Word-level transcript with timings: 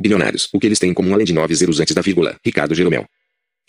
Bilionários. 0.00 0.48
O 0.52 0.58
que 0.58 0.66
eles 0.66 0.78
têm 0.78 0.90
em 0.90 0.94
comum 0.94 1.12
além 1.14 1.26
de 1.26 1.32
nove 1.32 1.54
zeros 1.54 1.80
antes 1.80 1.94
da 1.94 2.02
vírgula. 2.02 2.36
Ricardo 2.44 2.74
Jeromel. 2.74 3.06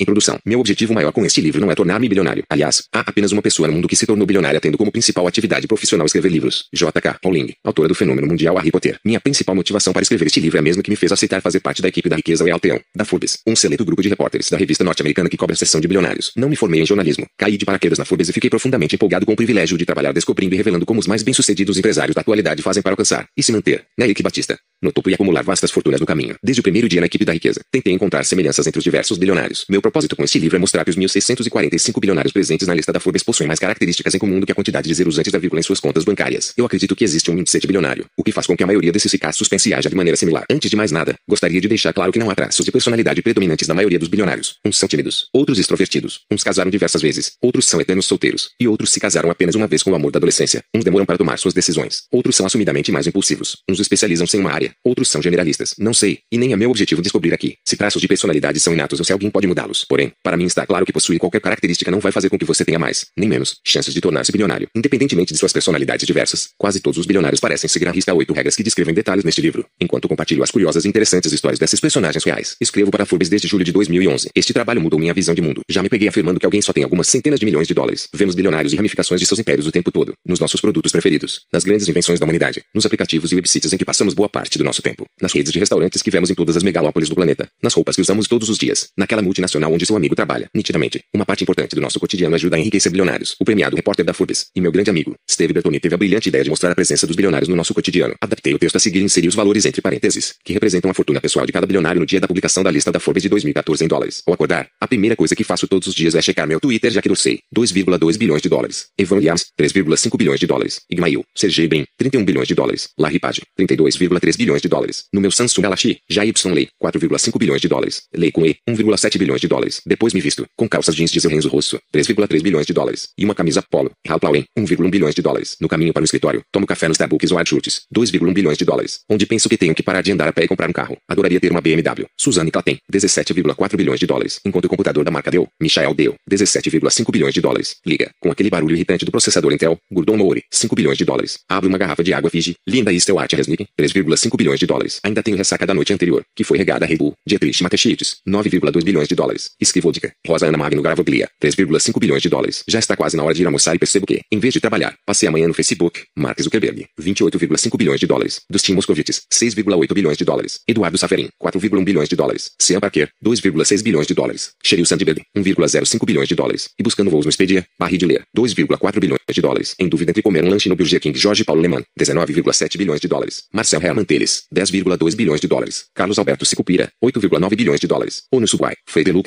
Introdução. 0.02 0.40
Meu 0.46 0.62
objetivo 0.62 0.94
maior 0.94 1.12
com 1.12 1.26
este 1.26 1.42
livro 1.42 1.60
não 1.60 1.70
é 1.70 1.76
tornar-me 1.76 2.08
bilionário. 2.08 2.42
Aliás, 2.50 2.84
há 2.94 3.02
apenas 3.02 3.34
uma 3.34 3.42
pessoa 3.42 3.68
no 3.68 3.74
mundo 3.74 3.86
que 3.86 3.98
se 3.98 4.06
tornou 4.06 4.26
bilionária 4.26 4.58
tendo 4.62 4.78
como 4.78 4.90
principal 4.90 5.28
atividade 5.28 5.68
profissional 5.68 6.06
escrever 6.06 6.32
livros. 6.32 6.70
J.K. 6.74 7.18
Rowling, 7.22 7.52
autora 7.66 7.90
do 7.90 7.94
fenômeno 7.94 8.26
mundial 8.26 8.56
Harry 8.56 8.72
Potter. 8.72 8.98
Minha 9.04 9.20
principal 9.20 9.54
motivação 9.54 9.92
para 9.92 10.02
escrever 10.02 10.28
este 10.28 10.40
livro 10.40 10.58
é 10.58 10.62
mesmo 10.62 10.82
que 10.82 10.90
me 10.90 10.96
fez 10.96 11.12
aceitar 11.12 11.42
fazer 11.42 11.60
parte 11.60 11.82
da 11.82 11.90
equipe 11.90 12.08
da 12.08 12.16
riqueza 12.16 12.46
Real 12.46 12.62
Teão, 12.62 12.80
da 12.96 13.04
Forbes, 13.04 13.40
um 13.46 13.58
seleto 13.58 13.84
grupo 13.84 14.02
de 14.02 14.08
repórteres 14.08 14.50
da 14.50 14.56
revista 14.56 14.86
norte-americana 14.86 15.28
que 15.28 15.36
cobre 15.36 15.54
a 15.54 15.58
seção 15.58 15.82
de 15.82 15.88
bilionários. 15.90 16.32
Não 16.34 16.48
me 16.48 16.56
formei 16.56 16.82
em 16.82 16.86
jornalismo. 16.86 17.28
Caí 17.38 17.58
de 17.58 17.66
paraquedas 17.66 18.00
na 18.00 18.06
Forbes 18.06 18.30
e 18.30 18.34
fiquei 18.34 18.50
profundamente 18.50 18.96
empolgado 18.96 19.26
com 19.26 19.34
o 19.34 19.36
privilégio 19.36 19.78
de 19.78 19.86
trabalhar 19.86 20.14
descobrindo 20.14 20.56
e 20.56 20.58
revelando 20.58 20.86
como 20.86 21.02
os 21.02 21.08
mais 21.08 21.24
bem-sucedidos 21.24 21.78
empresários 21.78 22.16
da 22.16 22.22
atualidade 22.22 22.62
fazem 22.62 22.82
para 22.82 22.94
alcançar 22.94 23.28
e 23.36 23.44
se 23.44 23.52
manter. 23.52 23.84
Eric 24.00 24.24
Batista 24.24 24.58
no 24.82 24.92
topo 24.92 25.10
e 25.10 25.14
acumular 25.14 25.44
vastas 25.44 25.72
fortunas 25.72 26.00
no 26.00 26.06
caminho. 26.06 26.36
Desde 26.42 26.62
o 26.62 26.64
primeiro 26.64 26.88
dia 26.88 27.02
na 27.02 27.06
equipe 27.06 27.26
da 27.26 27.34
riqueza, 27.34 27.62
tentei 27.72 27.94
encontrar 27.94 28.24
semelhanças 28.24 28.66
entre 28.66 28.78
os 28.78 28.84
diversos 28.84 29.18
bilionários. 29.18 29.66
Meu 29.70 29.82
propósito 29.90 30.16
com 30.16 30.24
este 30.24 30.38
livro 30.38 30.56
é 30.56 30.60
mostrar 30.60 30.84
que 30.84 30.92
os 30.92 30.98
1.645 30.98 32.00
bilionários 32.00 32.32
presentes 32.32 32.68
na 32.68 32.76
lista 32.76 32.94
da 32.94 33.00
Forbes 33.00 33.24
possuem 33.24 33.48
mais 33.48 33.60
características 33.60 34.14
em 34.14 34.20
comum 34.20 34.40
do 34.40 34.46
que 34.46 34.52
a 34.52 34.56
quantidade 34.56 34.88
de 34.88 34.94
zeros 34.94 35.18
antes 35.18 35.32
da 35.32 35.40
vírgula 35.40 35.60
em 35.60 35.64
suas 35.64 35.80
contas 35.80 36.04
bancárias. 36.04 36.54
Eu 36.56 36.66
acredito 36.66 36.96
que 36.96 37.04
existe 37.04 37.32
um 37.32 37.44
de 37.44 37.68
bilionário, 37.68 38.06
o 38.18 38.24
que 38.24 38.32
faz 38.32 38.46
com 38.46 38.56
que 38.56 38.64
a 38.64 38.68
maioria 38.68 38.92
desses 38.92 39.12
ficar 39.12 39.32
suspense 39.32 39.74
haja 39.74 39.90
de 39.90 39.96
maneira 39.96 40.16
similar. 40.16 40.46
Antes 40.50 40.70
de 40.70 40.76
mais 40.76 40.92
nada, 40.92 41.16
gostaria 41.28 41.60
de 41.60 41.68
deixar 41.68 41.92
claro 41.92 42.12
que 42.12 42.20
não 42.20 42.30
há 42.30 42.36
traços 42.36 42.64
de 42.64 42.72
personalidade 42.72 43.22
predominantes 43.22 43.68
na 43.68 43.74
maioria 43.74 43.98
dos 43.98 44.08
bilionários. 44.08 44.58
Uns 44.64 44.78
são 44.78 44.88
tímidos, 44.88 45.28
outros 45.34 45.58
extrovertidos, 45.58 46.22
uns 46.32 46.44
casaram 46.44 46.70
diversas 46.70 47.02
vezes, 47.02 47.32
outros 47.42 47.66
são 47.66 47.82
eternos 47.82 48.06
solteiros, 48.06 48.52
e 48.60 48.68
outros 48.68 48.92
se 48.92 49.00
casaram 49.00 49.32
apenas 49.32 49.56
uma 49.56 49.68
vez 49.68 49.82
com 49.82 49.92
o 49.92 49.96
amor 49.96 50.12
da 50.12 50.18
adolescência. 50.18 50.64
Uns 50.76 50.84
demoram 50.84 51.06
para 51.06 51.18
tomar 51.18 51.40
suas 51.40 51.54
decisões, 51.54 52.04
outros 52.12 52.36
são 52.36 52.46
assumidamente 52.46 52.92
mais 52.92 53.08
impulsivos, 53.08 53.58
uns 53.70 53.80
especializam-se 53.80 54.38
em 54.38 54.40
uma 54.40 54.52
área, 54.52 54.72
outros 54.84 55.10
são 55.10 55.22
generalistas 55.22 55.74
não 55.80 55.94
sei, 55.94 56.20
e 56.32 56.38
nem 56.38 56.54
é 56.54 56.56
meu 56.56 56.70
objetivo 56.70 57.02
descobrir 57.02 57.34
aqui 57.34 57.56
se 57.66 57.76
traços 57.76 58.02
de 58.02 58.08
personalidade 58.08 58.60
são 58.60 58.74
inatos 58.74 59.00
ou 59.00 59.06
se 59.06 59.14
alguém 59.14 59.30
pode 59.30 59.48
mudá-los. 59.48 59.79
Porém, 59.88 60.12
para 60.24 60.38
mim 60.38 60.46
está 60.46 60.66
claro 60.66 60.86
que 60.86 60.94
possuir 60.94 61.20
qualquer 61.20 61.42
característica 61.42 61.92
não 61.92 62.00
vai 62.00 62.12
fazer 62.12 62.30
com 62.30 62.38
que 62.38 62.46
você 62.46 62.66
tenha 62.66 62.80
mais, 62.80 63.06
nem 63.18 63.30
menos, 63.30 63.58
chances 63.64 63.94
de 63.94 64.02
tornar-se 64.02 64.32
bilionário. 64.32 64.68
Independentemente 64.76 65.34
de 65.34 65.40
suas 65.40 65.54
personalidades 65.54 66.06
diversas, 66.06 66.50
quase 66.58 66.80
todos 66.80 66.98
os 66.98 67.06
bilionários 67.06 67.40
parecem 67.40 67.70
seguir 67.70 67.88
a 67.88 67.92
risca 67.92 68.14
oito 68.14 68.34
regras 68.34 68.56
que 68.56 68.64
descrevem 68.64 68.94
detalhes 68.94 69.24
neste 69.24 69.42
livro. 69.42 69.66
Enquanto 69.80 70.08
compartilho 70.08 70.44
as 70.44 70.52
curiosas 70.52 70.86
e 70.86 70.88
interessantes 70.88 71.32
histórias 71.32 71.60
desses 71.60 71.80
personagens 71.80 72.24
reais, 72.24 72.56
escrevo 72.60 72.92
para 72.92 73.06
Forbes 73.06 73.30
desde 73.30 73.48
julho 73.48 73.64
de 73.64 73.72
2011. 73.72 74.30
Este 74.36 74.54
trabalho 74.54 74.82
mudou 74.82 75.00
minha 75.00 75.14
visão 75.14 75.36
de 75.36 75.42
mundo. 75.42 75.62
Já 75.70 75.82
me 75.84 75.90
peguei 75.90 76.08
afirmando 76.08 76.40
que 76.40 76.46
alguém 76.46 76.62
só 76.62 76.74
tem 76.74 76.84
algumas 76.84 77.08
centenas 77.08 77.40
de 77.40 77.46
milhões 77.46 77.68
de 77.68 77.74
dólares. 77.74 78.08
Vemos 78.14 78.36
bilionários 78.36 78.74
e 78.74 78.76
ramificações 78.76 79.20
de 79.20 79.28
seus 79.28 79.40
impérios 79.40 79.68
o 79.68 79.72
tempo 79.72 79.92
todo, 79.92 80.14
nos 80.26 80.40
nossos 80.40 80.60
produtos 80.62 80.92
preferidos, 80.92 81.42
nas 81.52 81.64
grandes 81.64 81.88
invenções 81.88 82.20
da 82.20 82.26
humanidade, 82.26 82.62
nos 82.74 82.86
aplicativos 82.86 83.32
e 83.32 83.36
websites 83.36 83.72
em 83.74 83.78
que 83.78 83.86
passamos 83.86 84.14
boa 84.14 84.30
parte 84.30 84.58
do 84.58 84.64
nosso 84.64 84.82
tempo, 84.82 85.06
nas 85.22 85.34
redes 85.34 85.52
de 85.52 85.60
restaurantes 85.60 86.02
que 86.02 86.12
vemos 86.12 86.30
em 86.30 86.36
todas 86.36 86.58
as 86.58 86.64
megalópolis 86.64 87.10
do 87.10 87.16
planeta, 87.16 87.48
nas 87.62 87.74
roupas 87.74 87.96
que 87.96 88.02
usamos 88.02 88.28
todos 88.28 88.50
os 88.50 88.58
dias, 88.58 88.90
naquela 88.98 89.22
multinacional 89.22 89.69
onde 89.72 89.86
seu 89.86 89.96
amigo 89.96 90.16
trabalha. 90.16 90.50
Nitidamente, 90.54 91.02
uma 91.14 91.26
parte 91.26 91.44
importante 91.44 91.76
do 91.76 91.82
nosso 91.82 92.00
cotidiano 92.00 92.36
ajuda 92.36 92.56
a 92.56 92.60
enriquecer 92.60 92.92
bilionários. 92.92 93.36
O 93.40 93.46
premiado 93.46 93.76
repórter 93.76 94.06
da 94.06 94.14
Forbes 94.14 94.48
e 94.56 94.62
meu 94.62 94.72
grande 94.72 94.90
amigo, 94.90 95.16
Steve 95.30 95.54
Bertoni, 95.54 95.80
teve 95.80 95.96
a 95.96 95.98
brilhante 95.98 96.30
ideia 96.30 96.44
de 96.44 96.50
mostrar 96.50 96.72
a 96.72 96.76
presença 96.76 97.06
dos 97.06 97.16
bilionários 97.16 97.48
no 97.48 97.56
nosso 97.56 97.74
cotidiano. 97.74 98.16
Adaptei 98.20 98.54
o 98.54 98.60
texto 98.60 98.76
a 98.78 98.80
seguir 98.80 99.00
e 99.00 99.04
inseri 99.04 99.28
os 99.28 99.36
valores 99.36 99.66
entre 99.66 99.82
parênteses, 99.82 100.34
que 100.44 100.54
representam 100.54 100.90
a 100.90 100.94
fortuna 100.94 101.22
pessoal 101.22 101.46
de 101.46 101.52
cada 101.52 101.68
bilionário 101.68 102.00
no 102.00 102.06
dia 102.06 102.20
da 102.20 102.28
publicação 102.28 102.64
da 102.64 102.72
lista 102.72 102.92
da 102.92 103.00
Forbes 103.00 103.24
de 103.24 103.30
2014 103.30 103.84
em 103.86 103.88
dólares. 103.88 104.24
Ao 104.26 104.34
acordar, 104.34 104.68
a 104.80 104.88
primeira 104.88 105.16
coisa 105.16 105.36
que 105.36 105.44
faço 105.44 105.68
todos 105.68 105.88
os 105.88 105.94
dias 105.94 106.16
é 106.16 106.22
checar 106.22 106.48
meu 106.48 106.60
Twitter 106.60 106.92
já 106.92 107.02
que 107.02 107.10
sei 107.20 107.40
2,2 107.56 108.18
bilhões 108.18 108.42
de 108.42 108.50
dólares. 108.50 108.88
Evan 108.98 109.18
Williams, 109.18 109.46
3,5 109.60 110.18
bilhões 110.18 110.40
de 110.40 110.48
dólares. 110.48 110.82
Igmail, 110.90 111.24
Sergey 111.36 111.68
Brin, 111.68 111.86
31 111.98 112.26
bilhões 112.26 112.48
de 112.48 112.56
dólares. 112.56 112.90
Larry 112.98 113.20
Page, 113.20 113.42
32,3 113.60 114.38
bilhões 114.38 114.62
de 114.62 114.68
dólares. 114.68 115.06
No 115.14 115.22
meu 115.22 115.32
Samsung 115.32 115.62
Galaxy, 115.62 116.00
Y 116.10 116.54
Lei, 116.54 116.70
4,5 116.82 117.38
bilhões 117.38 117.62
de 117.62 117.68
dólares. 117.68 118.04
Lei 118.16 118.32
com 118.32 118.46
E, 118.46 118.56
1,7 118.68 119.18
bilhões 119.18 119.42
de 119.42 119.48
dólares. 119.48 119.59
Depois 119.86 120.14
me 120.14 120.22
visto, 120.22 120.46
com 120.56 120.68
calças 120.68 120.96
jeans 120.96 121.12
de 121.12 121.20
Renzo 121.28 121.50
Rosso, 121.50 121.80
3,3 121.94 122.42
bilhões 122.42 122.66
de 122.66 122.74
dólares. 122.74 123.10
E 123.18 123.26
uma 123.26 123.36
camisa 123.36 123.62
polo, 123.62 123.92
Ralph 124.08 124.24
Lauren, 124.24 124.46
1,1 124.58 124.90
bilhões 124.90 125.16
de 125.16 125.22
dólares. 125.22 125.56
No 125.60 125.68
caminho 125.68 125.94
para 125.94 126.02
o 126.02 126.06
escritório, 126.06 126.42
tomo 126.52 126.66
café 126.66 126.88
no 126.88 126.94
Starbucks 126.94 127.32
ou 127.32 127.46
Schultz, 127.46 127.82
2,1 127.94 128.34
bilhões 128.34 128.58
de 128.58 128.66
dólares. 128.66 129.02
Onde 129.10 129.26
penso 129.26 129.50
que 129.50 129.58
tenho 129.58 129.76
que 129.76 129.84
parar 129.84 130.02
de 130.02 130.12
andar 130.12 130.28
a 130.28 130.34
pé 130.34 130.44
e 130.44 130.48
comprar 130.48 130.70
um 130.70 130.74
carro. 130.74 130.98
Adoraria 131.08 131.40
ter 131.40 131.52
uma 131.52 131.62
BMW. 131.62 132.06
Suzanne 132.18 132.52
Claten, 132.52 132.78
17,4 132.92 133.76
bilhões 133.76 134.00
de 134.00 134.06
dólares. 134.06 134.40
Enquanto 134.46 134.66
o 134.66 134.70
computador 134.70 135.04
da 135.04 135.12
marca 135.12 135.32
Dell, 135.32 135.48
Michael 135.62 135.94
Dell, 135.94 136.16
17,5 136.30 137.12
bilhões 137.12 137.34
de 137.34 137.42
dólares. 137.42 137.76
Liga, 137.86 138.12
com 138.20 138.32
aquele 138.32 138.50
barulho 138.50 138.76
irritante 138.76 139.06
do 139.06 139.12
processador 139.12 139.52
Intel, 139.52 139.78
Gordon 139.92 140.18
Moore, 140.18 140.44
5 140.52 140.76
bilhões 140.76 140.98
de 140.98 141.06
dólares. 141.06 141.40
Abre 141.48 141.68
uma 141.68 141.78
garrafa 141.78 142.04
de 142.04 142.14
água 142.14 142.30
Fiji, 142.30 142.56
Linda 142.68 142.94
Eastel 142.94 143.20
Art 143.20 143.34
Resnick, 143.34 143.66
3,5 143.80 144.38
bilhões 144.38 144.60
de 144.60 144.66
dólares. 144.66 145.00
Ainda 145.04 145.24
tenho 145.24 145.38
ressaca 145.38 145.66
da 145.66 145.74
noite 145.74 145.94
anterior, 145.94 146.24
que 146.36 146.44
foi 146.44 146.58
regada 146.58 146.86
a 146.86 146.88
Red 146.88 146.98
Bull, 146.98 147.14
Dietrich 147.26 147.64
Mateschitz, 147.64 148.18
9,2 148.28 148.84
bilhões 148.84 149.08
de 149.08 149.16
dólares. 149.16 149.39
Esquivodka, 149.60 150.12
Rosa 150.28 150.48
Ana 150.48 150.58
Magno 150.58 150.82
Gravoglia, 150.82 151.30
3,5 151.42 152.00
bilhões 152.00 152.22
de 152.22 152.30
dólares. 152.30 152.64
Já 152.68 152.80
está 152.80 152.96
quase 152.96 153.16
na 153.16 153.24
hora 153.24 153.34
de 153.34 153.42
ir 153.42 153.46
almoçar 153.46 153.76
e 153.76 153.80
percebo 153.80 154.06
que, 154.06 154.22
em 154.32 154.40
vez 154.40 154.54
de 154.54 154.60
trabalhar, 154.60 154.96
passei 155.06 155.28
amanhã 155.28 155.48
no 155.48 155.54
Facebook. 155.54 156.04
Mark 156.18 156.42
Zuckerberg, 156.42 156.88
28,5 157.00 157.78
bilhões 157.78 158.00
de 158.00 158.08
dólares. 158.08 158.42
Dustin 158.50 158.74
Moscovitz, 158.74 159.22
6,8 159.32 159.94
bilhões 159.94 160.18
de 160.18 160.26
dólares. 160.26 160.60
Eduardo 160.68 160.98
Saferin, 160.98 161.30
4,1 161.42 161.84
bilhões 161.84 162.10
de 162.10 162.16
dólares. 162.16 162.52
Sean 162.60 162.80
Parker, 162.80 163.10
2,6 163.24 163.84
bilhões 163.84 164.08
de 164.08 164.14
dólares. 164.14 164.52
Sheryl 164.64 164.86
Sandberg, 164.86 165.22
1,05 165.36 166.06
bilhões 166.06 166.28
de 166.28 166.36
dólares. 166.36 166.70
E 166.78 166.84
buscando 166.84 167.10
voos 167.12 167.26
no 167.26 167.30
Expedia, 167.30 167.66
Barry 167.80 167.98
de 167.98 168.06
Ler, 168.06 168.24
2,4 168.36 169.00
bilhões 169.00 169.20
de 169.30 169.42
dólares. 169.42 169.76
Em 169.80 169.88
dúvida 169.88 170.12
entre 170.12 170.22
comer 170.22 170.44
um 170.44 170.50
lanche 170.50 170.70
no 170.70 170.76
Burger 170.76 171.00
King 171.00 171.18
Jorge 171.18 171.44
Paulo 171.44 171.62
Leman, 171.62 171.84
19,7 172.00 172.78
bilhões 172.78 173.00
de 173.00 173.08
dólares. 173.08 173.44
Marcel 173.54 173.82
Herman 173.82 174.06
Teles, 174.06 174.44
10,2 174.54 175.16
bilhões 175.16 175.42
de 175.42 175.48
dólares. 175.48 175.86
Carlos 175.94 176.18
Alberto 176.18 176.46
Sicupira, 176.46 176.92
8,9 177.04 177.56
bilhões 177.56 177.80
de 177.80 177.88
dólares. 177.88 178.24
Ou 178.32 178.40
no 178.40 178.48
Subai, 178.48 178.76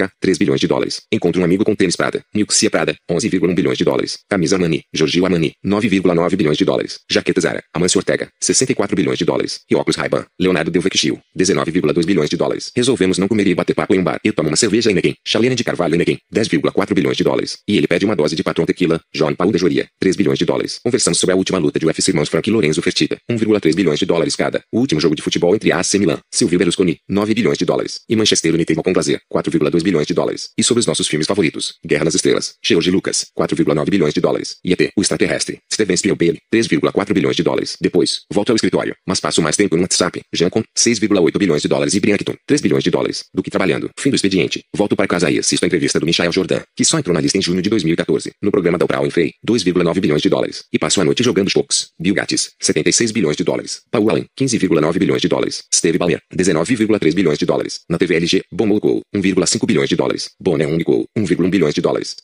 Peluca, 0.02 0.10
3 0.20 0.38
bilhões 0.38 0.60
de 0.60 0.66
dólares. 0.66 1.02
Encontro 1.12 1.40
um 1.40 1.44
amigo 1.44 1.64
com 1.64 1.74
tênis 1.74 1.96
Prada, 1.96 2.22
Nilxia 2.34 2.70
Prada, 2.70 2.94
11,1 3.10 3.54
bilhões 3.54 3.78
de 3.78 3.84
dólares. 3.84 4.18
Camisa 4.28 4.56
Armani, 4.56 4.82
Giorgio 4.92 5.24
Armani, 5.24 5.52
9,9 5.64 6.36
bilhões 6.36 6.58
de 6.58 6.64
dólares. 6.64 7.00
Jaqueta 7.10 7.40
Zara, 7.40 7.62
Amancio 7.74 7.98
Ortega, 7.98 8.28
64 8.40 8.96
bilhões 8.96 9.18
de 9.18 9.24
dólares. 9.24 9.60
E 9.70 9.74
óculos 9.74 9.96
Ray-Ban, 9.96 10.24
Leonardo 10.40 10.70
Delvecchio, 10.70 11.20
19,2 11.38 12.04
bilhões 12.04 12.30
de 12.30 12.36
dólares. 12.36 12.70
Resolvemos 12.74 13.18
não 13.18 13.28
comer 13.28 13.46
e 13.46 13.54
bater 13.54 13.74
papo 13.74 13.94
em 13.94 13.98
um 13.98 14.04
bar. 14.04 14.18
Eu 14.24 14.32
tomo 14.32 14.48
uma 14.48 14.56
cerveja 14.56 14.90
em 14.90 14.94
Nequim, 14.94 15.14
Chalena 15.26 15.54
de 15.54 15.64
Carvalho 15.64 15.94
em 15.94 15.98
Nequim, 15.98 16.18
10,4 16.34 16.94
bilhões 16.94 17.16
de 17.16 17.24
dólares. 17.24 17.58
E 17.68 17.76
ele 17.76 17.86
pede 17.86 18.04
uma 18.04 18.16
dose 18.16 18.34
de 18.34 18.42
patrão 18.42 18.66
tequila, 18.66 19.00
John 19.14 19.34
Paul 19.34 19.52
de 19.52 19.58
Joria, 19.58 19.86
3 20.00 20.16
bilhões 20.16 20.38
de 20.38 20.44
dólares. 20.44 20.78
Conversamos 20.82 21.18
sobre 21.18 21.32
a 21.34 21.36
última 21.36 21.58
luta 21.58 21.78
de 21.78 21.86
UFC 21.86 22.10
irmãos 22.10 22.28
Frank 22.28 22.48
e 22.48 22.52
Lorenzo 22.52 22.82
Fertitta, 22.82 23.18
1,3 23.30 23.74
bilhões 23.74 23.98
de 23.98 24.06
dólares 24.06 24.36
cada. 24.36 24.62
O 24.72 24.80
último 24.80 25.00
jogo 25.00 25.14
de 25.14 25.22
futebol 25.22 25.54
entre 25.54 25.72
AC 25.72 25.94
Milan, 25.94 26.18
Silvio 26.30 26.58
Berlusconi, 26.58 26.98
9 27.08 27.34
bilhões 27.34 27.58
de 27.58 27.64
dólares. 27.64 28.00
E 28.08 28.16
Manchester 28.16 28.54
United 28.54 28.82
com 28.82 28.92
Glazer, 28.92 29.20
4,2 29.32 29.82
bilhões 29.82 29.91
de 30.00 30.14
dólares. 30.14 30.50
E 30.56 30.64
sobre 30.64 30.80
os 30.80 30.86
nossos 30.86 31.06
filmes 31.06 31.26
favoritos, 31.26 31.74
Guerra 31.84 32.04
nas 32.04 32.14
Estrelas, 32.14 32.54
George 32.64 32.90
Lucas, 32.90 33.26
4,9 33.38 33.90
bilhões 33.90 34.14
de 34.14 34.20
dólares. 34.20 34.56
E 34.64 34.72
ET, 34.72 34.90
o 34.96 35.02
extraterrestre, 35.02 35.58
Steven 35.72 35.96
Spielberg, 35.96 36.38
3,4 36.52 37.12
bilhões 37.12 37.36
de 37.36 37.42
dólares. 37.42 37.76
Depois, 37.80 38.22
volto 38.32 38.50
ao 38.50 38.56
escritório, 38.56 38.94
mas 39.06 39.20
passo 39.20 39.42
mais 39.42 39.56
tempo 39.56 39.76
no 39.76 39.82
WhatsApp, 39.82 40.20
Jancon, 40.32 40.62
6,8 40.76 41.38
bilhões 41.38 41.62
de 41.62 41.68
dólares 41.68 41.94
e 41.94 42.00
Briancton, 42.00 42.34
3 42.46 42.60
bilhões 42.60 42.84
de 42.84 42.90
dólares, 42.90 43.24
do 43.32 43.42
que 43.42 43.50
trabalhando. 43.50 43.90
Fim 43.98 44.10
do 44.10 44.16
expediente. 44.16 44.62
Volto 44.74 44.96
para 44.96 45.06
casa 45.06 45.30
e 45.30 45.38
assisto 45.38 45.64
a 45.64 45.68
entrevista 45.68 46.00
do 46.00 46.06
Michael 46.06 46.32
Jordan, 46.32 46.62
que 46.76 46.84
só 46.84 46.98
entrou 46.98 47.14
na 47.14 47.20
lista 47.20 47.38
em 47.38 47.42
junho 47.42 47.62
de 47.62 47.68
2014, 47.70 48.32
no 48.42 48.50
programa 48.50 48.78
da 48.78 48.84
Oprah 48.84 49.02
Winfrey, 49.02 49.34
2,9 49.46 50.00
bilhões 50.00 50.22
de 50.22 50.28
dólares. 50.28 50.64
E 50.72 50.78
passo 50.78 51.00
a 51.00 51.04
noite 51.04 51.22
jogando 51.22 51.50
poucos. 51.52 51.90
Bill 51.98 52.14
Gates, 52.14 52.50
76 52.60 53.12
bilhões 53.12 53.36
de 53.36 53.44
dólares. 53.44 53.82
Paul 53.90 54.10
Allen, 54.10 54.26
15,9 54.38 54.98
bilhões 54.98 55.20
de 55.20 55.28
dólares. 55.28 55.62
Steve 55.74 55.98
Ballmer, 55.98 56.20
19,3 56.34 57.14
bilhões 57.14 57.38
de 57.38 57.46
dólares. 57.46 57.80
Na 57.88 57.98
TV 57.98 58.16
LG, 58.16 58.42
Bomo 58.50 58.78
Gol, 58.80 59.02
1,5 59.14 59.66
bilhões 59.66 59.81
de 59.88 59.96
dólares. 59.96 60.34
Bonner 60.38 60.66
Unicol, 60.66 61.06
1,1 61.16 61.50
bilhões 61.50 61.74
de 61.74 61.80
dólares. 61.80 62.16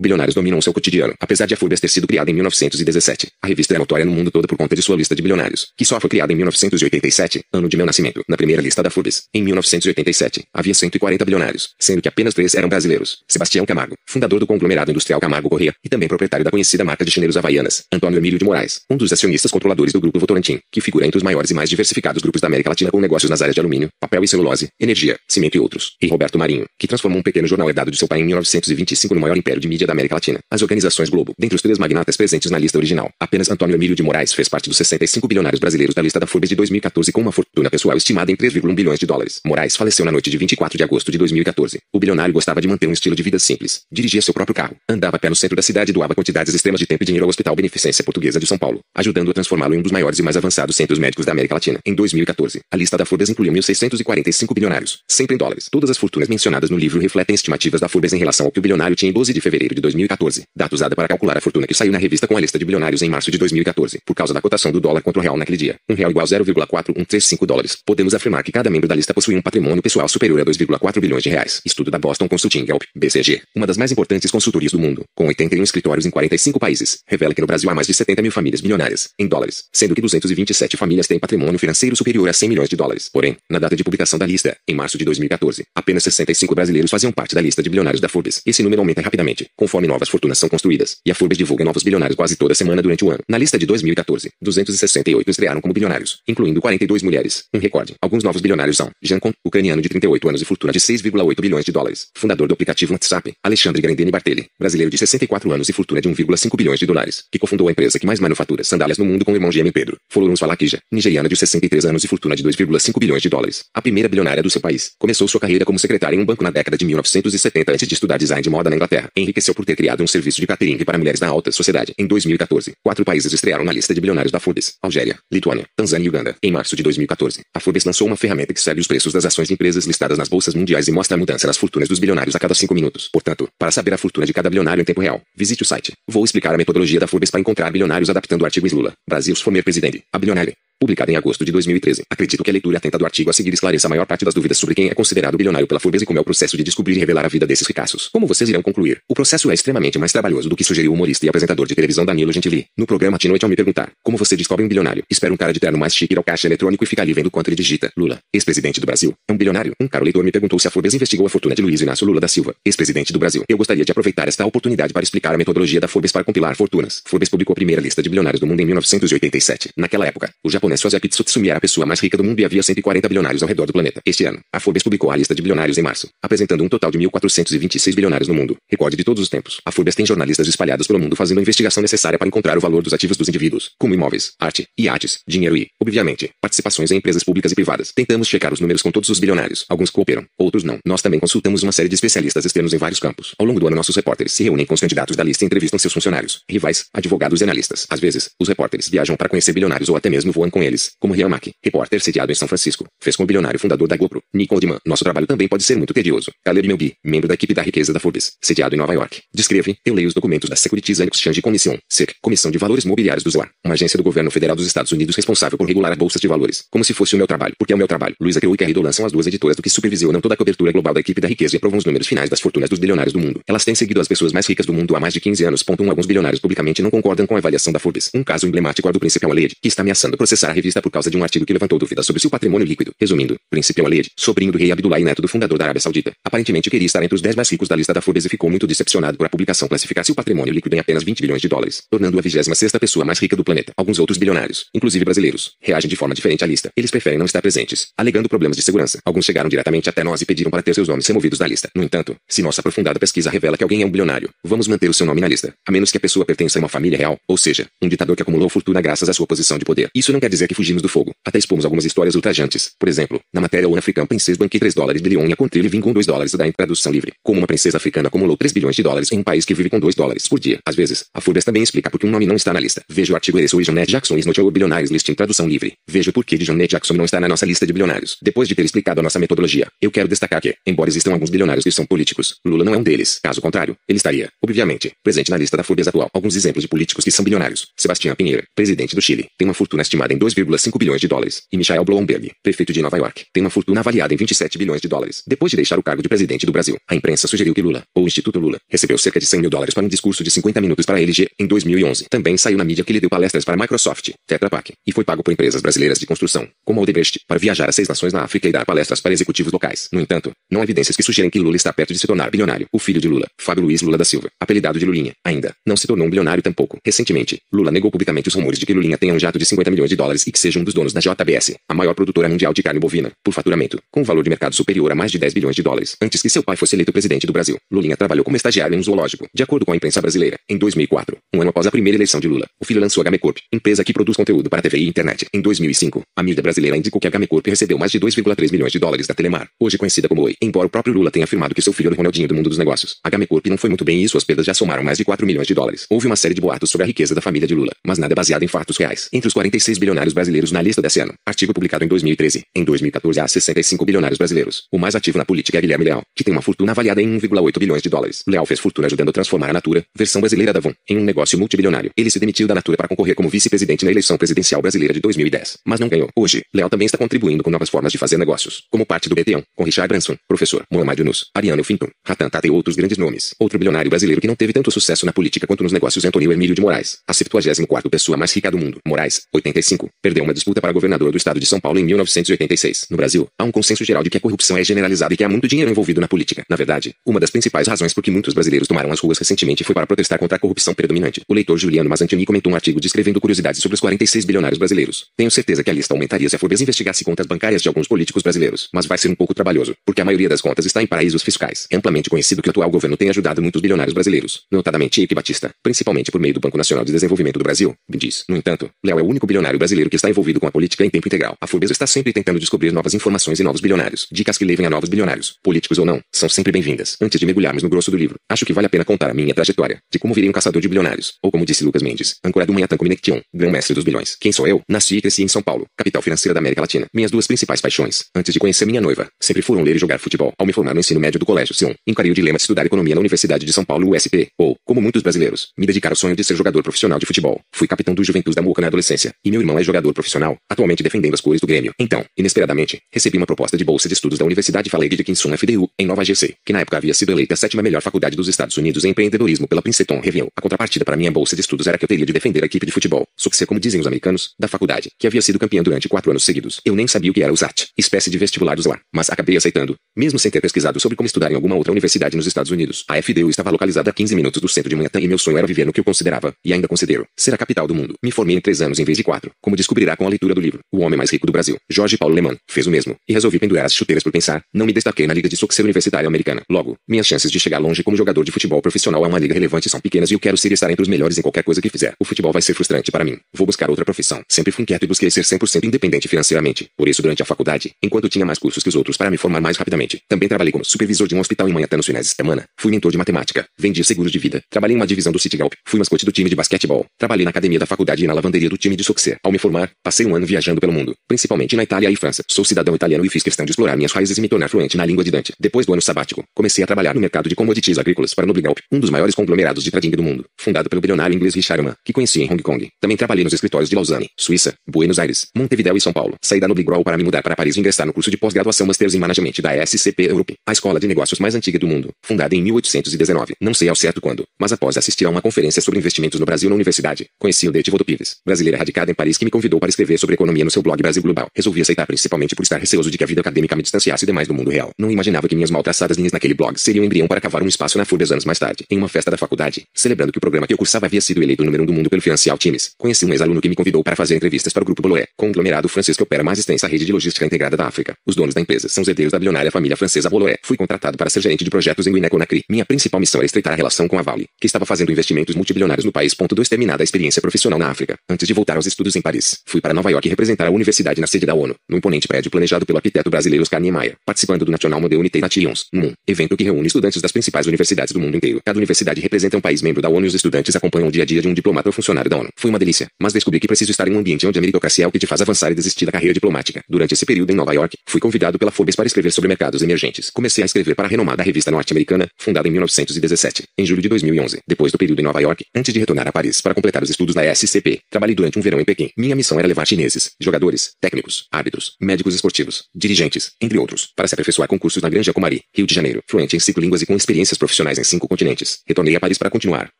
Bilionários 0.00 0.34
dominam 0.34 0.60
seu 0.62 0.72
cotidiano. 0.72 1.12
Apesar 1.20 1.44
de 1.44 1.52
a 1.52 1.56
Forbes 1.58 1.78
ter 1.78 1.88
sido 1.88 2.06
criada 2.06 2.30
em 2.30 2.34
1917, 2.34 3.28
a 3.42 3.46
revista 3.46 3.74
é 3.74 3.78
notória 3.78 4.04
no 4.06 4.12
mundo 4.12 4.30
todo 4.30 4.48
por 4.48 4.56
conta 4.56 4.74
de 4.74 4.80
sua 4.80 4.96
lista 4.96 5.14
de 5.14 5.20
bilionários, 5.20 5.68
que 5.76 5.84
só 5.84 6.00
foi 6.00 6.08
criada 6.08 6.32
em 6.32 6.36
1987, 6.36 7.44
ano 7.52 7.68
de 7.68 7.76
meu 7.76 7.84
nascimento, 7.84 8.22
na 8.26 8.36
primeira 8.36 8.62
lista 8.62 8.82
da 8.82 8.88
Forbes. 8.88 9.24
Em 9.34 9.42
1987, 9.42 10.44
havia 10.54 10.72
140 10.72 11.22
bilionários, 11.24 11.74
sendo 11.78 12.00
que 12.00 12.08
apenas 12.08 12.32
três 12.32 12.54
eram 12.54 12.68
brasileiros. 12.68 13.18
Sebastião 13.28 13.66
Camargo, 13.66 13.94
fundador 14.06 14.40
do 14.40 14.46
conglomerado 14.46 14.90
industrial 14.90 15.20
Camargo 15.20 15.50
Corrêa, 15.50 15.74
e 15.84 15.88
também 15.90 16.08
proprietário 16.08 16.44
da 16.44 16.50
conhecida 16.50 16.82
marca 16.82 17.04
de 17.04 17.10
chineiros 17.10 17.36
Havaianas. 17.36 17.84
Antônio 17.92 18.18
Emílio 18.18 18.38
de 18.38 18.44
Moraes, 18.44 18.80
um 18.88 18.96
dos 18.96 19.12
acionistas 19.12 19.50
controladores 19.50 19.92
do 19.92 20.00
grupo 20.00 20.18
Votorantim, 20.18 20.60
que 20.72 20.80
figura 20.80 21.06
entre 21.06 21.18
os 21.18 21.22
maiores 21.22 21.50
e 21.50 21.54
mais 21.54 21.68
diversificados 21.68 22.22
grupos 22.22 22.40
da 22.40 22.46
América 22.46 22.70
Latina 22.70 22.90
com 22.90 23.00
negócios 23.00 23.28
nas 23.28 23.42
áreas 23.42 23.54
de 23.54 23.60
alumínio, 23.60 23.90
papel 24.00 24.24
e 24.24 24.28
celulose, 24.28 24.68
energia, 24.80 25.18
cimento 25.28 25.56
e 25.56 25.60
outros. 25.60 25.96
E 26.00 26.06
Roberto 26.06 26.38
Marinho, 26.38 26.64
que 26.78 26.88
transformou 26.88 27.20
um 27.20 27.22
pequeno 27.22 27.46
jornal 27.46 27.68
herdado 27.68 27.90
de 27.90 27.98
seu 27.98 28.08
pai 28.08 28.20
em 28.20 28.24
1925 28.24 29.14
no 29.14 29.20
maior 29.20 29.36
império 29.36 29.60
de 29.60 29.68
mídia 29.68 29.89
da 29.90 29.92
América 29.92 30.14
Latina. 30.14 30.38
As 30.50 30.62
organizações 30.62 31.10
Globo, 31.10 31.34
dentre 31.36 31.56
os 31.56 31.62
três 31.62 31.78
magnatas 31.78 32.16
presentes 32.16 32.50
na 32.50 32.58
lista 32.58 32.78
original, 32.78 33.10
apenas 33.18 33.50
Antônio 33.50 33.74
Emílio 33.74 33.96
de 33.96 34.02
Moraes 34.02 34.32
fez 34.32 34.48
parte 34.48 34.68
dos 34.68 34.76
65 34.78 35.26
bilionários 35.26 35.60
brasileiros 35.60 35.94
da 35.94 36.02
lista 36.02 36.20
da 36.20 36.26
Forbes 36.26 36.48
de 36.48 36.56
2014 36.56 37.10
com 37.12 37.20
uma 37.20 37.32
fortuna 37.32 37.68
pessoal 37.68 37.96
estimada 37.96 38.30
em 38.30 38.36
3,1 38.36 38.74
bilhões 38.74 38.98
de 38.98 39.06
dólares. 39.06 39.40
Moraes 39.44 39.76
faleceu 39.76 40.04
na 40.04 40.12
noite 40.12 40.30
de 40.30 40.38
24 40.38 40.78
de 40.78 40.84
agosto 40.84 41.10
de 41.10 41.18
2014. 41.18 41.80
O 41.92 41.98
bilionário 41.98 42.32
gostava 42.32 42.60
de 42.60 42.68
manter 42.68 42.86
um 42.86 42.92
estilo 42.92 43.16
de 43.16 43.22
vida 43.22 43.38
simples. 43.38 43.82
Dirigia 43.90 44.22
seu 44.22 44.32
próprio 44.32 44.54
carro, 44.54 44.76
andava 44.88 45.16
a 45.16 45.18
pé 45.18 45.28
no 45.28 45.36
centro 45.36 45.56
da 45.56 45.62
cidade 45.62 45.90
e 45.90 45.92
doava 45.92 46.14
quantidades 46.14 46.54
extremas 46.54 46.78
de 46.78 46.86
tempo 46.86 47.02
e 47.02 47.06
dinheiro 47.06 47.24
ao 47.24 47.28
Hospital 47.28 47.56
Beneficência 47.56 48.04
Portuguesa 48.04 48.38
de 48.38 48.46
São 48.46 48.58
Paulo, 48.58 48.80
ajudando 48.94 49.30
a 49.30 49.34
transformá-lo 49.34 49.74
em 49.74 49.78
um 49.78 49.82
dos 49.82 49.92
maiores 49.92 50.18
e 50.18 50.22
mais 50.22 50.36
avançados 50.36 50.76
centros 50.76 50.98
médicos 50.98 51.26
da 51.26 51.32
América 51.32 51.54
Latina. 51.54 51.80
Em 51.84 51.94
2014, 51.94 52.60
a 52.70 52.76
lista 52.76 52.96
da 52.96 53.04
Forbes 53.04 53.28
incluiu 53.28 53.52
1.645 53.52 54.54
bilionários, 54.54 55.00
sempre 55.08 55.34
em 55.34 55.38
dólares. 55.38 55.68
Todas 55.70 55.90
as 55.90 55.98
fortunas 55.98 56.28
mencionadas 56.28 56.70
no 56.70 56.78
livro 56.78 57.00
refletem 57.00 57.34
estimativas 57.34 57.80
da 57.80 57.88
Forbes 57.88 58.12
em 58.12 58.18
relação 58.18 58.46
ao 58.46 58.52
que 58.52 58.58
o 58.58 58.62
bilionário 58.62 58.94
tinha 58.94 59.10
em 59.10 59.12
12 59.12 59.32
de 59.32 59.40
fevereiro 59.40 59.74
de 59.74 59.79
2014, 59.80 60.44
data 60.54 60.74
usada 60.74 60.94
para 60.94 61.08
calcular 61.08 61.36
a 61.36 61.40
fortuna 61.40 61.66
que 61.66 61.74
saiu 61.74 61.92
na 61.92 61.98
revista 61.98 62.26
com 62.26 62.36
a 62.36 62.40
lista 62.40 62.58
de 62.58 62.64
bilionários 62.64 63.02
em 63.02 63.10
março 63.10 63.30
de 63.30 63.38
2014, 63.38 64.00
por 64.04 64.14
causa 64.14 64.34
da 64.34 64.40
cotação 64.40 64.72
do 64.72 64.80
dólar 64.80 65.02
contra 65.02 65.20
o 65.20 65.22
real 65.22 65.36
naquele 65.36 65.56
dia. 65.56 65.76
Um 65.88 65.94
real 65.94 66.10
igual 66.10 66.26
0,4135 66.26 67.46
dólares. 67.46 67.78
Podemos 67.84 68.14
afirmar 68.14 68.42
que 68.42 68.52
cada 68.52 68.70
membro 68.70 68.88
da 68.88 68.94
lista 68.94 69.14
possui 69.14 69.36
um 69.36 69.42
patrimônio 69.42 69.82
pessoal 69.82 70.08
superior 70.08 70.40
a 70.40 70.44
2,4 70.44 71.00
bilhões 71.00 71.22
de 71.22 71.30
reais. 71.30 71.60
Estudo 71.64 71.90
da 71.90 71.98
Boston 71.98 72.28
Consulting 72.28 72.64
Group, 72.64 72.82
BCG, 72.94 73.42
uma 73.54 73.66
das 73.66 73.76
mais 73.76 73.92
importantes 73.92 74.30
consultorias 74.30 74.72
do 74.72 74.78
mundo, 74.78 75.04
com 75.14 75.26
81 75.26 75.62
escritórios 75.62 76.06
em 76.06 76.10
45 76.10 76.58
países, 76.58 76.98
revela 77.06 77.34
que 77.34 77.40
no 77.40 77.46
Brasil 77.46 77.68
há 77.70 77.74
mais 77.74 77.86
de 77.86 77.94
70 77.94 78.22
mil 78.22 78.32
famílias 78.32 78.60
bilionárias, 78.60 79.10
em 79.18 79.26
dólares, 79.26 79.64
sendo 79.72 79.94
que 79.94 80.00
227 80.00 80.76
famílias 80.76 81.06
têm 81.06 81.18
patrimônio 81.18 81.58
financeiro 81.58 81.96
superior 81.96 82.28
a 82.28 82.32
100 82.32 82.48
milhões 82.48 82.68
de 82.68 82.76
dólares. 82.76 83.08
Porém, 83.12 83.36
na 83.50 83.58
data 83.58 83.76
de 83.76 83.84
publicação 83.84 84.18
da 84.18 84.26
lista, 84.26 84.56
em 84.68 84.74
março 84.74 84.98
de 84.98 85.04
2014, 85.04 85.64
apenas 85.74 86.04
65 86.04 86.54
brasileiros 86.54 86.90
faziam 86.90 87.12
parte 87.12 87.34
da 87.34 87.40
lista 87.40 87.62
de 87.62 87.68
bilionários 87.68 88.00
da 88.00 88.08
Forbes. 88.08 88.40
Esse 88.46 88.62
número 88.62 88.80
aumenta 88.80 89.00
rapidamente, 89.00 89.48
conforme 89.70 89.86
novas 89.86 90.08
fortunas 90.08 90.36
são 90.36 90.48
construídas, 90.48 90.96
e 91.06 91.12
a 91.12 91.14
Forbes 91.14 91.38
divulga 91.38 91.64
novos 91.64 91.84
bilionários 91.84 92.16
quase 92.16 92.34
toda 92.34 92.56
semana 92.56 92.82
durante 92.82 93.04
o 93.04 93.10
ano. 93.10 93.20
Na 93.28 93.38
lista 93.38 93.56
de 93.56 93.66
2014, 93.66 94.32
268 94.42 95.30
estrearam 95.30 95.60
como 95.60 95.72
bilionários, 95.72 96.18
incluindo 96.26 96.60
42 96.60 97.04
mulheres. 97.04 97.44
Um 97.54 97.60
recorde. 97.60 97.94
Alguns 98.02 98.24
novos 98.24 98.42
bilionários 98.42 98.76
são 98.76 98.90
Jancon, 99.00 99.32
ucraniano 99.44 99.80
de 99.80 99.88
38 99.88 100.28
anos 100.28 100.42
e 100.42 100.44
fortuna 100.44 100.72
de 100.72 100.80
6,8 100.80 101.40
bilhões 101.40 101.64
de 101.64 101.70
dólares, 101.70 102.08
fundador 102.16 102.48
do 102.48 102.54
aplicativo 102.54 102.94
WhatsApp, 102.94 103.32
Alexandre 103.44 103.80
Grandini 103.80 104.10
Bartelli, 104.10 104.46
brasileiro 104.58 104.90
de 104.90 104.98
64 104.98 105.52
anos 105.52 105.68
e 105.68 105.72
fortuna 105.72 106.00
de 106.00 106.08
1,5 106.08 106.56
bilhões 106.56 106.80
de 106.80 106.86
dólares, 106.86 107.22
que 107.30 107.38
cofundou 107.38 107.68
a 107.68 107.70
empresa 107.70 107.96
que 107.96 108.06
mais 108.06 108.18
manufatura 108.18 108.64
sandálias 108.64 108.98
no 108.98 109.04
mundo 109.04 109.24
com 109.24 109.30
o 109.30 109.36
irmão 109.36 109.52
gêmeo 109.52 109.72
Pedro. 109.72 109.96
Florence 110.08 110.40
Falakija, 110.40 110.80
nigeriana 110.90 111.28
de 111.28 111.36
63 111.36 111.84
anos 111.84 112.02
e 112.02 112.08
fortuna 112.08 112.34
de 112.34 112.42
2,5 112.42 112.98
bilhões 112.98 113.22
de 113.22 113.28
dólares, 113.28 113.66
a 113.72 113.80
primeira 113.80 114.08
bilionária 114.08 114.42
do 114.42 114.50
seu 114.50 114.60
país. 114.60 114.90
Começou 114.98 115.28
sua 115.28 115.40
carreira 115.40 115.64
como 115.64 115.78
secretária 115.78 116.16
em 116.16 116.18
um 116.18 116.26
banco 116.26 116.42
na 116.42 116.50
década 116.50 116.76
de 116.76 116.84
1970 116.84 117.72
antes 117.72 117.86
de 117.86 117.94
estudar 117.94 118.18
design 118.18 118.42
de 118.42 118.50
moda 118.50 118.68
na 118.68 118.74
Inglaterra. 118.74 119.08
Enriqueceu 119.16 119.54
por 119.60 119.66
ter 119.66 119.76
criado 119.76 120.02
um 120.02 120.06
serviço 120.06 120.40
de 120.40 120.46
catering 120.46 120.78
para 120.78 120.96
mulheres 120.96 121.20
da 121.20 121.28
alta 121.28 121.52
sociedade. 121.52 121.92
Em 121.98 122.06
2014, 122.06 122.72
quatro 122.82 123.04
países 123.04 123.30
estrearam 123.30 123.62
na 123.62 123.72
lista 123.72 123.92
de 123.92 124.00
bilionários 124.00 124.32
da 124.32 124.40
Forbes: 124.40 124.76
Algéria, 124.80 125.18
Lituânia, 125.30 125.66
Tanzânia 125.76 126.06
e 126.06 126.08
Uganda. 126.08 126.34
Em 126.42 126.50
março 126.50 126.74
de 126.74 126.82
2014, 126.82 127.40
a 127.54 127.60
Forbes 127.60 127.84
lançou 127.84 128.06
uma 128.06 128.16
ferramenta 128.16 128.54
que 128.54 128.60
segue 128.60 128.80
os 128.80 128.86
preços 128.86 129.12
das 129.12 129.26
ações 129.26 129.48
de 129.48 129.54
empresas 129.54 129.84
listadas 129.84 130.16
nas 130.16 130.28
bolsas 130.28 130.54
mundiais 130.54 130.88
e 130.88 130.92
mostra 130.92 131.14
a 131.14 131.18
mudança 131.18 131.46
nas 131.46 131.58
fortunas 131.58 131.90
dos 131.90 131.98
bilionários 131.98 132.34
a 132.34 132.38
cada 132.38 132.54
cinco 132.54 132.72
minutos. 132.72 133.10
Portanto, 133.12 133.46
para 133.58 133.70
saber 133.70 133.92
a 133.92 133.98
fortuna 133.98 134.24
de 134.24 134.32
cada 134.32 134.48
bilionário 134.48 134.80
em 134.80 134.84
tempo 134.84 135.02
real, 135.02 135.20
visite 135.36 135.62
o 135.62 135.66
site. 135.66 135.92
Vou 136.08 136.24
explicar 136.24 136.54
a 136.54 136.56
metodologia 136.56 136.98
da 136.98 137.06
Forbes 137.06 137.30
para 137.30 137.40
encontrar 137.40 137.70
bilionários 137.70 138.08
adaptando 138.08 138.40
o 138.40 138.44
artigo 138.46 138.66
Lula. 138.74 138.94
Brasil 139.06 139.36
former 139.36 139.62
presidente. 139.62 140.02
A 140.10 140.18
bilionária 140.18 140.54
publicada 140.80 141.12
em 141.12 141.16
agosto 141.16 141.44
de 141.44 141.52
2013. 141.52 142.04
Acredito 142.08 142.42
que 142.42 142.48
a 142.48 142.52
leitura 142.52 142.78
atenta 142.78 142.96
do 142.96 143.04
artigo 143.04 143.28
a 143.28 143.34
seguir 143.34 143.52
esclareça 143.52 143.86
a 143.86 143.90
maior 143.90 144.06
parte 144.06 144.24
das 144.24 144.32
dúvidas 144.32 144.56
sobre 144.56 144.74
quem 144.74 144.88
é 144.88 144.94
considerado 144.94 145.36
bilionário 145.36 145.68
pela 145.68 145.78
Forbes 145.78 146.00
e 146.00 146.06
como 146.06 146.18
é 146.18 146.22
o 146.22 146.24
processo 146.24 146.56
de 146.56 146.64
descobrir 146.64 146.96
e 146.96 146.98
revelar 146.98 147.26
a 147.26 147.28
vida 147.28 147.46
desses 147.46 147.68
ricaços. 147.68 148.08
Como 148.08 148.26
vocês 148.26 148.48
irão 148.48 148.62
concluir, 148.62 149.02
o 149.06 149.14
processo 149.14 149.50
é 149.50 149.54
extremamente 149.54 149.98
mais 149.98 150.10
trabalhoso 150.10 150.48
do 150.48 150.56
que 150.56 150.64
sugeriu 150.64 150.92
o 150.92 150.94
humorista 150.94 151.26
e 151.26 151.28
apresentador 151.28 151.66
de 151.66 151.74
televisão 151.74 152.06
Danilo 152.06 152.32
Gentili. 152.32 152.64
No 152.78 152.86
programa 152.86 153.18
de 153.18 153.28
noite 153.28 153.44
ao 153.44 153.50
me 153.50 153.56
perguntar, 153.56 153.92
como 154.02 154.16
você 154.16 154.34
descobre 154.34 154.64
um 154.64 154.68
bilionário? 154.68 155.04
Espera 155.10 155.34
um 155.34 155.36
cara 155.36 155.52
de 155.52 155.60
terno 155.60 155.76
mais 155.76 155.94
chique 155.94 156.14
ir 156.14 156.16
ao 156.16 156.24
caixa 156.24 156.48
eletrônico 156.48 156.82
e 156.82 156.86
fica 156.86 157.02
ali 157.02 157.12
vendo 157.12 157.30
quanto 157.30 157.48
ele 157.48 157.56
digita. 157.56 157.92
Lula, 157.94 158.18
ex-presidente 158.32 158.80
do 158.80 158.86
Brasil, 158.86 159.12
é 159.28 159.32
um 159.34 159.36
bilionário? 159.36 159.72
Um 159.78 159.86
caro 159.86 160.04
leitor 160.04 160.24
me 160.24 160.32
perguntou 160.32 160.58
se 160.58 160.66
a 160.66 160.70
Forbes 160.70 160.94
investigou 160.94 161.26
a 161.26 161.28
fortuna 161.28 161.54
de 161.54 161.60
Luiz 161.60 161.82
Inácio 161.82 162.06
Lula 162.06 162.20
da 162.20 162.28
Silva, 162.28 162.54
ex-presidente 162.64 163.12
do 163.12 163.18
Brasil. 163.18 163.44
Eu 163.46 163.58
gostaria 163.58 163.84
de 163.84 163.92
aproveitar 163.92 164.28
esta 164.28 164.46
oportunidade 164.46 164.94
para 164.94 165.02
explicar 165.02 165.34
a 165.34 165.38
metodologia 165.38 165.78
da 165.78 165.88
Forbes 165.88 166.10
para 166.10 166.24
compilar 166.24 166.56
fortunas. 166.56 167.02
Forbes 167.06 167.28
publicou 167.28 167.52
a 167.52 167.56
primeira 167.56 167.82
lista 167.82 168.02
de 168.02 168.08
bilionários 168.08 168.40
do 168.40 168.46
mundo 168.46 168.60
em 168.60 168.64
1987. 168.64 169.70
Naquela 169.76 170.06
época, 170.06 170.30
o 170.42 170.50
japonês 170.50 170.69
Soseki 170.76 171.08
Tsutsumi 171.08 171.48
era 171.48 171.58
a 171.58 171.60
pessoa 171.60 171.86
mais 171.86 172.00
rica 172.00 172.16
do 172.16 172.24
mundo 172.24 172.40
e 172.40 172.44
havia 172.44 172.62
140 172.62 173.08
bilionários 173.08 173.42
ao 173.42 173.48
redor 173.48 173.66
do 173.66 173.72
planeta. 173.72 174.00
Este 174.04 174.24
ano, 174.24 174.40
a 174.52 174.60
Forbes 174.60 174.82
publicou 174.82 175.10
a 175.10 175.16
lista 175.16 175.34
de 175.34 175.42
bilionários 175.42 175.78
em 175.78 175.82
março, 175.82 176.08
apresentando 176.22 176.62
um 176.62 176.68
total 176.68 176.90
de 176.90 176.98
1.426 176.98 177.94
bilionários 177.94 178.28
no 178.28 178.34
mundo, 178.34 178.56
recorde 178.70 178.96
de 178.96 179.04
todos 179.04 179.22
os 179.22 179.28
tempos. 179.28 179.60
A 179.64 179.70
Forbes 179.70 179.94
tem 179.94 180.06
jornalistas 180.06 180.48
espalhados 180.48 180.86
pelo 180.86 180.98
mundo 180.98 181.16
fazendo 181.16 181.38
a 181.38 181.42
investigação 181.42 181.80
necessária 181.80 182.18
para 182.18 182.28
encontrar 182.28 182.56
o 182.56 182.60
valor 182.60 182.82
dos 182.82 182.92
ativos 182.92 183.16
dos 183.16 183.28
indivíduos, 183.28 183.70
como 183.78 183.94
imóveis, 183.94 184.32
arte, 184.38 184.66
iates, 184.78 185.20
dinheiro 185.26 185.56
e, 185.56 185.68
obviamente, 185.80 186.30
participações 186.40 186.90
em 186.90 186.96
empresas 186.96 187.24
públicas 187.24 187.52
e 187.52 187.54
privadas. 187.54 187.92
Tentamos 187.94 188.28
checar 188.28 188.52
os 188.52 188.60
números 188.60 188.82
com 188.82 188.90
todos 188.90 189.08
os 189.08 189.18
bilionários. 189.18 189.64
Alguns 189.68 189.90
cooperam, 189.90 190.24
outros 190.38 190.64
não. 190.64 190.78
Nós 190.84 191.02
também 191.02 191.20
consultamos 191.20 191.62
uma 191.62 191.72
série 191.72 191.88
de 191.88 191.94
especialistas 191.94 192.44
externos 192.44 192.72
em 192.72 192.78
vários 192.78 193.00
campos. 193.00 193.34
Ao 193.38 193.46
longo 193.46 193.60
do 193.60 193.66
ano, 193.66 193.76
nossos 193.76 193.96
repórteres 193.96 194.32
se 194.32 194.42
reúnem 194.44 194.66
com 194.66 194.74
os 194.74 194.80
candidatos 194.80 195.16
da 195.16 195.24
lista 195.24 195.44
e 195.44 195.46
entrevistam 195.46 195.78
seus 195.78 195.92
funcionários, 195.92 196.42
rivais, 196.48 196.86
advogados 196.92 197.40
e 197.40 197.44
analistas. 197.44 197.86
Às 197.88 198.00
vezes, 198.00 198.30
os 198.40 198.48
repórteres 198.48 198.88
viajam 198.88 199.16
para 199.16 199.28
conhecer 199.28 199.52
bilionários 199.52 199.88
ou 199.88 199.96
até 199.96 200.08
mesmo 200.10 200.32
voam 200.32 200.50
com 200.50 200.59
eles, 200.62 200.92
como 200.98 201.14
Rian 201.14 201.28
Mack, 201.28 201.52
repórter 201.62 202.00
sediado 202.00 202.32
em 202.32 202.34
São 202.34 202.48
Francisco, 202.48 202.86
fez 203.00 203.16
com 203.16 203.22
o 203.22 203.26
bilionário 203.26 203.58
fundador 203.58 203.88
da 203.88 203.96
GoPro, 203.96 204.22
Nick 204.32 204.48
Goldman. 204.48 204.78
Nosso 204.84 205.04
trabalho 205.04 205.26
também 205.26 205.48
pode 205.48 205.62
ser 205.62 205.76
muito 205.76 205.94
tedioso. 205.94 206.30
Caleb 206.44 206.66
Melby, 206.68 206.94
membro 207.04 207.28
da 207.28 207.34
equipe 207.34 207.54
da 207.54 207.62
riqueza 207.62 207.92
da 207.92 208.00
Forbes, 208.00 208.32
sediado 208.42 208.74
em 208.74 208.78
Nova 208.78 208.94
York. 208.94 209.22
Descreve, 209.34 209.76
eu 209.84 209.94
leio 209.94 210.08
os 210.08 210.14
documentos 210.14 210.48
da 210.48 210.56
Securities 210.56 211.00
and 211.00 211.08
Exchange 211.12 211.42
Commission, 211.42 211.78
SEC, 211.88 212.14
Comissão 212.20 212.50
de 212.50 212.58
Valores 212.58 212.84
Mobiliários 212.84 213.24
do 213.24 213.30
ZLA, 213.30 213.48
uma 213.64 213.74
agência 213.74 213.96
do 213.96 214.02
governo 214.02 214.30
federal 214.30 214.56
dos 214.56 214.66
Estados 214.66 214.92
Unidos 214.92 215.16
responsável 215.16 215.56
por 215.56 215.66
regular 215.66 215.92
as 215.92 215.98
bolsas 215.98 216.20
de 216.20 216.28
valores, 216.28 216.64
como 216.70 216.84
se 216.84 216.92
fosse 216.92 217.14
o 217.14 217.18
meu 217.18 217.26
trabalho, 217.26 217.54
porque 217.58 217.72
é 217.72 217.76
o 217.76 217.78
meu 217.78 217.88
trabalho. 217.88 218.14
Luisa 218.20 218.40
Creu 218.40 218.54
e 218.54 218.56
Carrie 218.56 218.74
Dolan 218.74 218.92
são 218.92 219.06
as 219.06 219.12
duas 219.12 219.26
editoras 219.26 219.56
do 219.56 219.62
que 219.62 219.70
supervisionam 219.70 220.20
toda 220.20 220.34
a 220.34 220.36
cobertura 220.36 220.72
global 220.72 220.94
da 220.94 221.00
equipe 221.00 221.20
da 221.20 221.28
riqueza 221.28 221.56
e 221.56 221.58
aprovam 221.58 221.78
os 221.78 221.84
números 221.84 222.06
finais 222.06 222.28
das 222.28 222.40
fortunas 222.40 222.68
dos 222.68 222.78
bilionários 222.78 223.12
do 223.12 223.18
mundo. 223.18 223.40
Elas 223.46 223.64
têm 223.64 223.74
seguido 223.74 224.00
as 224.00 224.08
pessoas 224.08 224.32
mais 224.32 224.46
ricas 224.46 224.66
do 224.66 224.72
mundo 224.72 224.94
há 224.96 225.00
mais 225.00 225.14
de 225.14 225.20
15 225.20 225.44
anos. 225.44 225.62
Ponto 225.62 225.82
um, 225.82 225.90
alguns 225.90 226.06
bilionários 226.06 226.40
publicamente 226.40 226.82
não 226.82 226.90
concordam 226.90 227.26
com 227.26 227.34
a 227.34 227.38
avaliação 227.38 227.72
da 227.72 227.78
Forbes. 227.78 228.10
Um 228.14 228.22
caso 228.22 228.46
emblemático 228.46 228.88
é 228.88 228.92
do 228.92 229.00
Príncipe 229.00 229.26
Walid, 229.26 229.54
que 229.60 229.68
está 229.68 229.82
ameaçando 229.82 230.16
processar 230.16 230.49
a 230.50 230.54
revista 230.54 230.82
por 230.82 230.90
causa 230.90 231.10
de 231.10 231.16
um 231.16 231.22
artigo 231.22 231.46
que 231.46 231.52
levantou 231.52 231.78
dúvidas 231.78 232.04
sobre 232.06 232.20
seu 232.20 232.30
patrimônio 232.30 232.66
líquido. 232.66 232.92
Resumindo, 233.00 233.36
Príncipe 233.48 233.80
Walid, 233.80 234.10
sobrinho 234.16 234.52
do 234.52 234.58
rei 234.58 234.72
Abdullah 234.72 235.00
e 235.00 235.04
neto 235.04 235.22
do 235.22 235.28
fundador 235.28 235.58
da 235.58 235.64
Arábia 235.64 235.80
Saudita, 235.80 236.12
aparentemente 236.24 236.68
queria 236.68 236.86
estar 236.86 237.02
entre 237.02 237.14
os 237.14 237.22
10 237.22 237.36
mais 237.36 237.48
ricos 237.48 237.68
da 237.68 237.76
lista 237.76 237.92
da 237.92 238.00
Forbes 238.00 238.24
e 238.24 238.28
ficou 238.28 238.50
muito 238.50 238.66
decepcionado 238.66 239.16
por 239.16 239.26
a 239.26 239.30
publicação 239.30 239.68
classificar 239.68 240.04
seu 240.04 240.14
patrimônio 240.14 240.52
líquido 240.52 240.76
em 240.76 240.78
apenas 240.78 241.02
20 241.02 241.20
bilhões 241.20 241.40
de 241.40 241.48
dólares, 241.48 241.82
tornando-o 241.90 242.18
a 242.18 242.22
26 242.22 242.72
pessoa 242.80 243.04
mais 243.04 243.18
rica 243.18 243.36
do 243.36 243.44
planeta. 243.44 243.72
Alguns 243.76 243.98
outros 243.98 244.18
bilionários, 244.18 244.66
inclusive 244.74 245.04
brasileiros, 245.04 245.52
reagem 245.60 245.88
de 245.88 245.96
forma 245.96 246.14
diferente 246.14 246.42
à 246.44 246.46
lista. 246.46 246.70
Eles 246.76 246.90
preferem 246.90 247.18
não 247.18 247.26
estar 247.26 247.40
presentes, 247.40 247.88
alegando 247.96 248.28
problemas 248.28 248.56
de 248.56 248.62
segurança. 248.62 248.98
Alguns 249.04 249.24
chegaram 249.24 249.48
diretamente 249.48 249.88
até 249.88 250.02
nós 250.02 250.20
e 250.20 250.26
pediram 250.26 250.50
para 250.50 250.62
ter 250.62 250.74
seus 250.74 250.88
nomes 250.88 251.06
removidos 251.06 251.38
da 251.38 251.46
lista. 251.46 251.68
No 251.74 251.82
entanto, 251.82 252.16
se 252.28 252.42
nossa 252.42 252.60
aprofundada 252.60 252.98
pesquisa 252.98 253.30
revela 253.30 253.56
que 253.56 253.62
alguém 253.62 253.82
é 253.82 253.86
um 253.86 253.90
bilionário, 253.90 254.30
vamos 254.44 254.66
manter 254.66 254.88
o 254.88 254.94
seu 254.94 255.06
nome 255.06 255.20
na 255.20 255.28
lista, 255.28 255.54
a 255.66 255.72
menos 255.72 255.90
que 255.90 255.96
a 255.96 256.00
pessoa 256.00 256.24
pertença 256.24 256.58
a 256.58 256.60
uma 256.60 256.68
família 256.68 256.98
real, 256.98 257.18
ou 257.28 257.36
seja, 257.36 257.66
um 257.82 257.88
ditador 257.88 258.16
que 258.16 258.22
acumulou 258.22 258.48
fortuna 258.48 258.80
graças 258.80 259.08
à 259.08 259.12
sua 259.12 259.26
posição 259.26 259.58
de 259.58 259.64
poder. 259.64 259.90
Isso 259.94 260.12
não 260.12 260.20
quer 260.20 260.30
dizer 260.30 260.39
que 260.46 260.54
fugimos 260.54 260.82
do 260.82 260.88
fogo. 260.88 261.12
Até 261.24 261.38
expomos 261.38 261.64
algumas 261.64 261.84
histórias 261.84 262.14
ultrajantes. 262.14 262.70
Por 262.78 262.88
exemplo, 262.88 263.20
na 263.32 263.40
matéria 263.40 263.68
One 263.68 263.78
African 263.78 264.06
Princess 264.06 264.36
Banque 264.36 264.58
3 264.58 264.74
dólares 264.74 265.02
bilhão 265.02 265.26
e 265.26 265.32
a 265.32 265.36
Contrilha 265.36 265.68
vim 265.68 265.80
com 265.80 265.92
2 265.92 266.06
dólares 266.06 266.32
da 266.32 266.50
tradução 266.52 266.92
livre. 266.92 267.12
Como 267.22 267.38
uma 267.38 267.46
princesa 267.46 267.76
africana 267.76 268.08
acumulou 268.08 268.36
3 268.36 268.52
bilhões 268.52 268.76
de 268.76 268.82
dólares 268.82 269.12
em 269.12 269.18
um 269.18 269.22
país 269.22 269.44
que 269.44 269.54
vive 269.54 269.70
com 269.70 269.78
2 269.78 269.94
dólares 269.94 270.28
por 270.28 270.38
dia. 270.38 270.58
Às 270.66 270.74
vezes, 270.74 271.04
a 271.14 271.20
Forbes 271.20 271.44
também 271.44 271.62
explica 271.62 271.90
por 271.90 271.98
que 271.98 272.06
um 272.06 272.10
nome 272.10 272.26
não 272.26 272.36
está 272.36 272.52
na 272.52 272.60
lista. 272.60 272.82
Veja 272.88 273.12
o 273.12 273.16
artigo 273.16 273.38
Ereço 273.38 273.60
e 273.60 273.64
John 273.64 273.74
Jackson 273.84 274.16
is 274.16 274.26
not 274.26 274.40
billionaires 274.50 274.90
list 274.90 275.08
em 275.08 275.14
tradução 275.14 275.48
livre. 275.48 275.74
Veja 275.88 276.10
o 276.10 276.12
porquê 276.12 276.36
de 276.36 276.44
John 276.44 276.58
Jackson 276.58 276.94
não 276.94 277.04
está 277.04 277.20
na 277.20 277.28
nossa 277.28 277.46
lista 277.46 277.66
de 277.66 277.72
bilionários. 277.72 278.16
Depois 278.22 278.48
de 278.48 278.54
ter 278.54 278.64
explicado 278.64 279.00
a 279.00 279.02
nossa 279.02 279.18
metodologia, 279.18 279.66
eu 279.80 279.90
quero 279.90 280.08
destacar 280.08 280.40
que, 280.40 280.54
embora 280.66 280.90
existam 280.90 281.12
alguns 281.12 281.30
bilionários 281.30 281.64
que 281.64 281.70
são 281.70 281.86
políticos, 281.86 282.36
Lula 282.44 282.64
não 282.64 282.74
é 282.74 282.78
um 282.78 282.82
deles. 282.82 283.20
Caso 283.22 283.40
contrário, 283.40 283.76
ele 283.88 283.96
estaria, 283.96 284.28
obviamente, 284.42 284.92
presente 285.02 285.30
na 285.30 285.36
lista 285.36 285.56
da 285.56 285.62
Forbes 285.62 285.88
atual. 285.88 286.08
Alguns 286.12 286.36
exemplos 286.36 286.62
de 286.62 286.68
políticos 286.68 287.04
que 287.04 287.10
são 287.10 287.24
bilionários. 287.24 287.68
Sebastião 287.76 288.14
Pinheiro, 288.14 288.44
presidente 288.54 288.94
do 288.94 289.02
Chile, 289.02 289.26
tem 289.38 289.46
uma 289.46 289.54
fortuna 289.54 289.82
estimada 289.82 290.12
em 290.12 290.18
2,5 290.34 290.78
bilhões 290.78 291.00
de 291.00 291.08
dólares. 291.08 291.42
E 291.52 291.56
Michael 291.56 291.84
Bloomberg, 291.84 292.32
prefeito 292.42 292.72
de 292.72 292.82
Nova 292.82 292.96
York, 292.96 293.26
tem 293.32 293.42
uma 293.42 293.50
fortuna 293.50 293.80
avaliada 293.80 294.12
em 294.14 294.16
27 294.16 294.58
bilhões 294.58 294.80
de 294.80 294.88
dólares. 294.88 295.22
Depois 295.26 295.50
de 295.50 295.56
deixar 295.56 295.78
o 295.78 295.82
cargo 295.82 296.02
de 296.02 296.08
presidente 296.08 296.46
do 296.46 296.52
Brasil, 296.52 296.76
a 296.88 296.94
imprensa 296.94 297.26
sugeriu 297.26 297.54
que 297.54 297.62
Lula, 297.62 297.82
ou 297.94 298.06
Instituto 298.06 298.38
Lula, 298.38 298.58
recebeu 298.68 298.98
cerca 298.98 299.20
de 299.20 299.26
100 299.26 299.40
mil 299.40 299.50
dólares 299.50 299.74
para 299.74 299.84
um 299.84 299.88
discurso 299.88 300.22
de 300.24 300.30
50 300.30 300.60
minutos 300.60 300.86
para 300.86 300.96
a 300.96 301.00
LG 301.00 301.28
em 301.38 301.46
2011. 301.46 302.06
Também 302.10 302.36
saiu 302.36 302.58
na 302.58 302.64
mídia 302.64 302.84
que 302.84 302.92
ele 302.92 303.00
deu 303.00 303.10
palestras 303.10 303.44
para 303.44 303.56
Microsoft, 303.56 304.10
Tetra 304.26 304.50
Pak, 304.50 304.72
e 304.86 304.92
foi 304.92 305.04
pago 305.04 305.22
por 305.22 305.32
empresas 305.32 305.60
brasileiras 305.62 305.98
de 305.98 306.06
construção, 306.06 306.48
como 306.64 306.80
a 306.80 306.82
Odebrecht, 306.82 307.20
para 307.26 307.38
viajar 307.38 307.68
a 307.68 307.72
seis 307.72 307.88
nações 307.88 308.12
na 308.12 308.22
África 308.22 308.48
e 308.48 308.52
dar 308.52 308.64
palestras 308.64 309.00
para 309.00 309.12
executivos 309.12 309.52
locais. 309.52 309.88
No 309.92 310.00
entanto, 310.00 310.32
não 310.50 310.60
há 310.60 310.64
evidências 310.64 310.96
que 310.96 311.02
sugerem 311.02 311.30
que 311.30 311.38
Lula 311.38 311.56
está 311.56 311.72
perto 311.72 311.92
de 311.92 311.98
se 311.98 312.06
tornar 312.06 312.30
bilionário. 312.30 312.66
O 312.72 312.78
filho 312.78 313.00
de 313.00 313.08
Lula, 313.08 313.26
Fábio 313.40 313.64
Luiz 313.64 313.82
Lula 313.82 313.96
da 313.96 314.04
Silva, 314.04 314.28
apelidado 314.40 314.78
de 314.78 314.84
Lulinha, 314.84 315.12
ainda 315.24 315.54
não 315.66 315.76
se 315.76 315.86
tornou 315.86 316.06
um 316.06 316.10
bilionário 316.10 316.42
tampouco. 316.42 316.78
Recentemente, 316.84 317.38
Lula 317.52 317.70
negou 317.70 317.90
publicamente 317.90 318.28
os 318.28 318.34
rumores 318.34 318.58
de 318.58 318.66
que 318.66 318.74
Lulinha 318.74 318.98
tenha 318.98 319.14
um 319.14 319.18
jato 319.18 319.38
de 319.38 319.44
50 319.44 319.70
milhões 319.70 319.90
de 319.90 319.96
dólares 319.96 320.09
dólares 320.10 320.26
e 320.26 320.32
que 320.32 320.38
seja 320.38 320.58
um 320.58 320.64
dos 320.64 320.74
donos 320.74 320.92
da 320.92 321.00
JBS, 321.00 321.54
a 321.68 321.74
maior 321.74 321.94
produtora 321.94 322.28
mundial 322.28 322.52
de 322.52 322.62
carne 322.62 322.80
bovina, 322.80 323.12
por 323.24 323.32
faturamento, 323.32 323.80
com 323.90 324.00
um 324.00 324.04
valor 324.04 324.22
de 324.24 324.30
mercado 324.30 324.54
superior 324.54 324.90
a 324.90 324.94
mais 324.94 325.12
de 325.12 325.18
10 325.18 325.34
bilhões 325.34 325.54
de 325.54 325.62
dólares, 325.62 325.96
antes 326.02 326.20
que 326.20 326.28
seu 326.28 326.42
pai 326.42 326.56
fosse 326.56 326.74
eleito 326.74 326.92
presidente 326.92 327.26
do 327.26 327.32
Brasil. 327.32 327.56
Lulinha 327.70 327.96
trabalhou 327.96 328.24
como 328.24 328.36
estagiário 328.36 328.74
em 328.74 328.78
um 328.78 328.82
zoológico, 328.82 329.28
de 329.32 329.42
acordo 329.42 329.64
com 329.64 329.72
a 329.72 329.76
imprensa 329.76 330.00
brasileira. 330.00 330.38
Em 330.48 330.58
2004, 330.58 331.16
um 331.34 331.40
ano 331.40 331.50
após 331.50 331.66
a 331.66 331.70
primeira 331.70 331.96
eleição 331.96 332.20
de 332.20 332.28
Lula, 332.28 332.46
o 332.60 332.64
filho 332.64 332.80
lançou 332.80 333.00
a 333.00 333.04
Gamecorp, 333.04 333.38
empresa 333.52 333.84
que 333.84 333.92
produz 333.92 334.16
conteúdo 334.16 334.50
para 334.50 334.62
TV 334.62 334.78
e 334.78 334.88
internet. 334.88 335.26
Em 335.32 335.40
2005, 335.40 336.02
a 336.16 336.22
mídia 336.22 336.42
brasileira 336.42 336.76
indicou 336.76 337.00
que 337.00 337.06
a 337.06 337.10
Gamecorp 337.10 337.46
recebeu 337.46 337.78
mais 337.78 337.92
de 337.92 338.00
2,3 338.00 338.50
milhões 338.50 338.72
de 338.72 338.78
dólares 338.78 339.06
da 339.06 339.14
Telemar, 339.14 339.48
hoje 339.60 339.78
conhecida 339.78 340.08
como 340.08 340.22
Oi. 340.22 340.34
Embora 340.42 340.66
o 340.66 340.70
próprio 340.70 340.94
Lula 340.94 341.10
tenha 341.10 341.24
afirmado 341.24 341.54
que 341.54 341.62
seu 341.62 341.72
filho 341.72 341.90
é 341.90 341.92
o 341.92 341.96
Ronaldinho 341.96 342.28
do 342.28 342.34
mundo 342.34 342.48
dos 342.48 342.58
negócios, 342.58 342.96
a 343.04 343.10
Gamecorp 343.10 343.46
não 343.46 343.56
foi 343.56 343.70
muito 343.70 343.84
bem 343.84 344.02
e 344.02 344.08
suas 344.08 344.24
perdas 344.24 344.46
já 344.46 344.54
somaram 344.54 344.82
mais 344.82 344.98
de 344.98 345.04
4 345.04 345.26
milhões 345.26 345.46
de 345.46 345.54
dólares. 345.54 345.86
Houve 345.88 346.06
uma 346.06 346.16
série 346.16 346.34
de 346.34 346.40
boatos 346.40 346.70
sobre 346.70 346.84
a 346.84 346.86
riqueza 346.86 347.14
da 347.14 347.20
família 347.20 347.46
de 347.46 347.54
Lula, 347.54 347.72
mas 347.86 347.98
nada 347.98 348.12
é 348.12 348.16
baseado 348.16 348.42
em 348.42 348.48
fatos 348.48 348.76
reais. 348.76 349.08
Entre 349.12 349.28
os 349.28 349.34
46 349.34 349.78
bilionários 349.78 349.99
brasileiros 350.08 350.50
na 350.50 350.62
lista 350.62 350.80
desse 350.82 351.00
ano, 351.00 351.14
artigo 351.26 351.52
publicado 351.52 351.84
em 351.84 351.88
2013. 351.88 352.42
Em 352.54 352.64
2014 352.64 353.20
há 353.20 353.28
65 353.28 353.84
bilionários 353.84 354.18
brasileiros. 354.18 354.64
O 354.72 354.78
mais 354.78 354.94
ativo 354.94 355.18
na 355.18 355.24
política 355.24 355.58
é 355.58 355.60
Guilherme 355.60 355.84
Leal, 355.84 356.02
que 356.16 356.24
tem 356.24 356.32
uma 356.32 356.42
fortuna 356.42 356.72
avaliada 356.72 357.02
em 357.02 357.18
1,8 357.18 357.58
bilhões 357.58 357.82
de 357.82 357.88
dólares. 357.88 358.22
Leal 358.26 358.46
fez 358.46 358.58
fortuna 358.58 358.86
ajudando 358.86 359.10
a 359.10 359.12
transformar 359.12 359.50
a 359.50 359.52
Natura, 359.52 359.84
versão 359.96 360.20
brasileira 360.20 360.52
da 360.52 360.58
Avon, 360.58 360.72
em 360.88 360.96
um 360.96 361.04
negócio 361.04 361.38
multibilionário. 361.38 361.90
Ele 361.96 362.10
se 362.10 362.18
demitiu 362.18 362.46
da 362.46 362.54
Natura 362.54 362.76
para 362.76 362.88
concorrer 362.88 363.14
como 363.14 363.28
vice-presidente 363.28 363.84
na 363.84 363.90
eleição 363.90 364.16
presidencial 364.16 364.62
brasileira 364.62 364.94
de 364.94 365.00
2010, 365.00 365.58
mas 365.66 365.80
não 365.80 365.88
ganhou. 365.88 366.08
Hoje, 366.16 366.42
Leal 366.54 366.70
também 366.70 366.86
está 366.86 366.96
contribuindo 366.96 367.42
com 367.42 367.50
novas 367.50 367.68
formas 367.68 367.92
de 367.92 367.98
fazer 367.98 368.16
negócios, 368.16 368.64
como 368.70 368.86
parte 368.86 369.08
do 369.08 369.14
BT1, 369.14 369.42
com 369.56 369.64
Richard 369.64 369.88
Branson, 369.88 370.16
professor, 370.28 370.64
Mohamed 370.72 371.00
Yunus, 371.00 371.26
Ariano 371.34 371.62
Finton, 371.64 371.88
Ratan 372.06 372.28
Tata 372.28 372.46
e 372.46 372.50
outros 372.50 372.76
grandes 372.76 372.98
nomes. 372.98 373.34
Outro 373.38 373.58
bilionário 373.58 373.90
brasileiro 373.90 374.20
que 374.20 374.26
não 374.26 374.36
teve 374.36 374.52
tanto 374.52 374.70
sucesso 374.70 375.04
na 375.04 375.12
política 375.12 375.46
quanto 375.46 375.62
nos 375.62 375.72
negócios 375.72 376.04
é 376.04 376.08
Antônio 376.08 376.32
Emílio 376.32 376.54
de 376.54 376.60
Moraes, 376.60 376.98
a 377.06 377.12
74ª 377.12 377.88
pessoa 377.90 378.16
mais 378.16 378.32
rica 378.32 378.50
do 378.50 378.58
mundo. 378.58 378.78
Moraes, 378.86 379.22
85, 379.34 379.88
perdeu 380.02 380.24
uma 380.24 380.34
disputa 380.34 380.60
para 380.60 380.72
governador 380.72 381.10
do 381.10 381.16
estado 381.16 381.40
de 381.40 381.46
São 381.46 381.60
Paulo 381.60 381.78
em 381.78 381.84
1986. 381.84 382.86
No 382.90 382.96
Brasil, 382.96 383.28
há 383.38 383.44
um 383.44 383.50
consenso 383.50 383.84
geral 383.84 384.02
de 384.02 384.10
que 384.10 384.16
a 384.16 384.20
corrupção 384.20 384.56
é 384.56 384.64
generalizada 384.64 385.14
e 385.14 385.16
que 385.16 385.24
há 385.24 385.28
muito 385.28 385.48
dinheiro 385.48 385.70
envolvido 385.70 386.00
na 386.00 386.08
política. 386.08 386.44
Na 386.48 386.56
verdade, 386.56 386.94
uma 387.06 387.20
das 387.20 387.30
principais 387.30 387.66
razões 387.68 387.94
por 387.94 388.02
que 388.02 388.10
muitos 388.10 388.34
brasileiros 388.34 388.68
tomaram 388.68 388.92
as 388.92 389.00
ruas 389.00 389.18
recentemente 389.18 389.64
foi 389.64 389.74
para 389.74 389.86
protestar 389.86 390.18
contra 390.18 390.36
a 390.36 390.38
corrupção 390.38 390.74
predominante. 390.74 391.22
O 391.28 391.34
leitor 391.34 391.58
Juliano 391.58 391.88
Mazantini 391.88 392.24
comentou 392.24 392.52
um 392.52 392.54
artigo 392.54 392.80
descrevendo 392.80 393.20
curiosidades 393.20 393.60
sobre 393.60 393.74
os 393.74 393.80
46 393.80 394.24
bilionários 394.24 394.58
brasileiros. 394.58 395.06
Tenho 395.16 395.30
certeza 395.30 395.64
que 395.64 395.70
a 395.70 395.72
lista 395.72 395.94
aumentaria 395.94 396.28
se 396.28 396.36
a 396.36 396.38
Forbes 396.38 396.60
investigasse 396.60 397.04
contas 397.04 397.26
bancárias 397.26 397.62
de 397.62 397.68
alguns 397.68 397.88
políticos 397.88 398.22
brasileiros, 398.22 398.68
mas 398.74 398.86
vai 398.86 398.98
ser 398.98 399.08
um 399.08 399.14
pouco 399.14 399.34
trabalhoso, 399.34 399.74
porque 399.86 400.00
a 400.00 400.04
maioria 400.04 400.28
das 400.28 400.40
contas 400.40 400.66
está 400.66 400.82
em 400.82 400.86
paraísos 400.86 401.22
fiscais. 401.22 401.66
É 401.70 401.76
amplamente 401.76 402.10
conhecido 402.10 402.42
que 402.42 402.48
o 402.48 402.50
atual 402.50 402.70
governo 402.70 402.96
tem 402.96 403.08
ajudado 403.08 403.40
muitos 403.40 403.60
bilionários 403.60 403.94
brasileiros, 403.94 404.42
notadamente 404.50 405.00
Eike 405.00 405.14
Batista, 405.14 405.50
principalmente 405.62 406.10
por 406.10 406.20
meio 406.20 406.34
do 406.34 406.40
Banco 406.40 406.58
Nacional 406.58 406.84
de 406.84 406.92
Desenvolvimento 406.92 407.38
do 407.38 407.44
Brasil, 407.44 407.74
BNDES. 407.88 408.24
No 408.28 408.36
entanto, 408.36 408.70
Léo 408.84 408.98
é 408.98 409.02
o 409.02 409.06
único 409.06 409.26
bilionário 409.26 409.58
brasileiro 409.58 409.79
que 409.88 409.96
está 409.96 410.10
envolvido 410.10 410.40
com 410.40 410.46
a 410.46 410.50
política 410.50 410.84
em 410.84 410.90
tempo 410.90 411.08
integral. 411.08 411.36
A 411.40 411.46
Forbes 411.46 411.70
está 411.70 411.86
sempre 411.86 412.12
tentando 412.12 412.38
descobrir 412.38 412.72
novas 412.72 412.92
informações 412.92 413.40
e 413.40 413.42
novos 413.42 413.60
bilionários. 413.60 414.06
Dicas 414.12 414.36
que 414.36 414.44
levem 414.44 414.66
a 414.66 414.70
novos 414.70 414.88
bilionários, 414.88 415.36
políticos 415.42 415.78
ou 415.78 415.86
não, 415.86 416.00
são 416.12 416.28
sempre 416.28 416.52
bem-vindas. 416.52 416.96
Antes 417.00 417.18
de 417.18 417.24
mergulharmos 417.24 417.62
no 417.62 417.68
grosso 417.68 417.90
do 417.90 417.96
livro, 417.96 418.16
acho 418.28 418.44
que 418.44 418.52
vale 418.52 418.66
a 418.66 418.70
pena 418.70 418.84
contar 418.84 419.10
a 419.10 419.14
minha 419.14 419.34
trajetória, 419.34 419.78
de 419.90 419.98
como 419.98 420.12
virei 420.12 420.28
um 420.28 420.32
caçador 420.32 420.60
de 420.60 420.68
bilionários, 420.68 421.14
ou 421.22 421.30
como 421.30 421.46
disse 421.46 421.64
Lucas 421.64 421.82
Mendes, 421.82 422.16
âncora 422.24 422.44
do 422.44 422.52
Manhattan 422.52 422.76
Connection, 422.76 423.20
grão-mestre 423.32 423.74
dos 423.74 423.84
bilhões. 423.84 424.16
Quem 424.20 424.32
sou 424.32 424.46
eu? 424.46 424.60
Nasci 424.68 424.96
e 424.96 425.00
cresci 425.00 425.22
em 425.22 425.28
São 425.28 425.42
Paulo, 425.42 425.66
capital 425.76 426.02
financeira 426.02 426.34
da 426.34 426.40
América 426.40 426.60
Latina. 426.60 426.86
Minhas 426.92 427.10
duas 427.10 427.26
principais 427.26 427.60
paixões, 427.60 428.04
antes 428.14 428.32
de 428.32 428.40
conhecer 428.40 428.66
minha 428.66 428.80
noiva, 428.80 429.08
sempre 429.20 429.42
foram 429.42 429.62
ler 429.62 429.76
e 429.76 429.78
jogar 429.78 429.98
futebol. 429.98 430.32
Ao 430.38 430.46
me 430.46 430.52
formar 430.52 430.74
no 430.74 430.80
ensino 430.80 431.00
médio 431.00 431.20
do 431.20 431.26
colégio 431.26 431.54
Sion, 431.54 431.72
encarei 431.86 432.10
o 432.10 432.14
dilema 432.14 432.36
de 432.36 432.42
estudar 432.42 432.66
economia 432.66 432.94
na 432.94 433.00
Universidade 433.00 433.46
de 433.46 433.52
São 433.52 433.64
Paulo 433.64 433.94
USP, 433.94 434.28
ou, 434.38 434.56
como 434.64 434.80
muitos 434.80 435.02
brasileiros, 435.02 435.48
me 435.56 435.66
dedicar 435.66 435.90
ao 435.90 435.96
sonho 435.96 436.16
de 436.16 436.24
ser 436.24 436.36
jogador 436.36 436.62
profissional 436.62 436.98
de 436.98 437.06
futebol. 437.06 437.40
Fui 437.54 437.66
capitão 437.66 437.94
do 437.94 438.02
Juventus 438.02 438.34
da 438.34 438.42
Moca 438.42 438.60
na 438.60 438.68
adolescência, 438.68 439.12
e 439.24 439.30
meu 439.30 439.40
irmão 439.40 439.58
é 439.58 439.62
jogador 439.70 439.92
profissional, 439.94 440.36
atualmente 440.48 440.82
defendendo 440.82 441.14
as 441.14 441.20
cores 441.20 441.40
do 441.40 441.46
Grêmio. 441.46 441.72
Então, 441.78 442.04
inesperadamente, 442.16 442.80
recebi 442.92 443.16
uma 443.16 443.26
proposta 443.26 443.56
de 443.56 443.64
bolsa 443.64 443.88
de 443.88 443.94
estudos 443.94 444.18
da 444.18 444.24
Universidade 444.24 444.68
Falegue 444.68 444.96
de 444.96 445.04
Kingston 445.04 445.36
FDU, 445.36 445.68
em 445.78 445.86
Nova 445.86 446.04
Jersey, 446.04 446.34
que 446.44 446.52
na 446.52 446.60
época 446.60 446.76
havia 446.76 446.92
sido 446.92 447.12
eleita 447.12 447.34
a 447.34 447.36
sétima 447.36 447.62
melhor 447.62 447.82
faculdade 447.82 448.16
dos 448.16 448.28
Estados 448.28 448.56
Unidos 448.56 448.84
em 448.84 448.90
empreendedorismo 448.90 449.46
pela 449.46 449.62
Princeton 449.62 450.00
Review. 450.00 450.28
A 450.36 450.40
contrapartida 450.40 450.84
para 450.84 450.96
minha 450.96 451.10
bolsa 451.10 451.36
de 451.36 451.40
estudos 451.40 451.66
era 451.66 451.78
que 451.78 451.84
eu 451.84 451.88
teria 451.88 452.04
de 452.04 452.12
defender 452.12 452.42
a 452.42 452.46
equipe 452.46 452.66
de 452.66 452.72
futebol, 452.72 453.06
sucessor 453.16 453.46
como 453.46 453.60
dizem 453.60 453.80
os 453.80 453.86
americanos, 453.86 454.34
da 454.38 454.48
faculdade, 454.48 454.90
que 454.98 455.06
havia 455.06 455.22
sido 455.22 455.38
campeã 455.38 455.62
durante 455.62 455.88
quatro 455.88 456.10
anos 456.10 456.24
seguidos. 456.24 456.60
Eu 456.64 456.74
nem 456.74 456.86
sabia 456.86 457.10
o 457.10 457.14
que 457.14 457.22
era 457.22 457.32
o 457.32 457.36
SAT, 457.36 457.68
espécie 457.76 458.10
de 458.10 458.18
vestibulares 458.18 458.64
lá, 458.64 458.78
mas 458.92 459.08
acabei 459.10 459.36
aceitando, 459.36 459.76
mesmo 459.96 460.18
sem 460.18 460.30
ter 460.30 460.40
pesquisado 460.40 460.78
sobre 460.78 460.96
como 460.96 461.06
estudar 461.06 461.30
em 461.30 461.34
alguma 461.34 461.56
outra 461.56 461.72
universidade 461.72 462.16
nos 462.16 462.26
Estados 462.26 462.50
Unidos. 462.50 462.84
A 462.88 463.00
FDU 463.00 463.30
estava 463.30 463.50
localizada 463.50 463.90
a 463.90 463.92
15 463.92 464.14
minutos 464.14 464.40
do 464.40 464.48
centro 464.48 464.68
de 464.68 464.76
Manhattan 464.76 465.00
e 465.00 465.08
meu 465.08 465.18
sonho 465.18 465.38
era 465.38 465.46
viver 465.46 465.64
no 465.64 465.72
que 465.72 465.80
eu 465.80 465.84
considerava, 465.84 466.32
e 466.44 466.52
ainda 466.52 466.68
considero, 466.68 467.06
ser 467.16 467.34
a 467.34 467.38
capital 467.38 467.66
do 467.66 467.74
mundo. 467.74 467.94
Me 468.02 468.10
formei 468.10 468.36
em 468.36 468.40
três 468.40 468.60
anos 468.60 468.78
em 468.78 468.84
vez 468.84 468.96
de 468.96 469.04
quatro, 469.04 469.30
como 469.40 469.56
descobrirá 469.60 469.96
com 469.96 470.06
a 470.06 470.08
leitura 470.08 470.34
do 470.34 470.40
livro 470.40 470.60
O 470.72 470.80
Homem 470.80 470.96
Mais 470.96 471.10
Rico 471.10 471.26
do 471.26 471.32
Brasil. 471.32 471.56
Jorge 471.68 471.96
Paulo 471.96 472.14
Leman 472.14 472.36
fez 472.48 472.66
o 472.66 472.70
mesmo, 472.70 472.96
e 473.08 473.12
resolvi 473.12 473.38
pendurar 473.38 473.66
as 473.66 473.74
chuteiras 473.74 474.02
por 474.02 474.10
pensar, 474.10 474.42
não 474.52 474.66
me 474.66 474.72
destaquei 474.72 475.06
na 475.06 475.14
liga 475.14 475.28
de 475.28 475.36
sucessão 475.36 475.64
universitária 475.64 476.06
americana. 476.06 476.42
Logo, 476.50 476.76
minhas 476.88 477.06
chances 477.06 477.30
de 477.30 477.38
chegar 477.38 477.58
longe 477.58 477.82
como 477.82 477.96
jogador 477.96 478.24
de 478.24 478.32
futebol 478.32 478.60
profissional 478.62 479.04
a 479.04 479.08
uma 479.08 479.18
liga 479.18 479.34
relevante 479.34 479.68
são 479.68 479.80
pequenas 479.80 480.10
e 480.10 480.14
eu 480.14 480.20
quero 480.20 480.36
ser 480.36 480.50
e 480.50 480.54
estar 480.54 480.70
entre 480.70 480.82
os 480.82 480.88
melhores 480.88 481.18
em 481.18 481.22
qualquer 481.22 481.44
coisa 481.44 481.60
que 481.60 481.68
fizer. 481.68 481.94
O 482.00 482.04
futebol 482.04 482.32
vai 482.32 482.42
ser 482.42 482.54
frustrante 482.54 482.90
para 482.90 483.04
mim. 483.04 483.18
Vou 483.34 483.46
buscar 483.46 483.68
outra 483.68 483.84
profissão. 483.84 484.22
Sempre 484.28 484.52
fui 484.52 484.62
inquieto 484.62 484.84
e 484.84 484.88
busquei 484.88 485.10
ser 485.10 485.22
100% 485.22 485.64
independente 485.64 486.08
financeiramente. 486.08 486.68
Por 486.76 486.88
isso, 486.88 487.02
durante 487.02 487.22
a 487.22 487.26
faculdade, 487.26 487.72
enquanto 487.82 488.08
tinha 488.08 488.24
mais 488.24 488.38
cursos 488.38 488.62
que 488.62 488.68
os 488.68 488.74
outros 488.74 488.96
para 488.96 489.10
me 489.10 489.16
formar 489.16 489.40
mais 489.40 489.56
rapidamente, 489.56 490.00
também 490.08 490.28
trabalhei 490.28 490.52
como 490.52 490.64
supervisor 490.64 491.06
de 491.06 491.14
um 491.14 491.20
hospital 491.20 491.48
em 491.48 491.52
Manhattan 491.52 491.76
nos 491.76 491.86
finais 491.86 492.06
de 492.06 492.14
semana. 492.14 492.44
Fui 492.58 492.70
mentor 492.70 492.90
de 492.90 492.98
matemática, 492.98 493.46
vendi 493.58 493.82
seguros 493.84 494.10
de 494.10 494.18
vida, 494.18 494.40
trabalhei 494.48 494.74
em 494.74 494.80
uma 494.80 494.86
divisão 494.86 495.12
do 495.12 495.18
Citigalp, 495.18 495.52
fui 495.66 495.78
mascote 495.78 496.04
do 496.04 496.12
time 496.12 496.30
de 496.30 496.36
basquetebol, 496.36 496.86
trabalhei 496.98 497.24
na 497.24 497.30
academia 497.30 497.58
da 497.58 497.66
faculdade 497.66 498.04
e 498.04 498.06
na 498.06 498.14
lavanderia 498.14 498.48
do 498.48 498.56
time 498.56 498.76
de 498.76 498.84
success. 498.84 499.16
Ao 499.22 499.32
me 499.32 499.38
passei 499.82 500.06
um 500.06 500.14
ano 500.14 500.26
viajando 500.26 500.60
pelo 500.60 500.72
mundo, 500.72 500.94
principalmente 501.08 501.56
na 501.56 501.62
Itália 501.62 501.90
e 501.90 501.96
França. 501.96 502.22
Sou 502.28 502.44
cidadão 502.44 502.74
italiano 502.74 503.04
e 503.04 503.08
fiz 503.08 503.22
questão 503.22 503.44
de 503.44 503.52
explorar 503.52 503.76
minhas 503.76 503.92
raízes 503.92 504.18
e 504.18 504.20
me 504.20 504.28
tornar 504.28 504.48
fluente 504.48 504.76
na 504.76 504.84
língua 504.84 505.02
de 505.02 505.10
Dante. 505.10 505.32
Depois 505.38 505.66
do 505.66 505.72
ano 505.72 505.82
sabático, 505.82 506.24
comecei 506.34 506.62
a 506.62 506.66
trabalhar 506.66 506.94
no 506.94 507.00
mercado 507.00 507.28
de 507.28 507.34
commodities 507.34 507.78
agrícolas 507.78 508.14
para 508.14 508.26
Nobligalp, 508.26 508.58
um 508.70 508.78
dos 508.78 508.90
maiores 508.90 509.14
conglomerados 509.14 509.64
de 509.64 509.70
trading 509.70 509.90
do 509.90 510.02
mundo, 510.02 510.24
fundado 510.38 510.68
pelo 510.68 510.80
bilionário 510.80 511.14
inglês 511.14 511.34
Richard 511.34 511.62
Mann, 511.62 511.74
que 511.84 511.92
conheci 511.92 512.22
em 512.22 512.30
Hong 512.30 512.42
Kong. 512.42 512.68
Também 512.80 512.96
trabalhei 512.96 513.24
nos 513.24 513.32
escritórios 513.32 513.68
de 513.68 513.76
Lausanne, 513.76 514.08
Suíça, 514.18 514.54
Buenos 514.66 514.98
Aires, 514.98 515.26
Montevideo 515.36 515.76
e 515.76 515.80
São 515.80 515.92
Paulo. 515.92 516.14
Saí 516.22 516.40
da 516.40 516.48
Nobligrol 516.48 516.84
para 516.84 516.96
me 516.96 517.04
mudar 517.04 517.22
para 517.22 517.36
Paris 517.36 517.56
e 517.56 517.60
ingressar 517.60 517.86
no 517.86 517.92
curso 517.92 518.10
de 518.10 518.16
pós-graduação 518.16 518.66
Masters 518.66 518.94
em 518.94 518.98
Management 518.98 519.32
da 519.42 519.66
SCP 519.66 520.10
Europe, 520.10 520.34
a 520.46 520.52
escola 520.52 520.78
de 520.78 520.86
negócios 520.86 521.18
mais 521.18 521.34
antiga 521.34 521.58
do 521.58 521.66
mundo, 521.66 521.90
fundada 522.04 522.34
em 522.34 522.42
1819. 522.42 523.34
Não 523.40 523.54
sei 523.54 523.68
ao 523.68 523.76
certo 523.76 524.00
quando, 524.00 524.24
mas 524.38 524.52
após 524.52 524.76
assistir 524.76 525.04
a 525.04 525.10
uma 525.10 525.22
conferência 525.22 525.62
sobre 525.62 525.78
investimentos 525.78 526.18
no 526.20 526.26
Brasil 526.26 526.48
na 526.48 526.54
universidade, 526.54 527.06
conheci 527.18 527.48
o 527.48 527.52
Dete 527.52 527.70
Votopives, 527.70 528.16
brasileira 528.24 528.58
radicada 528.58 528.90
em 528.90 528.94
Paris 528.94 529.18
que 529.18 529.24
me 529.24 529.30
convidou 529.40 529.58
para 529.58 529.70
escrever 529.70 529.98
sobre 529.98 530.14
economia 530.14 530.44
no 530.44 530.50
seu 530.50 530.60
blog 530.60 530.80
Brasil 530.82 531.02
Global. 531.02 531.26
Resolvi 531.34 531.62
aceitar 531.62 531.86
principalmente 531.86 532.36
por 532.36 532.42
estar 532.42 532.58
receoso 532.58 532.90
de 532.90 532.98
que 532.98 533.04
a 533.04 533.06
vida 533.06 533.22
acadêmica 533.22 533.56
me 533.56 533.62
distanciasse 533.62 534.04
demais 534.04 534.28
do 534.28 534.34
mundo 534.34 534.50
real. 534.50 534.70
Não 534.78 534.90
imaginava 534.90 535.26
que 535.26 535.34
minhas 535.34 535.50
mal 535.50 535.62
traçadas 535.62 535.96
linhas 535.96 536.12
naquele 536.12 536.34
blog 536.34 536.60
seriam 536.60 536.84
embrião 536.84 537.08
para 537.08 537.20
cavar 537.20 537.42
um 537.42 537.48
espaço 537.48 537.78
na 537.78 537.86
Forbes 537.86 538.12
anos 538.12 538.26
mais 538.26 538.38
tarde. 538.38 538.64
Em 538.70 538.76
uma 538.76 538.88
festa 538.88 539.10
da 539.10 539.16
faculdade, 539.16 539.64
celebrando 539.74 540.12
que 540.12 540.18
o 540.18 540.20
programa 540.20 540.46
que 540.46 540.52
eu 540.52 540.58
cursava 540.58 540.84
havia 540.84 541.00
sido 541.00 541.22
eleito 541.22 541.42
número 541.42 541.62
um 541.62 541.66
do 541.66 541.72
mundo 541.72 541.88
pelo 541.88 542.02
Financial 542.02 542.36
Times, 542.36 542.72
conheci 542.76 543.06
um 543.06 543.12
ex-aluno 543.12 543.40
que 543.40 543.48
me 543.48 543.54
convidou 543.54 543.82
para 543.82 543.96
fazer 543.96 544.14
entrevistas 544.14 544.52
para 544.52 544.62
o 544.62 544.66
Grupo 544.66 544.82
Bolloré, 544.82 545.06
conglomerado 545.16 545.68
francês 545.68 545.96
que 545.96 546.02
opera 546.02 546.22
mais 546.22 546.38
extensa 546.38 546.66
rede 546.66 546.84
de 546.84 546.92
logística 546.92 547.24
integrada 547.24 547.56
da 547.56 547.66
África. 547.66 547.94
Os 548.06 548.14
donos 548.14 548.34
da 548.34 548.42
empresa 548.42 548.68
são 548.68 548.82
os 548.82 548.88
herdeiros 548.88 549.12
da 549.12 549.18
bilionária 549.18 549.50
família 549.50 549.76
francesa 549.76 550.10
Bolloré. 550.10 550.36
Fui 550.42 550.56
contratado 550.56 550.98
para 550.98 551.08
ser 551.08 551.22
gerente 551.22 551.44
de 551.44 551.50
projetos 551.50 551.86
em 551.86 551.92
Guiné-Conakry. 551.92 552.42
Minha 552.50 552.66
principal 552.66 553.00
missão 553.00 553.20
era 553.20 553.26
estreitar 553.26 553.54
a 553.54 553.56
relação 553.56 553.88
com 553.88 553.98
a 553.98 554.02
Vale, 554.02 554.26
que 554.38 554.46
estava 554.46 554.66
fazendo 554.66 554.92
investimentos 554.92 555.34
multibilionários 555.34 555.86
no 555.86 555.92
país. 555.92 556.12
Ponto 556.12 556.34
2 556.34 556.48
Terminada 556.48 556.82
a 556.82 556.84
experiência 556.84 557.22
profissional 557.22 557.58
na 557.58 557.68
África. 557.68 557.96
Antes 558.08 558.26
de 558.26 558.34
voltar 558.34 558.56
aos 558.56 558.66
estudos 558.66 558.96
em 558.96 559.00
Paris, 559.00 559.19
fui 559.46 559.60
para 559.60 559.74
Nova 559.74 559.90
York 559.90 560.08
representar 560.08 560.46
a 560.46 560.50
universidade 560.50 561.00
na 561.00 561.06
sede 561.06 561.26
da 561.26 561.34
ONU, 561.34 561.54
no 561.68 561.76
imponente 561.76 562.06
prédio 562.08 562.30
planejado 562.30 562.66
pelo 562.66 562.78
arquiteto 562.78 563.10
brasileiro 563.10 563.42
Oscar 563.42 563.60
Niemeyer, 563.60 563.96
participando 564.04 564.44
do 564.44 564.50
National 564.50 564.80
Model 564.80 565.00
Unité 565.00 565.20
Nations, 565.20 565.66
NUM, 565.72 565.92
evento 566.06 566.36
que 566.36 566.44
reúne 566.44 566.66
estudantes 566.66 567.00
das 567.00 567.12
principais 567.12 567.46
universidades 567.46 567.92
do 567.92 568.00
mundo 568.00 568.16
inteiro. 568.16 568.40
Cada 568.44 568.58
universidade 568.58 569.00
representa 569.00 569.36
um 569.36 569.40
país 569.40 569.62
membro 569.62 569.82
da 569.82 569.88
ONU 569.88 570.06
e 570.06 570.08
os 570.08 570.14
estudantes 570.14 570.54
acompanham 570.56 570.88
o 570.88 570.92
dia 570.92 571.02
a 571.02 571.06
dia 571.06 571.22
de 571.22 571.28
um 571.28 571.34
diplomata 571.34 571.68
ou 571.68 571.72
funcionário 571.72 572.10
da 572.10 572.16
ONU. 572.16 572.28
Foi 572.36 572.50
uma 572.50 572.58
delícia, 572.58 572.88
mas 573.00 573.12
descobri 573.12 573.40
que 573.40 573.46
preciso 573.46 573.70
estar 573.70 573.88
em 573.88 573.92
um 573.92 573.98
ambiente 573.98 574.26
onde 574.26 574.38
a 574.38 574.40
meritocracia 574.40 574.84
é 574.84 574.88
o 574.88 574.92
que 574.92 574.98
te 574.98 575.06
faz 575.06 575.20
avançar 575.20 575.50
e 575.50 575.54
desistir 575.54 575.86
da 575.86 575.92
carreira 575.92 576.14
diplomática. 576.14 576.62
Durante 576.68 576.94
esse 576.94 577.06
período 577.06 577.30
em 577.32 577.36
Nova 577.36 577.52
York, 577.52 577.76
fui 577.86 578.00
convidado 578.00 578.38
pela 578.38 578.50
Forbes 578.50 578.76
para 578.76 578.86
escrever 578.86 579.10
sobre 579.12 579.28
mercados 579.28 579.62
emergentes. 579.62 580.10
Comecei 580.10 580.42
a 580.42 580.46
escrever 580.46 580.74
para 580.74 580.86
a 580.86 580.90
renomada 580.90 581.22
revista 581.22 581.50
norte-americana, 581.50 582.08
fundada 582.18 582.48
em 582.48 582.50
1917, 582.50 583.44
em 583.58 583.66
julho 583.66 583.82
de 583.82 583.88
2011. 583.88 584.38
Depois 584.46 584.72
do 584.72 584.78
período 584.78 585.00
em 585.00 585.04
Nova 585.04 585.20
York, 585.20 585.44
antes 585.54 585.72
de 585.72 585.80
retornar 585.80 586.08
a 586.08 586.12
Paris 586.12 586.40
para 586.40 586.54
completar 586.54 586.82
os 586.82 586.90
estudos 586.90 587.14
na 587.14 587.22
SCP, 587.34 587.80
trabalhei 587.90 588.14
durante 588.14 588.38
um 588.38 588.42
verão 588.42 588.60
em 588.60 588.64
Pequim. 588.64 588.90
Minha 588.96 589.09
missão 589.16 589.38
era 589.38 589.48
levar 589.48 589.66
chineses, 589.66 590.12
jogadores, 590.20 590.72
técnicos, 590.80 591.26
árbitros, 591.30 591.76
médicos 591.80 592.14
esportivos, 592.14 592.64
dirigentes, 592.74 593.32
entre 593.40 593.58
outros, 593.58 593.92
para 593.94 594.08
se 594.08 594.14
aperfeiçoar 594.14 594.48
com 594.48 594.58
cursos 594.58 594.82
na 594.82 594.88
Granja 594.88 595.12
Comari, 595.12 595.42
Rio 595.54 595.66
de 595.66 595.74
Janeiro, 595.74 596.02
fluente 596.08 596.36
em 596.36 596.40
cinco 596.40 596.60
línguas 596.60 596.82
e 596.82 596.86
com 596.86 596.96
experiências 596.96 597.38
profissionais 597.38 597.78
em 597.78 597.84
cinco 597.84 598.08
continentes. 598.08 598.60
Retornei 598.66 598.96
a 598.96 599.00
Paris 599.00 599.18
para 599.18 599.30
continuar, 599.30 599.70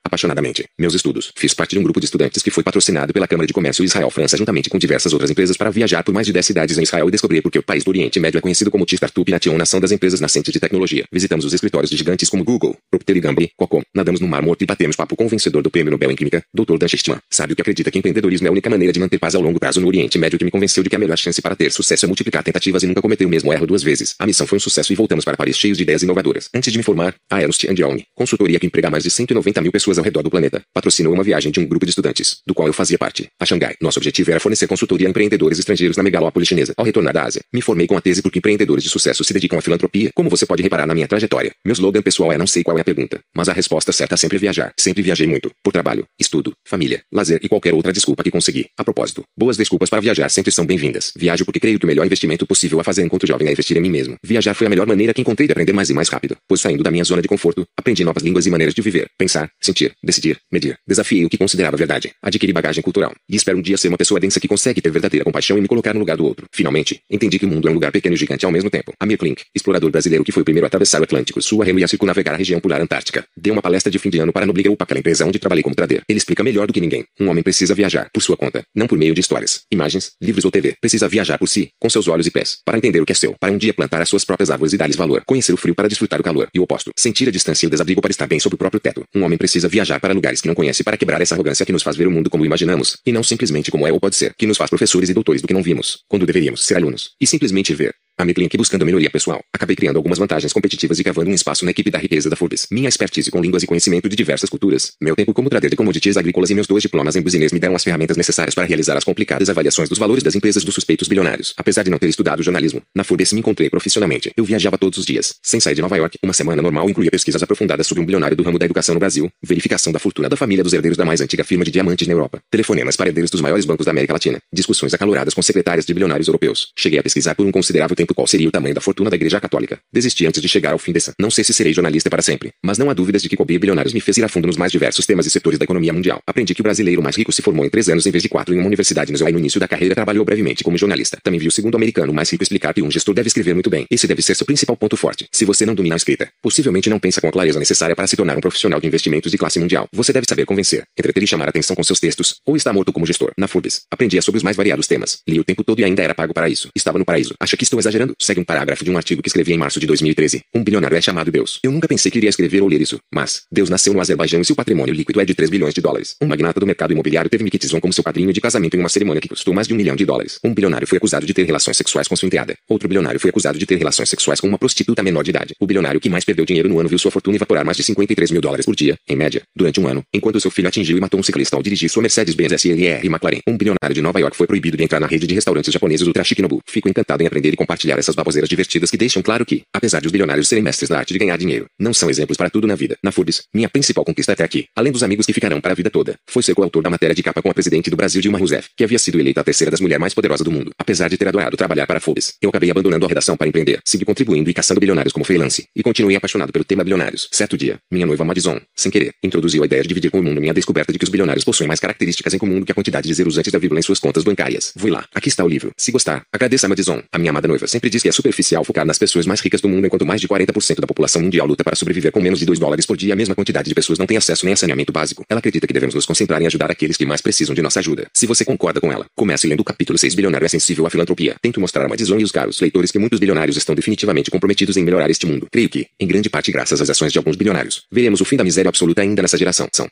apaixonadamente, 0.04 0.64
meus 0.78 0.94
estudos. 0.94 1.32
Fiz 1.36 1.54
parte 1.54 1.72
de 1.72 1.78
um 1.78 1.82
grupo 1.82 2.00
de 2.00 2.06
estudantes 2.06 2.42
que 2.42 2.50
foi 2.50 2.62
patrocinado 2.62 3.12
pela 3.12 3.26
Câmara 3.26 3.46
de 3.46 3.52
Comércio 3.52 3.84
Israel-França 3.84 4.36
juntamente 4.36 4.70
com 4.70 4.78
diversas 4.78 5.12
outras 5.12 5.30
empresas 5.30 5.56
para 5.56 5.70
viajar 5.70 6.02
por 6.02 6.12
mais 6.12 6.26
de 6.26 6.32
10 6.32 6.46
cidades 6.46 6.78
em 6.78 6.82
Israel 6.82 7.08
e 7.08 7.10
descobrir 7.10 7.42
por 7.42 7.50
que 7.50 7.58
o 7.58 7.62
país 7.62 7.84
do 7.84 7.90
Oriente 7.90 8.18
Médio 8.18 8.38
é 8.38 8.40
conhecido 8.40 8.70
como 8.70 8.86
T-Startup 8.86 9.30
Nation, 9.30 9.56
nação 9.56 9.80
das 9.80 9.92
empresas 9.92 10.20
nascentes 10.20 10.52
de 10.52 10.58
tecnologia. 10.58 11.04
Visitamos 11.12 11.44
os 11.44 11.52
escritórios 11.52 11.90
de 11.90 11.96
gigantes 11.96 12.28
como 12.28 12.44
Google, 12.44 12.76
Procter 12.90 13.20
Gamble, 13.20 13.50
Qualcomm, 13.56 13.82
nadamos 13.94 14.20
no 14.20 14.28
Mar 14.28 14.42
Morto 14.42 14.62
e 14.62 14.66
batemos 14.66 14.96
papo 14.96 15.14
com 15.14 15.26
o 15.26 15.28
vencedor 15.28 15.62
do 15.62 15.70
Prêmio 15.70 15.90
Nobel 15.90 16.10
em 16.10 16.16
Química, 16.16 16.42
Dr. 16.54 16.78
Dan 16.78 16.88
Shechtman. 16.88 17.18
Sabe 17.30 17.52
o 17.52 17.56
que 17.56 17.62
acredita 17.62 17.90
que 17.90 17.98
empreendedorismo 17.98 18.46
é 18.46 18.48
a 18.48 18.52
única 18.52 18.70
maneira 18.70 18.92
de 18.92 19.00
manter 19.00 19.18
paz 19.20 19.34
ao 19.34 19.42
longo 19.42 19.60
prazo 19.60 19.80
no 19.80 19.86
Oriente 19.86 20.18
Médio 20.18 20.38
que 20.38 20.44
me 20.44 20.50
convenceu 20.50 20.82
de 20.82 20.88
que 20.88 20.96
a 20.96 20.98
melhor 20.98 21.16
chance 21.16 21.40
para 21.40 21.54
ter 21.54 21.70
sucesso 21.70 22.06
é 22.06 22.08
multiplicar 22.08 22.42
tentativas 22.42 22.82
e 22.82 22.86
nunca 22.86 23.02
cometer 23.02 23.26
o 23.26 23.28
mesmo 23.28 23.52
erro 23.52 23.66
duas 23.66 23.82
vezes. 23.82 24.14
A 24.18 24.26
missão 24.26 24.46
foi 24.46 24.56
um 24.56 24.60
sucesso 24.60 24.92
e 24.92 24.96
voltamos 24.96 25.24
para 25.24 25.36
Paris 25.36 25.56
cheios 25.56 25.76
de 25.76 25.82
ideias 25.82 26.02
inovadoras. 26.02 26.48
Antes 26.54 26.72
de 26.72 26.78
me 26.78 26.82
formar, 26.82 27.14
a 27.30 27.40
Ernst 27.40 27.64
Young, 27.64 28.02
consultoria 28.14 28.58
que 28.58 28.66
emprega 28.66 28.90
mais 28.90 29.04
de 29.04 29.10
190 29.10 29.60
mil 29.60 29.70
pessoas 29.70 29.98
ao 29.98 30.04
redor 30.04 30.22
do 30.22 30.30
planeta, 30.30 30.62
patrocinou 30.72 31.12
uma 31.12 31.22
viagem 31.22 31.52
de 31.52 31.60
um 31.60 31.66
grupo 31.66 31.84
de 31.84 31.90
estudantes, 31.90 32.38
do 32.46 32.54
qual 32.54 32.66
eu 32.66 32.72
fazia 32.72 32.98
parte, 32.98 33.28
a 33.38 33.44
Xangai. 33.44 33.74
Nosso 33.80 33.98
objetivo 33.98 34.30
era 34.30 34.40
fornecer 34.40 34.66
consultoria 34.66 35.06
a 35.06 35.10
empreendedores 35.10 35.58
estrangeiros 35.58 35.96
na 35.96 36.02
megalópole 36.02 36.46
chinesa. 36.46 36.72
Ao 36.76 36.84
retornar 36.84 37.12
da 37.12 37.24
Ásia, 37.24 37.42
me 37.52 37.60
formei 37.60 37.86
com 37.86 37.96
a 37.96 38.00
tese 38.00 38.22
porque 38.22 38.38
empreendedores 38.38 38.82
de 38.82 38.90
sucesso 38.90 39.22
se 39.22 39.34
dedicam 39.34 39.58
à 39.58 39.62
filantropia, 39.62 40.10
como 40.14 40.30
você 40.30 40.46
pode 40.46 40.62
reparar 40.62 40.86
na 40.86 40.94
minha 40.94 41.06
trajetória. 41.06 41.52
Meu 41.64 41.74
slogan 41.74 42.02
pessoal 42.02 42.32
é 42.32 42.38
não 42.38 42.46
sei 42.46 42.62
qual 42.62 42.78
é 42.78 42.80
a 42.80 42.84
pergunta, 42.84 43.20
mas 43.36 43.48
a 43.48 43.52
resposta 43.52 43.92
certa 43.92 44.14
é 44.14 44.16
sempre 44.16 44.38
viajar. 44.38 44.72
Sempre 44.78 45.02
viajei 45.02 45.26
muito, 45.26 45.50
por 45.62 45.72
trabalho, 45.72 46.04
estudo, 46.18 46.52
família, 46.64 47.02
lazer 47.12 47.40
e 47.42 47.48
qualquer 47.48 47.74
outra 47.74 47.92
desculpa 47.92 48.22
que 48.22 48.30
consegui. 48.30 48.66
A 48.78 48.84
propósito, 48.84 49.09
boas 49.36 49.56
desculpas 49.56 49.88
para 49.88 50.00
viajar 50.00 50.28
sempre 50.28 50.52
são 50.52 50.66
bem-vindas. 50.66 51.12
Viajo 51.16 51.44
porque 51.44 51.60
creio 51.60 51.78
que 51.78 51.84
o 51.84 51.88
melhor 51.88 52.04
investimento 52.04 52.46
possível 52.46 52.80
a 52.80 52.84
fazer 52.84 53.02
enquanto 53.02 53.26
jovem 53.26 53.48
é 53.48 53.52
investir 53.52 53.76
em 53.76 53.80
mim 53.80 53.90
mesmo. 53.90 54.16
Viajar 54.24 54.54
foi 54.54 54.66
a 54.66 54.70
melhor 54.70 54.86
maneira 54.86 55.12
que 55.14 55.20
encontrei 55.20 55.46
de 55.46 55.52
aprender 55.52 55.72
mais 55.72 55.90
e 55.90 55.94
mais 55.94 56.08
rápido, 56.08 56.36
pois 56.48 56.60
saindo 56.60 56.82
da 56.82 56.90
minha 56.90 57.04
zona 57.04 57.22
de 57.22 57.28
conforto, 57.28 57.64
aprendi 57.76 58.04
novas 58.04 58.22
línguas 58.22 58.46
e 58.46 58.50
maneiras 58.50 58.74
de 58.74 58.82
viver, 58.82 59.08
pensar, 59.18 59.50
sentir, 59.60 59.92
decidir, 60.02 60.38
medir. 60.52 60.78
Desafiei 60.86 61.24
o 61.24 61.28
que 61.28 61.38
considerava 61.38 61.76
verdade. 61.76 62.12
Adquiri 62.22 62.52
bagagem 62.52 62.82
cultural. 62.82 63.12
E 63.28 63.36
espero 63.36 63.58
um 63.58 63.62
dia 63.62 63.76
ser 63.76 63.88
uma 63.88 63.98
pessoa 63.98 64.20
densa 64.20 64.40
que 64.40 64.48
consegue 64.48 64.80
ter 64.80 64.90
verdadeira 64.90 65.24
compaixão 65.24 65.56
e 65.58 65.60
me 65.60 65.68
colocar 65.68 65.94
no 65.94 66.00
lugar 66.00 66.16
do 66.16 66.24
outro. 66.24 66.46
Finalmente, 66.52 67.00
entendi 67.10 67.38
que 67.38 67.46
o 67.46 67.48
mundo 67.48 67.68
é 67.68 67.70
um 67.70 67.74
lugar 67.74 67.92
pequeno 67.92 68.14
e 68.14 68.18
gigante 68.18 68.44
ao 68.44 68.52
mesmo 68.52 68.70
tempo. 68.70 68.92
Amir 69.00 69.18
Klink, 69.18 69.42
explorador 69.54 69.90
brasileiro 69.90 70.24
que 70.24 70.32
foi 70.32 70.42
o 70.42 70.44
primeiro 70.44 70.66
a 70.66 70.68
atravessar 70.68 71.00
o 71.00 71.04
Atlântico, 71.04 71.40
sul 71.42 71.62
a 71.62 71.64
remo 71.64 71.78
e 71.78 71.84
a 71.84 71.88
circunnavegar 71.88 72.34
a 72.34 72.38
região 72.38 72.60
polar 72.60 72.80
antártica, 72.80 73.24
deu 73.36 73.52
uma 73.52 73.62
palestra 73.62 73.90
de 73.90 73.98
fim 73.98 74.10
de 74.10 74.18
ano 74.18 74.32
para 74.32 74.46
Nobliga 74.46 74.70
UPA, 74.70 74.84
aquela 74.84 75.00
empresa 75.00 75.24
onde 75.24 75.38
trabalhei 75.38 75.62
como 75.62 75.74
trader. 75.74 76.02
Ele 76.08 76.18
explica 76.18 76.42
melhor 76.42 76.66
do 76.66 76.72
que 76.72 76.80
ninguém. 76.80 77.04
Um 77.18 77.28
homem 77.28 77.42
precisa 77.42 77.74
viajar 77.74 78.08
por 78.12 78.22
sua 78.22 78.36
conta, 78.36 78.62
não 78.74 78.86
por 78.86 78.98
meio 79.00 79.14
de 79.14 79.20
histórias, 79.20 79.62
imagens, 79.72 80.12
livros 80.20 80.44
ou 80.44 80.50
TV. 80.50 80.76
Precisa 80.78 81.08
viajar 81.08 81.38
por 81.38 81.48
si, 81.48 81.70
com 81.80 81.88
seus 81.88 82.06
olhos 82.06 82.26
e 82.26 82.30
pés, 82.30 82.58
para 82.64 82.76
entender 82.76 83.00
o 83.00 83.06
que 83.06 83.12
é 83.12 83.14
seu, 83.14 83.34
para 83.40 83.50
um 83.50 83.56
dia 83.56 83.72
plantar 83.72 84.02
as 84.02 84.08
suas 84.08 84.24
próprias 84.24 84.50
árvores 84.50 84.74
e 84.74 84.76
dar-lhes 84.76 84.96
valor, 84.96 85.22
conhecer 85.26 85.54
o 85.54 85.56
frio 85.56 85.74
para 85.74 85.88
desfrutar 85.88 86.20
o 86.20 86.22
calor, 86.22 86.48
e 86.54 86.60
o 86.60 86.62
oposto, 86.62 86.90
sentir 86.96 87.26
a 87.26 87.32
distância 87.32 87.64
e 87.64 87.68
o 87.68 87.70
desabrigo 87.70 88.02
para 88.02 88.10
estar 88.10 88.26
bem 88.26 88.38
sob 88.38 88.54
o 88.54 88.58
próprio 88.58 88.78
teto. 88.78 89.02
Um 89.14 89.24
homem 89.24 89.38
precisa 89.38 89.68
viajar 89.68 89.98
para 89.98 90.12
lugares 90.12 90.42
que 90.42 90.48
não 90.48 90.54
conhece 90.54 90.84
para 90.84 90.98
quebrar 90.98 91.20
essa 91.22 91.34
arrogância 91.34 91.64
que 91.64 91.72
nos 91.72 91.82
faz 91.82 91.96
ver 91.96 92.06
o 92.06 92.10
mundo 92.10 92.28
como 92.28 92.44
imaginamos, 92.44 92.98
e 93.06 93.10
não 93.10 93.22
simplesmente 93.22 93.70
como 93.70 93.86
é 93.86 93.92
ou 93.92 93.98
pode 93.98 94.16
ser, 94.16 94.34
que 94.36 94.46
nos 94.46 94.58
faz 94.58 94.68
professores 94.68 95.08
e 95.08 95.14
doutores 95.14 95.40
do 95.40 95.48
que 95.48 95.54
não 95.54 95.62
vimos, 95.62 96.00
quando 96.06 96.26
deveríamos 96.26 96.64
ser 96.64 96.76
alunos, 96.76 97.12
e 97.18 97.26
simplesmente 97.26 97.74
ver. 97.74 97.94
A 98.20 98.24
Midlink 98.24 98.54
buscando 98.58 98.84
melhoria 98.84 99.08
pessoal. 99.08 99.42
Acabei 99.50 99.74
criando 99.74 99.96
algumas 99.96 100.18
vantagens 100.18 100.52
competitivas 100.52 100.98
e 100.98 101.04
cavando 101.04 101.30
um 101.30 101.34
espaço 101.34 101.64
na 101.64 101.70
equipe 101.70 101.90
da 101.90 101.98
riqueza 101.98 102.28
da 102.28 102.36
Forbes. 102.36 102.66
Minha 102.70 102.86
expertise 102.86 103.30
com 103.30 103.40
línguas 103.40 103.62
e 103.62 103.66
conhecimento 103.66 104.10
de 104.10 104.14
diversas 104.14 104.50
culturas. 104.50 104.92
Meu 105.00 105.16
tempo 105.16 105.32
como 105.32 105.48
trader 105.48 105.70
de 105.70 105.76
commodities 105.76 106.18
agrícolas 106.18 106.50
e 106.50 106.54
meus 106.54 106.66
dois 106.66 106.82
diplomas 106.82 107.16
em 107.16 107.22
business 107.22 107.50
me 107.50 107.58
deram 107.58 107.74
as 107.74 107.82
ferramentas 107.82 108.18
necessárias 108.18 108.54
para 108.54 108.66
realizar 108.66 108.94
as 108.94 109.04
complicadas 109.04 109.48
avaliações 109.48 109.88
dos 109.88 109.96
valores 109.96 110.22
das 110.22 110.34
empresas 110.34 110.62
dos 110.62 110.74
suspeitos 110.74 111.08
bilionários. 111.08 111.54
Apesar 111.56 111.82
de 111.82 111.90
não 111.90 111.98
ter 111.98 112.10
estudado 112.10 112.42
jornalismo, 112.42 112.82
na 112.94 113.04
Forbes 113.04 113.32
me 113.32 113.40
encontrei 113.40 113.70
profissionalmente. 113.70 114.30
Eu 114.36 114.44
viajava 114.44 114.76
todos 114.76 114.98
os 114.98 115.06
dias, 115.06 115.36
sem 115.42 115.58
sair 115.58 115.74
de 115.74 115.80
Nova 115.80 115.96
York. 115.96 116.18
Uma 116.22 116.34
semana 116.34 116.60
normal 116.60 116.90
incluía 116.90 117.10
pesquisas 117.10 117.42
aprofundadas 117.42 117.86
sobre 117.86 118.02
um 118.02 118.04
bilionário 118.04 118.36
do 118.36 118.42
ramo 118.42 118.58
da 118.58 118.66
educação 118.66 118.94
no 118.94 118.98
Brasil, 118.98 119.30
verificação 119.42 119.94
da 119.94 119.98
fortuna 119.98 120.28
da 120.28 120.36
família 120.36 120.62
dos 120.62 120.74
herdeiros 120.74 120.98
da 120.98 121.06
mais 121.06 121.22
antiga 121.22 121.42
firma 121.42 121.64
de 121.64 121.70
diamantes 121.70 122.06
na 122.06 122.12
Europa, 122.12 122.38
telefonemas 122.50 122.96
para 122.96 123.08
herdeiros 123.08 123.30
dos 123.30 123.40
maiores 123.40 123.64
bancos 123.64 123.86
da 123.86 123.92
América 123.92 124.12
Latina, 124.12 124.38
discussões 124.52 124.92
acaloradas 124.92 125.32
com 125.32 125.40
secretárias 125.40 125.86
de 125.86 125.94
bilionários 125.94 126.28
europeus. 126.28 126.68
Cheguei 126.76 126.98
a 126.98 127.02
pesquisar 127.02 127.34
por 127.34 127.46
um 127.46 127.50
considerável 127.50 127.96
tempo 127.96 128.09
qual 128.14 128.26
seria 128.26 128.48
o 128.48 128.50
tamanho 128.50 128.74
da 128.74 128.80
fortuna 128.80 129.08
da 129.08 129.16
Igreja 129.16 129.40
Católica. 129.40 129.78
Desisti 129.92 130.26
antes 130.26 130.42
de 130.42 130.48
chegar 130.48 130.72
ao 130.72 130.78
fim 130.78 130.92
dessa. 130.92 131.12
Não 131.18 131.30
sei 131.30 131.44
se 131.44 131.52
serei 131.52 131.72
jornalista 131.72 132.10
para 132.10 132.22
sempre, 132.22 132.50
mas 132.64 132.78
não 132.78 132.90
há 132.90 132.94
dúvidas 132.94 133.22
de 133.22 133.28
que 133.28 133.36
cobrir 133.36 133.58
bilionários 133.58 133.94
me 133.94 134.00
fez 134.00 134.16
ir 134.18 134.24
a 134.24 134.28
fundo 134.28 134.46
nos 134.46 134.56
mais 134.56 134.72
diversos 134.72 135.06
temas 135.06 135.26
e 135.26 135.30
setores 135.30 135.58
da 135.58 135.64
economia 135.64 135.92
mundial. 135.92 136.20
Aprendi 136.26 136.54
que 136.54 136.60
o 136.60 136.64
brasileiro 136.64 137.02
mais 137.02 137.16
rico 137.16 137.32
se 137.32 137.42
formou 137.42 137.64
em 137.64 137.70
três 137.70 137.88
anos 137.88 138.06
em 138.06 138.10
vez 138.10 138.22
de 138.22 138.28
quatro 138.28 138.54
em 138.54 138.58
uma 138.58 138.66
universidade 138.66 139.12
no 139.12 139.18
no 139.30 139.38
início 139.38 139.60
da 139.60 139.68
carreira 139.68 139.94
trabalhou 139.94 140.24
brevemente 140.24 140.64
como 140.64 140.76
jornalista. 140.76 141.18
Também 141.22 141.38
vi 141.38 141.46
o 141.46 141.50
segundo 141.50 141.76
americano 141.76 142.12
mais 142.12 142.30
rico 142.30 142.42
explicar 142.42 142.74
que 142.74 142.82
um 142.82 142.90
gestor 142.90 143.14
deve 143.14 143.28
escrever 143.28 143.54
muito 143.54 143.70
bem. 143.70 143.86
Esse 143.90 144.06
deve 144.06 144.22
ser 144.22 144.34
seu 144.34 144.46
principal 144.46 144.76
ponto 144.76 144.96
forte. 144.96 145.28
Se 145.30 145.44
você 145.44 145.64
não 145.64 145.74
domina 145.74 145.94
a 145.94 145.96
escrita, 145.96 146.28
possivelmente 146.42 146.90
não 146.90 146.98
pensa 146.98 147.20
com 147.20 147.28
a 147.28 147.32
clareza 147.32 147.58
necessária 147.58 147.94
para 147.94 148.06
se 148.06 148.16
tornar 148.16 148.36
um 148.36 148.40
profissional 148.40 148.80
de 148.80 148.86
investimentos 148.86 149.30
de 149.30 149.38
classe 149.38 149.58
mundial. 149.58 149.86
Você 149.92 150.12
deve 150.12 150.26
saber 150.28 150.44
convencer, 150.44 150.84
entreter 150.98 151.22
e 151.22 151.26
chamar 151.26 151.46
a 151.46 151.50
atenção 151.50 151.76
com 151.76 151.82
seus 151.82 152.00
textos, 152.00 152.36
ou 152.46 152.56
está 152.56 152.72
morto 152.72 152.92
como 152.92 153.06
gestor. 153.06 153.32
Na 153.36 153.46
Forbes, 153.46 153.82
aprendia 153.90 154.22
sobre 154.22 154.38
os 154.38 154.42
mais 154.42 154.56
variados 154.56 154.86
temas. 154.86 155.18
Li 155.28 155.38
o 155.38 155.44
tempo 155.44 155.62
todo 155.62 155.80
e 155.80 155.84
ainda 155.84 156.02
era 156.02 156.14
pago 156.14 156.34
para 156.34 156.48
isso. 156.48 156.68
Estava 156.74 156.98
no 156.98 157.04
paraíso. 157.04 157.34
Acha 157.40 157.56
que 157.56 157.64
estou 157.64 157.78
exagerando? 157.78 157.99
Segue 158.20 158.40
um 158.40 158.44
parágrafo 158.44 158.84
de 158.84 158.90
um 158.90 158.96
artigo 158.96 159.22
que 159.22 159.28
escrevi 159.28 159.52
em 159.52 159.58
março 159.58 159.80
de 159.80 159.86
2013. 159.86 160.42
Um 160.54 160.62
bilionário 160.62 160.96
é 160.96 161.00
chamado 161.00 161.30
Deus. 161.30 161.58
Eu 161.62 161.72
nunca 161.72 161.88
pensei 161.88 162.10
que 162.10 162.18
iria 162.18 162.30
escrever 162.30 162.62
ou 162.62 162.68
ler 162.68 162.80
isso, 162.80 162.98
mas 163.12 163.42
Deus 163.50 163.68
nasceu 163.68 163.92
no 163.92 164.00
Azerbaijão 164.00 164.40
e 164.40 164.44
seu 164.44 164.56
patrimônio 164.56 164.94
líquido 164.94 165.20
é 165.20 165.24
de 165.24 165.34
3 165.34 165.50
bilhões 165.50 165.74
de 165.74 165.80
dólares. 165.80 166.16
Um 166.22 166.26
magnata 166.26 166.60
do 166.60 166.66
mercado 166.66 166.92
imobiliário 166.92 167.30
teve 167.30 167.44
Mickey 167.44 167.58
Tison 167.58 167.80
como 167.80 167.92
seu 167.92 168.04
padrinho 168.04 168.32
de 168.32 168.40
casamento 168.40 168.76
em 168.76 168.80
uma 168.80 168.88
cerimônia 168.88 169.20
que 169.20 169.28
custou 169.28 169.52
mais 169.52 169.66
de 169.66 169.74
um 169.74 169.76
milhão 169.76 169.96
de 169.96 170.04
dólares. 170.04 170.38
Um 170.44 170.54
bilionário 170.54 170.86
foi 170.86 170.98
acusado 170.98 171.26
de 171.26 171.34
ter 171.34 171.44
relações 171.44 171.76
sexuais 171.76 172.08
com 172.08 172.16
sua 172.16 172.26
enteada. 172.26 172.56
Outro 172.68 172.88
bilionário 172.88 173.18
foi 173.20 173.30
acusado 173.30 173.58
de 173.58 173.66
ter 173.66 173.76
relações 173.76 174.08
sexuais 174.08 174.40
com 174.40 174.48
uma 174.48 174.58
prostituta 174.58 175.02
menor 175.02 175.22
de 175.22 175.30
idade. 175.30 175.54
O 175.60 175.66
bilionário 175.66 176.00
que 176.00 176.08
mais 176.08 176.24
perdeu 176.24 176.44
dinheiro 176.44 176.68
no 176.68 176.78
ano 176.78 176.88
viu 176.88 176.98
sua 176.98 177.10
fortuna 177.10 177.36
evaporar 177.36 177.64
mais 177.64 177.76
de 177.76 177.82
53 177.82 178.30
mil 178.30 178.40
dólares 178.40 178.66
por 178.66 178.74
dia, 178.74 178.96
em 179.08 179.16
média, 179.16 179.42
durante 179.54 179.80
um 179.80 179.86
ano, 179.86 180.02
enquanto 180.12 180.40
seu 180.40 180.50
filho 180.50 180.68
atingiu 180.68 180.96
e 180.96 181.00
matou 181.00 181.18
um 181.18 181.22
ciclista 181.22 181.56
ao 181.56 181.62
dirigir 181.62 181.88
sua 181.88 182.02
Mercedes-Benz 182.02 182.52
SLR 182.52 183.06
McLaren. 183.06 183.40
Um 183.46 183.56
bilionário 183.56 183.94
de 183.94 184.02
Nova 184.02 184.20
York 184.20 184.36
foi 184.36 184.46
proibido 184.46 184.76
de 184.76 184.84
entrar 184.84 185.00
na 185.00 185.06
rede 185.06 185.26
de 185.26 185.34
restaurantes 185.34 185.72
japoneses 185.72 186.06
Ultra 186.06 186.24
Chic 186.24 186.38
Nobu. 186.40 186.60
Fico 186.66 186.88
encantado 186.88 187.22
em 187.22 187.26
aprender 187.26 187.52
e 187.52 187.56
compartilhar 187.90 187.98
essas 187.98 188.14
baboseiras 188.14 188.48
divertidas 188.48 188.90
que 188.90 188.96
deixam 188.96 189.22
claro 189.22 189.44
que, 189.44 189.62
apesar 189.74 190.00
de 190.00 190.06
os 190.06 190.12
bilionários 190.12 190.48
serem 190.48 190.62
mestres 190.62 190.88
da 190.88 190.98
arte 190.98 191.12
de 191.12 191.18
ganhar 191.18 191.36
dinheiro, 191.36 191.66
não 191.78 191.92
são 191.92 192.08
exemplos 192.08 192.36
para 192.36 192.50
tudo 192.50 192.66
na 192.66 192.74
vida. 192.74 192.96
Na 193.02 193.10
Forbes, 193.10 193.42
minha 193.52 193.68
principal 193.68 194.04
conquista 194.04 194.32
até 194.32 194.44
aqui, 194.44 194.66
além 194.76 194.92
dos 194.92 195.02
amigos 195.02 195.26
que 195.26 195.32
ficarão 195.32 195.60
para 195.60 195.72
a 195.72 195.74
vida 195.74 195.90
toda, 195.90 196.14
foi 196.28 196.42
ser 196.42 196.54
coautor 196.54 196.82
da 196.82 196.90
matéria 196.90 197.14
de 197.14 197.22
capa 197.22 197.42
com 197.42 197.50
a 197.50 197.54
presidente 197.54 197.90
do 197.90 197.96
Brasil 197.96 198.20
Dilma 198.20 198.38
Rousseff, 198.38 198.68
que 198.76 198.84
havia 198.84 198.98
sido 198.98 199.18
eleita 199.18 199.40
a 199.40 199.44
terceira 199.44 199.70
das 199.70 199.80
mulheres 199.80 200.00
mais 200.00 200.14
poderosas 200.14 200.44
do 200.44 200.50
mundo. 200.50 200.70
Apesar 200.78 201.08
de 201.08 201.16
ter 201.16 201.28
adorado 201.28 201.56
trabalhar 201.56 201.86
para 201.86 201.98
a 201.98 202.00
Forbes, 202.00 202.34
eu 202.40 202.50
acabei 202.50 202.70
abandonando 202.70 203.04
a 203.04 203.08
redação 203.08 203.36
para 203.36 203.48
empreender, 203.48 203.80
segui 203.84 204.04
contribuindo 204.04 204.50
e 204.50 204.54
caçando 204.54 204.80
bilionários 204.80 205.12
como 205.12 205.24
freelance, 205.24 205.64
e 205.74 205.82
continuei 205.82 206.16
apaixonado 206.16 206.52
pelo 206.52 206.64
tema 206.64 206.84
bilionários. 206.84 207.28
Certo 207.32 207.56
dia, 207.56 207.78
minha 207.90 208.06
noiva 208.06 208.24
Madison, 208.24 208.60
sem 208.76 208.90
querer, 208.90 209.12
introduziu 209.22 209.62
a 209.62 209.66
ideia 209.66 209.82
de 209.82 209.88
dividir 209.88 210.10
com 210.10 210.20
o 210.20 210.22
mundo 210.22 210.40
minha 210.40 210.54
descoberta 210.54 210.92
de 210.92 210.98
que 210.98 211.04
os 211.04 211.10
bilionários 211.10 211.44
possuem 211.44 211.68
mais 211.68 211.80
características 211.80 212.34
em 212.34 212.38
comum 212.38 212.60
do 212.60 212.66
que 212.66 212.72
a 212.72 212.74
quantidade 212.74 213.08
de 213.08 213.14
zeros 213.14 213.38
antes 213.38 213.52
da 213.52 213.58
vírgula 213.58 213.80
em 213.80 213.82
suas 213.82 213.98
contas 213.98 214.22
bancárias. 214.22 214.72
Fui 214.76 214.90
lá, 214.90 215.04
aqui 215.14 215.28
está 215.28 215.44
o 215.44 215.48
livro. 215.48 215.70
Se 215.76 215.90
gostar, 215.90 216.22
agradeça 216.32 216.66
a 216.66 216.68
Madison. 216.68 217.02
A 217.12 217.18
minha 217.18 217.30
amada 217.30 217.48
noiva 217.48 217.66
sempre 217.70 217.88
diz 217.88 218.02
que 218.02 218.08
é 218.08 218.12
superficial 218.12 218.64
focar 218.64 218.84
nas 218.84 218.98
pessoas 218.98 219.26
mais 219.26 219.40
ricas 219.40 219.60
do 219.60 219.68
mundo 219.68 219.86
enquanto 219.86 220.04
mais 220.04 220.20
de 220.20 220.28
40% 220.28 220.80
da 220.80 220.86
população 220.86 221.22
mundial 221.22 221.46
luta 221.46 221.64
para 221.64 221.76
sobreviver 221.76 222.12
com 222.12 222.20
menos 222.20 222.38
de 222.38 222.46
2 222.46 222.58
dólares 222.58 222.84
por 222.84 222.96
dia. 222.96 223.14
A 223.14 223.16
mesma 223.16 223.34
quantidade 223.34 223.68
de 223.68 223.74
pessoas 223.74 223.98
não 223.98 224.06
tem 224.06 224.16
acesso 224.16 224.44
nem 224.44 224.52
a 224.52 224.56
saneamento 224.56 224.92
básico. 224.92 225.24
Ela 225.28 225.38
acredita 225.38 225.66
que 225.66 225.72
devemos 225.72 225.94
nos 225.94 226.04
concentrar 226.04 226.42
em 226.42 226.46
ajudar 226.46 226.70
aqueles 226.70 226.96
que 226.96 227.06
mais 227.06 227.20
precisam 227.20 227.54
de 227.54 227.62
nossa 227.62 227.80
ajuda. 227.80 228.06
Se 228.14 228.26
você 228.26 228.44
concorda 228.44 228.80
com 228.80 228.92
ela, 228.92 229.06
comece 229.16 229.46
lendo 229.46 229.60
o 229.60 229.64
capítulo 229.64 229.98
6 229.98 230.14
Bilionário 230.14 230.44
é 230.44 230.48
sensível 230.48 230.86
à 230.86 230.90
filantropia. 230.90 231.36
Tento 231.40 231.60
mostrar 231.60 231.84
a 231.84 231.88
Madison 231.88 232.18
e 232.18 232.24
os 232.24 232.32
caros 232.32 232.60
leitores 232.60 232.90
que 232.90 232.98
muitos 232.98 233.18
bilionários 233.18 233.56
estão 233.56 233.74
definitivamente 233.74 234.30
comprometidos 234.30 234.76
em 234.76 234.84
melhorar 234.84 235.10
este 235.10 235.26
mundo. 235.26 235.46
Creio 235.50 235.68
que, 235.68 235.86
em 235.98 236.06
grande 236.06 236.28
parte 236.28 236.50
graças 236.50 236.80
às 236.80 236.90
ações 236.90 237.12
de 237.12 237.18
alguns 237.18 237.36
bilionários, 237.36 237.82
veremos 237.90 238.20
o 238.20 238.24
fim 238.24 238.36
da 238.36 238.44
miséria 238.44 238.68
absoluta 238.68 239.02
ainda 239.02 239.22
nessa 239.22 239.38
geração. 239.38 239.68
São 239.72 239.88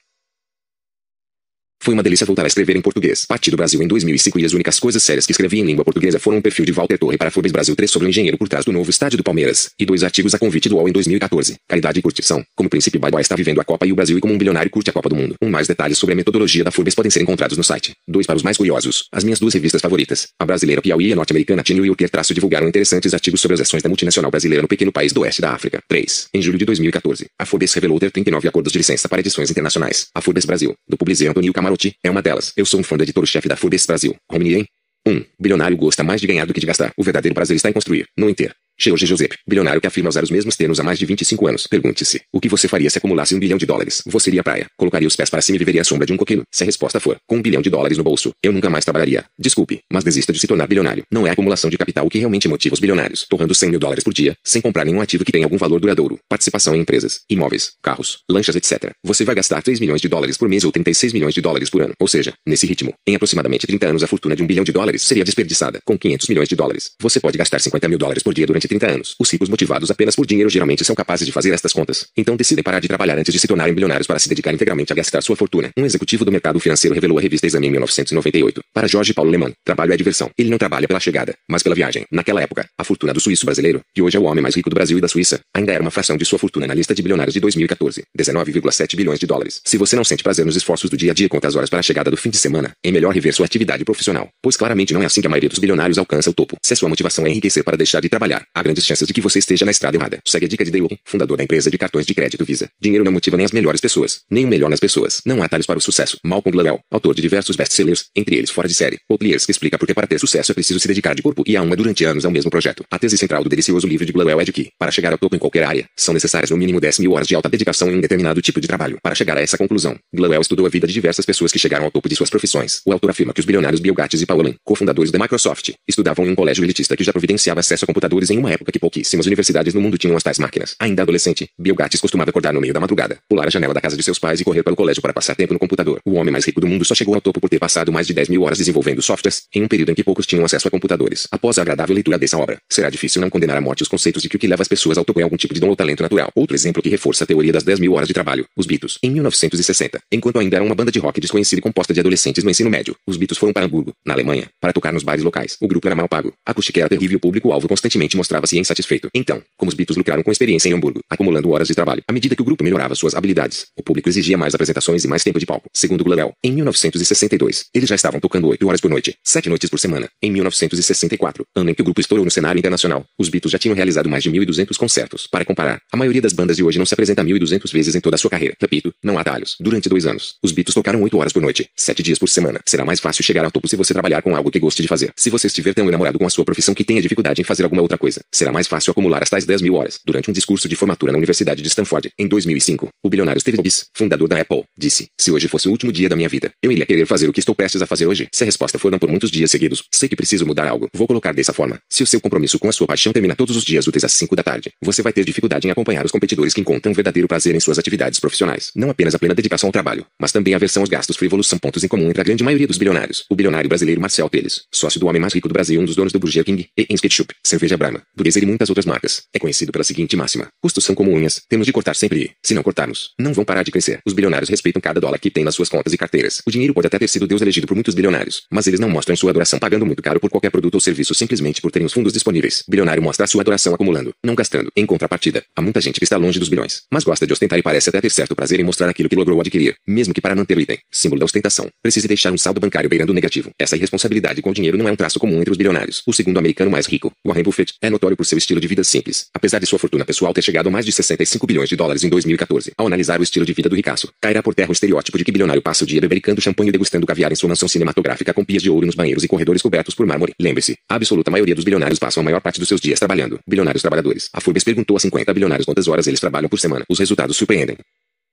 foi 1.80 1.94
uma 1.94 2.02
delícia 2.02 2.26
voltar 2.26 2.44
a 2.44 2.46
escrever 2.46 2.76
em 2.76 2.80
português. 2.80 3.24
Parti 3.26 3.50
do 3.50 3.56
Brasil 3.56 3.82
em 3.82 3.86
2005 3.86 4.38
e 4.38 4.44
as 4.44 4.52
únicas 4.52 4.80
coisas 4.80 5.02
sérias 5.02 5.24
que 5.24 5.32
escrevi 5.32 5.60
em 5.60 5.64
língua 5.64 5.84
portuguesa 5.84 6.18
foram 6.18 6.38
um 6.38 6.42
perfil 6.42 6.64
de 6.64 6.72
Walter 6.72 6.98
Torre 6.98 7.16
para 7.16 7.30
Forbes 7.30 7.52
Brasil 7.52 7.74
3 7.76 7.90
sobre 7.90 8.06
o 8.06 8.10
engenheiro 8.10 8.36
por 8.36 8.48
trás 8.48 8.64
do 8.64 8.72
novo 8.72 8.90
estádio 8.90 9.16
do 9.16 9.22
Palmeiras, 9.22 9.70
e 9.78 9.86
dois 9.86 10.02
artigos 10.02 10.34
a 10.34 10.38
convite 10.38 10.68
do 10.68 10.76
UOL 10.76 10.88
em 10.88 10.92
2014. 10.92 11.56
Caridade 11.68 11.98
e 11.98 12.02
curtição. 12.02 12.44
Como 12.56 12.66
o 12.66 12.70
príncipe 12.70 12.98
Baiboy 12.98 13.20
está 13.20 13.36
vivendo 13.36 13.60
a 13.60 13.64
Copa 13.64 13.86
e 13.86 13.92
o 13.92 13.96
Brasil 13.96 14.18
e 14.18 14.20
como 14.20 14.34
um 14.34 14.38
bilionário 14.38 14.70
curte 14.70 14.90
a 14.90 14.92
Copa 14.92 15.08
do 15.08 15.14
Mundo. 15.14 15.36
Um 15.40 15.50
mais 15.50 15.68
detalhes 15.68 15.98
sobre 15.98 16.14
a 16.14 16.16
metodologia 16.16 16.64
da 16.64 16.70
Forbes 16.70 16.94
podem 16.94 17.10
ser 17.10 17.22
encontrados 17.22 17.56
no 17.56 17.64
site. 17.64 17.92
Dois 18.06 18.26
para 18.26 18.36
os 18.36 18.42
mais 18.42 18.56
curiosos. 18.56 19.04
As 19.12 19.22
minhas 19.22 19.38
duas 19.38 19.54
revistas 19.54 19.80
favoritas. 19.80 20.28
A 20.38 20.44
brasileira 20.44 20.82
Piauí 20.82 21.08
e 21.08 21.12
a 21.12 21.16
norte-americana 21.16 21.62
Teen 21.62 21.78
Yorker 21.78 22.10
traço 22.10 22.34
divulgaram 22.34 22.68
interessantes 22.68 23.14
artigos 23.14 23.40
sobre 23.40 23.54
as 23.54 23.60
ações 23.60 23.82
da 23.82 23.88
multinacional 23.88 24.30
brasileira 24.30 24.62
no 24.62 24.68
pequeno 24.68 24.92
país 24.92 25.12
do 25.12 25.20
oeste 25.20 25.40
da 25.40 25.52
África. 25.52 25.80
3. 25.88 26.28
Em 26.34 26.42
julho 26.42 26.58
de 26.58 26.64
2014, 26.64 27.26
a 27.38 27.46
Forbes 27.46 27.72
revelou 27.72 28.00
ter 28.00 28.10
39 28.10 28.48
acordos 28.48 28.72
de 28.72 28.78
licença 28.78 29.08
para 29.08 29.20
edições 29.20 29.50
internacionais. 29.50 30.08
A 30.14 30.20
Forbes 30.20 30.44
Brasil, 30.44 30.74
do 30.88 30.96
publisher 30.96 31.28
Antonio 31.28 31.52
Camarotti, 31.68 31.96
é 32.02 32.10
uma 32.10 32.22
delas. 32.22 32.52
Eu 32.56 32.64
sou 32.64 32.80
um 32.80 32.82
fã 32.82 32.96
do 32.96 33.02
editor-chefe 33.02 33.46
da 33.46 33.56
Forbes 33.56 33.84
Brasil. 33.84 34.16
Romney, 34.30 34.66
1. 35.06 35.10
Um, 35.10 35.24
bilionário 35.38 35.76
gosta 35.76 36.02
mais 36.02 36.20
de 36.20 36.26
ganhar 36.26 36.46
do 36.46 36.54
que 36.54 36.60
de 36.60 36.66
gastar. 36.66 36.92
O 36.96 37.04
verdadeiro 37.04 37.34
prazer 37.34 37.56
está 37.56 37.68
em 37.68 37.72
construir, 37.72 38.06
não 38.16 38.28
em 38.28 38.34
ter. 38.34 38.54
George 38.80 39.06
Joseph, 39.06 39.32
bilionário 39.44 39.80
que 39.80 39.88
afirma 39.88 40.08
usar 40.08 40.22
os 40.22 40.30
mesmos 40.30 40.54
termos 40.54 40.78
há 40.78 40.84
mais 40.84 41.00
de 41.00 41.04
25 41.04 41.48
anos. 41.48 41.66
Pergunte-se, 41.66 42.20
o 42.32 42.40
que 42.40 42.48
você 42.48 42.68
faria 42.68 42.88
se 42.88 42.96
acumulasse 42.96 43.34
um 43.34 43.38
bilhão 43.40 43.58
de 43.58 43.66
dólares? 43.66 44.04
Você 44.06 44.30
iria 44.30 44.40
à 44.40 44.44
praia, 44.44 44.66
colocaria 44.76 45.08
os 45.08 45.16
pés 45.16 45.28
para 45.28 45.42
cima 45.42 45.56
e 45.56 45.58
viveria 45.58 45.80
à 45.80 45.84
sombra 45.84 46.06
de 46.06 46.12
um 46.12 46.16
coquilo? 46.16 46.44
Se 46.48 46.62
a 46.62 46.66
resposta 46.66 47.00
for, 47.00 47.16
com 47.26 47.38
um 47.38 47.42
bilhão 47.42 47.60
de 47.60 47.68
dólares 47.70 47.98
no 47.98 48.04
bolso, 48.04 48.30
eu 48.40 48.52
nunca 48.52 48.70
mais 48.70 48.84
trabalharia. 48.84 49.24
Desculpe, 49.36 49.80
mas 49.92 50.04
desista 50.04 50.32
de 50.32 50.38
se 50.38 50.46
tornar 50.46 50.68
bilionário. 50.68 51.02
Não 51.10 51.26
é 51.26 51.30
a 51.30 51.32
acumulação 51.32 51.68
de 51.68 51.76
capital 51.76 52.06
o 52.06 52.08
que 52.08 52.20
realmente 52.20 52.46
motiva 52.46 52.72
os 52.72 52.78
bilionários, 52.78 53.26
torrando 53.28 53.52
100 53.52 53.70
mil 53.70 53.80
dólares 53.80 54.04
por 54.04 54.14
dia, 54.14 54.36
sem 54.44 54.62
comprar 54.62 54.84
nenhum 54.84 55.00
ativo 55.00 55.24
que 55.24 55.32
tenha 55.32 55.44
algum 55.44 55.56
valor 55.56 55.80
duradouro. 55.80 56.16
Participação 56.28 56.76
em 56.76 56.80
empresas, 56.80 57.22
imóveis, 57.28 57.72
carros, 57.82 58.20
lanchas, 58.30 58.54
etc. 58.54 58.92
Você 59.02 59.24
vai 59.24 59.34
gastar 59.34 59.60
3 59.60 59.80
milhões 59.80 60.00
de 60.00 60.08
dólares 60.08 60.36
por 60.36 60.48
mês 60.48 60.62
ou 60.62 60.70
36 60.70 61.12
milhões 61.12 61.34
de 61.34 61.40
dólares 61.40 61.68
por 61.68 61.82
ano. 61.82 61.94
Ou 61.98 62.06
seja, 62.06 62.32
nesse 62.46 62.64
ritmo, 62.64 62.94
em 63.04 63.16
aproximadamente 63.16 63.66
30 63.66 63.88
anos 63.88 64.02
a 64.04 64.06
fortuna 64.06 64.36
de 64.36 64.42
um 64.44 64.46
bilhão 64.46 64.62
de 64.62 64.70
dólares 64.70 65.02
seria 65.02 65.24
desperdiçada. 65.24 65.80
Com 65.84 65.98
500 65.98 66.28
milhões 66.28 66.48
de 66.48 66.54
dólares, 66.54 66.92
você 67.02 67.18
pode 67.18 67.36
gastar 67.36 67.58
50 67.58 67.88
mil 67.88 67.98
dólares 67.98 68.22
por 68.22 68.32
dia 68.32 68.46
durante 68.46 68.67
30 68.68 68.90
anos. 68.90 69.14
Os 69.18 69.30
ricos 69.30 69.48
motivados 69.48 69.90
apenas 69.90 70.14
por 70.14 70.26
dinheiro 70.26 70.50
geralmente 70.50 70.84
são 70.84 70.94
capazes 70.94 71.26
de 71.26 71.32
fazer 71.32 71.52
estas 71.52 71.72
contas. 71.72 72.06
Então 72.16 72.36
decidem 72.36 72.62
parar 72.62 72.80
de 72.80 72.88
trabalhar 72.88 73.18
antes 73.18 73.32
de 73.32 73.40
se 73.40 73.46
tornarem 73.46 73.74
bilionários 73.74 74.06
para 74.06 74.18
se 74.18 74.28
dedicar 74.28 74.52
integralmente 74.52 74.92
a 74.92 74.96
gastar 74.96 75.22
sua 75.22 75.36
fortuna. 75.36 75.70
Um 75.76 75.84
executivo 75.84 76.24
do 76.24 76.32
mercado 76.32 76.60
financeiro 76.60 76.94
revelou 76.94 77.18
à 77.18 77.20
revista 77.20 77.46
Exame 77.46 77.66
em 77.66 77.70
1998. 77.70 78.60
Para 78.72 78.86
Jorge 78.86 79.12
Paulo 79.12 79.30
Lemann, 79.30 79.52
trabalho 79.64 79.92
é 79.92 79.96
diversão. 79.96 80.30
Ele 80.38 80.50
não 80.50 80.58
trabalha 80.58 80.86
pela 80.86 81.00
chegada, 81.00 81.34
mas 81.48 81.62
pela 81.62 81.74
viagem. 81.74 82.04
Naquela 82.12 82.42
época, 82.42 82.66
a 82.78 82.84
fortuna 82.84 83.12
do 83.12 83.20
suíço 83.20 83.44
brasileiro, 83.44 83.80
que 83.94 84.02
hoje 84.02 84.16
é 84.16 84.20
o 84.20 84.24
homem 84.24 84.42
mais 84.42 84.54
rico 84.54 84.70
do 84.70 84.74
Brasil 84.74 84.98
e 84.98 85.00
da 85.00 85.08
Suíça, 85.08 85.40
ainda 85.54 85.72
era 85.72 85.82
uma 85.82 85.90
fração 85.90 86.16
de 86.16 86.24
sua 86.24 86.38
fortuna 86.38 86.66
na 86.66 86.74
lista 86.74 86.94
de 86.94 87.02
bilionários 87.02 87.34
de 87.34 87.40
2014, 87.40 88.02
19,7 88.16 88.96
bilhões 88.96 89.18
de 89.18 89.26
dólares. 89.26 89.60
Se 89.64 89.76
você 89.76 89.96
não 89.96 90.04
sente 90.04 90.22
prazer 90.22 90.44
nos 90.44 90.56
esforços 90.56 90.90
do 90.90 90.96
dia 90.96 91.12
a 91.12 91.14
dia 91.14 91.28
conta 91.28 91.48
as 91.48 91.56
horas 91.56 91.70
para 91.70 91.78
a 91.78 91.82
chegada 91.82 92.10
do 92.10 92.16
fim 92.16 92.30
de 92.30 92.36
semana, 92.36 92.72
é 92.84 92.90
melhor 92.90 93.12
rever 93.12 93.34
sua 93.34 93.46
atividade 93.46 93.84
profissional, 93.84 94.28
pois 94.42 94.56
claramente 94.56 94.92
não 94.92 95.02
é 95.02 95.06
assim 95.06 95.20
que 95.20 95.26
a 95.26 95.30
maioria 95.30 95.48
dos 95.48 95.58
bilionários 95.58 95.98
alcança 95.98 96.30
o 96.30 96.32
topo. 96.32 96.56
Se 96.62 96.72
a 96.72 96.76
sua 96.76 96.88
motivação 96.88 97.26
é 97.26 97.30
enriquecer 97.30 97.64
para 97.64 97.76
deixar 97.76 98.00
de 98.00 98.08
trabalhar, 98.08 98.44
há 98.58 98.62
grandes 98.62 98.84
chances 98.84 99.06
de 99.06 99.12
que 99.12 99.20
você 99.20 99.38
esteja 99.38 99.64
na 99.64 99.70
estrada 99.70 99.96
errada. 99.96 100.18
Segue 100.24 100.46
a 100.46 100.48
dica 100.48 100.64
de 100.64 100.70
Dale, 100.70 100.98
fundador 101.04 101.36
da 101.36 101.44
empresa 101.44 101.70
de 101.70 101.78
cartões 101.78 102.06
de 102.06 102.14
crédito 102.14 102.44
Visa. 102.44 102.68
Dinheiro 102.80 103.04
não 103.04 103.12
motiva 103.12 103.36
nem 103.36 103.46
as 103.46 103.52
melhores 103.52 103.80
pessoas, 103.80 104.20
nem 104.30 104.44
o 104.44 104.48
melhor 104.48 104.70
nas 104.70 104.80
pessoas. 104.80 105.20
Não 105.24 105.42
há 105.42 105.46
atalhos 105.46 105.66
para 105.66 105.78
o 105.78 105.80
sucesso. 105.80 106.18
Malcolm 106.24 106.52
Gladwell, 106.52 106.80
autor 106.90 107.14
de 107.14 107.22
diversos 107.22 107.56
best-sellers, 107.56 108.06
entre 108.14 108.36
eles 108.36 108.50
Fora 108.50 108.68
de 108.68 108.74
Série, 108.74 108.98
Outliers, 109.08 109.48
explica 109.48 109.78
porque 109.78 109.94
para 109.94 110.06
ter 110.06 110.18
sucesso 110.18 110.52
é 110.52 110.54
preciso 110.54 110.80
se 110.80 110.88
dedicar 110.88 111.14
de 111.14 111.22
corpo 111.22 111.42
e 111.46 111.56
alma 111.56 111.76
durante 111.76 112.04
anos 112.04 112.24
ao 112.24 112.30
mesmo 112.30 112.50
projeto. 112.50 112.84
A 112.90 112.98
tese 112.98 113.16
central 113.16 113.42
do 113.42 113.48
delicioso 113.48 113.86
livro 113.86 114.04
de 114.04 114.12
Gladwell 114.12 114.40
é 114.40 114.44
de 114.44 114.52
que, 114.52 114.70
para 114.78 114.90
chegar 114.90 115.12
ao 115.12 115.18
topo 115.18 115.36
em 115.36 115.38
qualquer 115.38 115.64
área, 115.64 115.86
são 115.96 116.14
necessárias 116.14 116.50
no 116.50 116.56
mínimo 116.56 116.80
10 116.80 117.00
mil 117.00 117.12
horas 117.12 117.26
de 117.26 117.34
alta 117.34 117.48
dedicação 117.48 117.90
em 117.90 117.96
um 117.96 118.00
determinado 118.00 118.40
tipo 118.42 118.60
de 118.60 118.66
trabalho. 118.66 118.98
Para 119.02 119.14
chegar 119.14 119.36
a 119.36 119.40
essa 119.40 119.56
conclusão, 119.56 119.96
Gladwell 120.14 120.40
estudou 120.40 120.66
a 120.66 120.68
vida 120.68 120.86
de 120.86 120.92
diversas 120.92 121.24
pessoas 121.24 121.52
que 121.52 121.58
chegaram 121.58 121.84
ao 121.84 121.90
topo 121.90 122.08
de 122.08 122.16
suas 122.16 122.30
profissões. 122.30 122.80
O 122.86 122.92
autor 122.92 123.10
afirma 123.10 123.32
que 123.32 123.40
os 123.40 123.46
bilionários 123.46 123.80
Bill 123.80 123.94
Gates 123.94 124.20
e 124.22 124.26
Paul 124.26 124.40
Allen, 124.40 124.56
cofundadores 124.64 125.10
da 125.10 125.18
Microsoft, 125.18 125.70
estudavam 125.86 126.26
em 126.26 126.30
um 126.30 126.34
colégio 126.34 126.64
elitista 126.64 126.96
que 126.96 127.04
já 127.04 127.12
providenciava 127.12 127.60
acesso 127.60 127.84
a 127.84 127.86
computadores 127.86 128.30
em 128.30 128.38
uma 128.38 128.47
época 128.50 128.72
que 128.72 128.78
pouquíssimas 128.78 129.26
universidades 129.26 129.74
no 129.74 129.80
mundo 129.80 129.98
tinham 129.98 130.16
as 130.16 130.22
tais 130.22 130.38
máquinas. 130.38 130.74
Ainda 130.78 131.02
adolescente, 131.02 131.48
Bill 131.58 131.74
Gates 131.74 132.00
costumava 132.00 132.30
acordar 132.30 132.52
no 132.52 132.60
meio 132.60 132.72
da 132.72 132.80
madrugada, 132.80 133.18
pular 133.28 133.46
a 133.46 133.50
janela 133.50 133.74
da 133.74 133.80
casa 133.80 133.96
de 133.96 134.02
seus 134.02 134.18
pais 134.18 134.40
e 134.40 134.44
correr 134.44 134.62
para 134.62 134.72
o 134.72 134.76
colégio 134.76 135.02
para 135.02 135.12
passar 135.12 135.34
tempo 135.34 135.52
no 135.52 135.58
computador. 135.58 136.00
O 136.04 136.14
homem 136.14 136.32
mais 136.32 136.44
rico 136.44 136.60
do 136.60 136.66
mundo 136.66 136.84
só 136.84 136.94
chegou 136.94 137.14
ao 137.14 137.20
topo 137.20 137.40
por 137.40 137.48
ter 137.48 137.58
passado 137.58 137.92
mais 137.92 138.06
de 138.06 138.14
10 138.14 138.28
mil 138.28 138.42
horas 138.42 138.58
desenvolvendo 138.58 139.02
softwares, 139.02 139.42
em 139.54 139.62
um 139.62 139.68
período 139.68 139.92
em 139.92 139.94
que 139.94 140.04
poucos 140.04 140.26
tinham 140.26 140.44
acesso 140.44 140.68
a 140.68 140.70
computadores. 140.70 141.26
Após 141.30 141.58
a 141.58 141.62
agradável 141.62 141.94
leitura 141.94 142.18
dessa 142.18 142.38
obra, 142.38 142.58
será 142.70 142.90
difícil 142.90 143.20
não 143.20 143.30
condenar 143.30 143.56
à 143.56 143.60
morte 143.60 143.82
os 143.82 143.88
conceitos 143.88 144.22
de 144.22 144.28
que 144.28 144.36
o 144.36 144.38
que 144.38 144.46
leva 144.46 144.62
as 144.62 144.68
pessoas 144.68 144.98
ao 144.98 145.04
topo 145.04 145.20
é 145.20 145.22
algum 145.22 145.36
tipo 145.36 145.54
de 145.54 145.60
dom 145.60 145.68
ou 145.68 145.76
talento 145.76 146.02
natural. 146.02 146.30
Outro 146.34 146.54
exemplo 146.54 146.82
que 146.82 146.88
reforça 146.88 147.24
a 147.24 147.26
teoria 147.26 147.52
das 147.52 147.62
10 147.62 147.80
mil 147.80 147.94
horas 147.94 148.08
de 148.08 148.14
trabalho, 148.14 148.46
os 148.56 148.66
Beatles. 148.66 148.98
Em 149.02 149.10
1960, 149.10 150.00
enquanto 150.12 150.38
ainda 150.38 150.56
era 150.56 150.64
uma 150.64 150.74
banda 150.74 150.90
de 150.90 150.98
rock 150.98 151.20
desconhecida 151.20 151.60
e 151.60 151.62
composta 151.62 151.92
de 151.92 152.00
adolescentes 152.00 152.44
no 152.44 152.50
ensino 152.50 152.70
médio, 152.70 152.96
os 153.06 153.16
Beatles 153.16 153.38
foram 153.38 153.52
para 153.52 153.66
Hamburgo, 153.66 153.92
na 154.04 154.14
Alemanha, 154.14 154.48
para 154.60 154.72
tocar 154.72 154.92
nos 154.92 155.02
bares 155.02 155.24
locais. 155.24 155.56
O 155.60 155.68
grupo 155.68 155.86
era 155.88 155.94
mal 155.94 156.08
pago, 156.08 156.32
a 156.46 156.50
acústica 156.50 156.80
era 156.80 156.88
terrível 156.88 157.14
e 157.14 157.16
o 157.16 157.20
público-alvo 157.20 157.68
constantemente 157.68 158.16
mostrava-se 158.38 158.58
insatisfeito. 158.58 159.08
Então, 159.14 159.42
como 159.56 159.68
os 159.68 159.74
Beatles 159.74 159.96
lucraram 159.96 160.22
com 160.22 160.30
experiência 160.30 160.68
em 160.68 160.72
Hamburgo, 160.72 161.00
acumulando 161.10 161.50
horas 161.50 161.68
de 161.68 161.74
trabalho, 161.74 162.02
à 162.06 162.12
medida 162.12 162.34
que 162.34 162.42
o 162.42 162.44
grupo 162.44 162.64
melhorava 162.64 162.94
suas 162.94 163.14
habilidades, 163.14 163.66
o 163.76 163.82
público 163.82 164.08
exigia 164.08 164.38
mais 164.38 164.54
apresentações 164.54 165.04
e 165.04 165.08
mais 165.08 165.22
tempo 165.22 165.38
de 165.38 165.46
palco. 165.46 165.68
Segundo 165.74 166.04
Gladwell, 166.04 166.32
em 166.42 166.52
1962, 166.52 167.66
eles 167.74 167.88
já 167.88 167.94
estavam 167.94 168.20
tocando 168.20 168.48
8 168.48 168.66
horas 168.66 168.80
por 168.80 168.90
noite, 168.90 169.14
7 169.24 169.48
noites 169.48 169.68
por 169.68 169.78
semana. 169.78 170.08
Em 170.22 170.30
1964, 170.30 171.44
ano 171.56 171.70
em 171.70 171.74
que 171.74 171.82
o 171.82 171.84
grupo 171.84 172.00
estourou 172.00 172.24
no 172.24 172.30
cenário 172.30 172.58
internacional, 172.58 173.04
os 173.18 173.28
Beatles 173.28 173.52
já 173.52 173.58
tinham 173.58 173.74
realizado 173.74 174.08
mais 174.08 174.22
de 174.22 174.30
1.200 174.30 174.76
concertos. 174.76 175.26
Para 175.26 175.44
comparar, 175.44 175.80
a 175.92 175.96
maioria 175.96 176.22
das 176.22 176.32
bandas 176.32 176.56
de 176.56 176.62
hoje 176.62 176.78
não 176.78 176.86
se 176.86 176.94
apresenta 176.94 177.24
1.200 177.24 177.72
vezes 177.72 177.94
em 177.94 178.00
toda 178.00 178.16
a 178.16 178.18
sua 178.18 178.30
carreira. 178.30 178.54
Repito, 178.60 178.92
não 179.02 179.18
há 179.18 179.22
atalhos. 179.22 179.56
Durante 179.60 179.88
dois 179.88 180.06
anos, 180.06 180.36
os 180.42 180.52
Beatles 180.52 180.74
tocaram 180.74 181.02
8 181.02 181.16
horas 181.18 181.32
por 181.32 181.42
noite, 181.42 181.68
7 181.76 182.02
dias 182.02 182.18
por 182.18 182.28
semana. 182.28 182.60
Será 182.66 182.84
mais 182.84 183.00
fácil 183.00 183.24
chegar 183.24 183.44
ao 183.44 183.50
topo 183.50 183.68
se 183.68 183.76
você 183.76 183.92
trabalhar 183.92 184.22
com 184.22 184.34
algo 184.34 184.50
que 184.50 184.58
goste 184.58 184.82
de 184.82 184.88
fazer. 184.88 185.12
Se 185.16 185.30
você 185.30 185.46
estiver 185.46 185.74
tão 185.74 185.88
enamorado 185.88 186.18
com 186.18 186.26
a 186.26 186.30
sua 186.30 186.44
profissão 186.44 186.74
que 186.74 186.84
tenha 186.84 187.02
dificuldade 187.02 187.40
em 187.40 187.44
fazer 187.44 187.64
alguma 187.64 187.82
outra 187.82 187.98
coisa, 187.98 188.17
será 188.32 188.52
mais 188.52 188.66
fácil 188.66 188.90
acumular 188.90 189.22
as 189.22 189.30
tais 189.30 189.44
10 189.44 189.62
mil 189.62 189.74
horas. 189.74 189.98
Durante 190.04 190.30
um 190.30 190.32
discurso 190.32 190.68
de 190.68 190.76
formatura 190.76 191.12
na 191.12 191.18
Universidade 191.18 191.62
de 191.62 191.68
Stanford, 191.68 192.10
em 192.18 192.26
2005, 192.26 192.88
o 193.02 193.08
bilionário 193.08 193.40
Steve 193.40 193.56
Jobs, 193.56 193.86
fundador 193.94 194.28
da 194.28 194.40
Apple, 194.40 194.64
disse: 194.76 195.06
Se 195.18 195.30
hoje 195.30 195.48
fosse 195.48 195.68
o 195.68 195.70
último 195.70 195.92
dia 195.92 196.08
da 196.08 196.16
minha 196.16 196.28
vida, 196.28 196.50
eu 196.62 196.70
iria 196.70 196.86
querer 196.86 197.06
fazer 197.06 197.28
o 197.28 197.32
que 197.32 197.40
estou 197.40 197.54
prestes 197.54 197.82
a 197.82 197.86
fazer 197.86 198.06
hoje. 198.06 198.28
Se 198.32 198.44
a 198.44 198.46
resposta 198.46 198.78
for 198.78 198.90
não 198.90 198.98
por 198.98 199.08
muitos 199.08 199.30
dias 199.30 199.50
seguidos, 199.50 199.82
sei 199.92 200.08
que 200.08 200.16
preciso 200.16 200.46
mudar 200.46 200.68
algo. 200.68 200.88
Vou 200.94 201.06
colocar 201.06 201.32
dessa 201.32 201.52
forma. 201.52 201.78
Se 201.90 202.02
o 202.02 202.06
seu 202.06 202.20
compromisso 202.20 202.58
com 202.58 202.68
a 202.68 202.72
sua 202.72 202.86
paixão 202.86 203.12
termina 203.12 203.34
todos 203.34 203.56
os 203.56 203.64
dias 203.64 203.86
úteis 203.86 204.04
às 204.04 204.12
5 204.12 204.36
da 204.36 204.42
tarde, 204.42 204.70
você 204.82 205.02
vai 205.02 205.12
ter 205.12 205.24
dificuldade 205.24 205.66
em 205.66 205.70
acompanhar 205.70 206.04
os 206.04 206.12
competidores 206.12 206.52
que 206.52 206.60
encontram 206.60 206.92
verdadeiro 206.92 207.26
prazer 207.26 207.54
em 207.54 207.60
suas 207.60 207.78
atividades 207.78 208.20
profissionais. 208.20 208.70
Não 208.74 208.90
apenas 208.90 209.14
a 209.14 209.18
plena 209.18 209.34
dedicação 209.34 209.68
ao 209.68 209.72
trabalho, 209.72 210.04
mas 210.20 210.32
também 210.32 210.54
a 210.54 210.56
aversão 210.56 210.82
aos 210.82 210.90
gastos 210.90 211.16
frívolos 211.16 211.46
são 211.46 211.58
pontos 211.58 211.82
em 211.82 211.88
comum 211.88 212.08
entre 212.08 212.20
a 212.20 212.24
grande 212.24 212.44
maioria 212.44 212.66
dos 212.66 212.78
bilionários. 212.78 213.24
O 213.30 213.34
bilionário 213.34 213.68
brasileiro 213.68 214.00
Marcel 214.00 214.28
Teles, 214.28 214.62
sócio 214.72 215.00
do 215.00 215.06
homem 215.06 215.20
mais 215.20 215.32
rico 215.32 215.48
do 215.48 215.52
Brasil 215.52 215.80
um 215.80 215.84
dos 215.84 215.96
donos 215.96 216.12
do 216.12 216.18
Burger 216.18 216.44
King 216.44 216.68
e 216.76 216.84
Ketchup, 216.84 217.34
cerveja 217.44 217.76
Brahma, 217.76 218.02
Budweiser 218.18 218.42
e 218.42 218.46
muitas 218.46 218.68
outras 218.68 218.84
marcas, 218.84 219.22
é 219.32 219.38
conhecido 219.38 219.72
pela 219.72 219.84
seguinte 219.84 220.16
máxima: 220.16 220.48
custos 220.60 220.84
são 220.84 220.94
como 220.94 221.10
unhas, 221.10 221.40
temos 221.48 221.66
de 221.66 221.72
cortar 221.72 221.94
sempre 221.94 222.20
e, 222.20 222.30
se 222.42 222.52
não 222.52 222.62
cortarmos, 222.62 223.12
não 223.18 223.32
vão 223.32 223.44
parar 223.44 223.62
de 223.62 223.70
crescer. 223.70 224.00
Os 224.04 224.12
bilionários 224.12 224.50
respeitam 224.50 224.80
cada 224.80 225.00
dólar 225.00 225.18
que 225.18 225.30
tem 225.30 225.44
nas 225.44 225.54
suas 225.54 225.68
contas 225.68 225.92
e 225.92 225.96
carteiras. 225.96 226.42
O 226.46 226.50
dinheiro 226.50 226.74
pode 226.74 226.86
até 226.86 226.98
ter 226.98 227.08
sido 227.08 227.26
Deus 227.26 227.40
elegido 227.40 227.66
por 227.66 227.74
muitos 227.74 227.94
bilionários, 227.94 228.42
mas 228.50 228.66
eles 228.66 228.80
não 228.80 228.88
mostram 228.88 229.16
sua 229.16 229.30
adoração 229.30 229.58
pagando 229.58 229.86
muito 229.86 230.02
caro 230.02 230.20
por 230.20 230.30
qualquer 230.30 230.50
produto 230.50 230.74
ou 230.74 230.80
serviço 230.80 231.14
simplesmente 231.14 231.60
por 231.60 231.70
terem 231.70 231.86
os 231.86 231.92
fundos 231.92 232.12
disponíveis. 232.12 232.64
Bilionário 232.68 233.02
mostra 233.02 233.26
sua 233.26 233.40
adoração 233.40 233.74
acumulando, 233.74 234.12
não 234.24 234.34
gastando. 234.34 234.70
Em 234.76 234.84
contrapartida, 234.84 235.44
há 235.56 235.62
muita 235.62 235.80
gente 235.80 235.98
que 235.98 236.04
está 236.04 236.16
longe 236.16 236.38
dos 236.38 236.48
bilhões, 236.48 236.82
mas 236.92 237.04
gosta 237.04 237.26
de 237.26 237.32
ostentar 237.32 237.58
e 237.58 237.62
parece 237.62 237.88
até 237.88 238.00
ter 238.00 238.10
certo 238.10 238.34
prazer 238.34 238.58
em 238.60 238.64
mostrar 238.64 238.88
aquilo 238.88 239.08
que 239.08 239.16
logrou 239.16 239.40
adquirir, 239.40 239.76
mesmo 239.86 240.12
que 240.12 240.20
para 240.20 240.34
manter 240.34 240.56
o 240.56 240.60
item, 240.60 240.78
símbolo 240.90 241.20
da 241.20 241.24
ostentação, 241.24 241.68
precise 241.82 242.08
deixar 242.08 242.32
um 242.32 242.38
saldo 242.38 242.60
bancário 242.60 242.88
beirando 242.88 243.14
negativo. 243.14 243.50
Essa 243.58 243.76
irresponsabilidade 243.76 244.42
com 244.42 244.50
o 244.50 244.54
dinheiro 244.54 244.76
não 244.76 244.88
é 244.88 244.92
um 244.92 244.96
traço 244.96 245.18
comum 245.18 245.38
entre 245.38 245.50
os 245.50 245.56
bilionários. 245.56 246.02
O 246.06 246.12
segundo 246.12 246.38
americano 246.38 246.70
mais 246.70 246.86
rico, 246.86 247.12
Warren 247.24 247.42
Buffett, 247.42 247.74
é 247.82 247.90
notório 247.90 248.07
por 248.16 248.24
seu 248.26 248.38
estilo 248.38 248.60
de 248.60 248.66
vida 248.66 248.84
simples, 248.84 249.26
apesar 249.34 249.58
de 249.58 249.66
sua 249.66 249.78
fortuna 249.78 250.04
pessoal 250.04 250.32
ter 250.32 250.42
chegado 250.42 250.68
a 250.68 250.70
mais 250.70 250.84
de 250.84 250.92
65 250.92 251.46
bilhões 251.46 251.68
de 251.68 251.76
dólares 251.76 252.04
em 252.04 252.08
2014. 252.08 252.72
Ao 252.76 252.86
analisar 252.86 253.20
o 253.20 253.22
estilo 253.22 253.44
de 253.44 253.52
vida 253.52 253.68
do 253.68 253.76
ricaço, 253.76 254.08
cairá 254.20 254.42
por 254.42 254.54
terra 254.54 254.70
o 254.70 254.72
estereótipo 254.72 255.18
de 255.18 255.24
que 255.24 255.32
bilionário 255.32 255.62
passa 255.62 255.84
o 255.84 255.86
dia 255.86 256.00
bebericando 256.00 256.40
champanhe 256.40 256.68
e 256.68 256.72
degustando 256.72 257.06
caviar 257.06 257.32
em 257.32 257.34
sua 257.34 257.48
mansão 257.48 257.68
cinematográfica 257.68 258.32
com 258.32 258.44
pias 258.44 258.62
de 258.62 258.70
ouro 258.70 258.86
nos 258.86 258.94
banheiros 258.94 259.24
e 259.24 259.28
corredores 259.28 259.62
cobertos 259.62 259.94
por 259.94 260.06
mármore. 260.06 260.32
Lembre-se, 260.40 260.76
a 260.88 260.94
absoluta 260.94 261.30
maioria 261.30 261.54
dos 261.54 261.64
bilionários 261.64 261.98
passam 261.98 262.20
a 262.20 262.24
maior 262.24 262.40
parte 262.40 262.58
dos 262.58 262.68
seus 262.68 262.80
dias 262.80 262.98
trabalhando. 262.98 263.38
Bilionários 263.46 263.82
trabalhadores. 263.82 264.28
A 264.32 264.40
Forbes 264.40 264.64
perguntou 264.64 264.96
a 264.96 265.00
50 265.00 265.32
bilionários 265.34 265.66
quantas 265.66 265.88
horas 265.88 266.06
eles 266.06 266.20
trabalham 266.20 266.48
por 266.48 266.58
semana. 266.58 266.84
Os 266.88 266.98
resultados 266.98 267.36
surpreendem. 267.36 267.76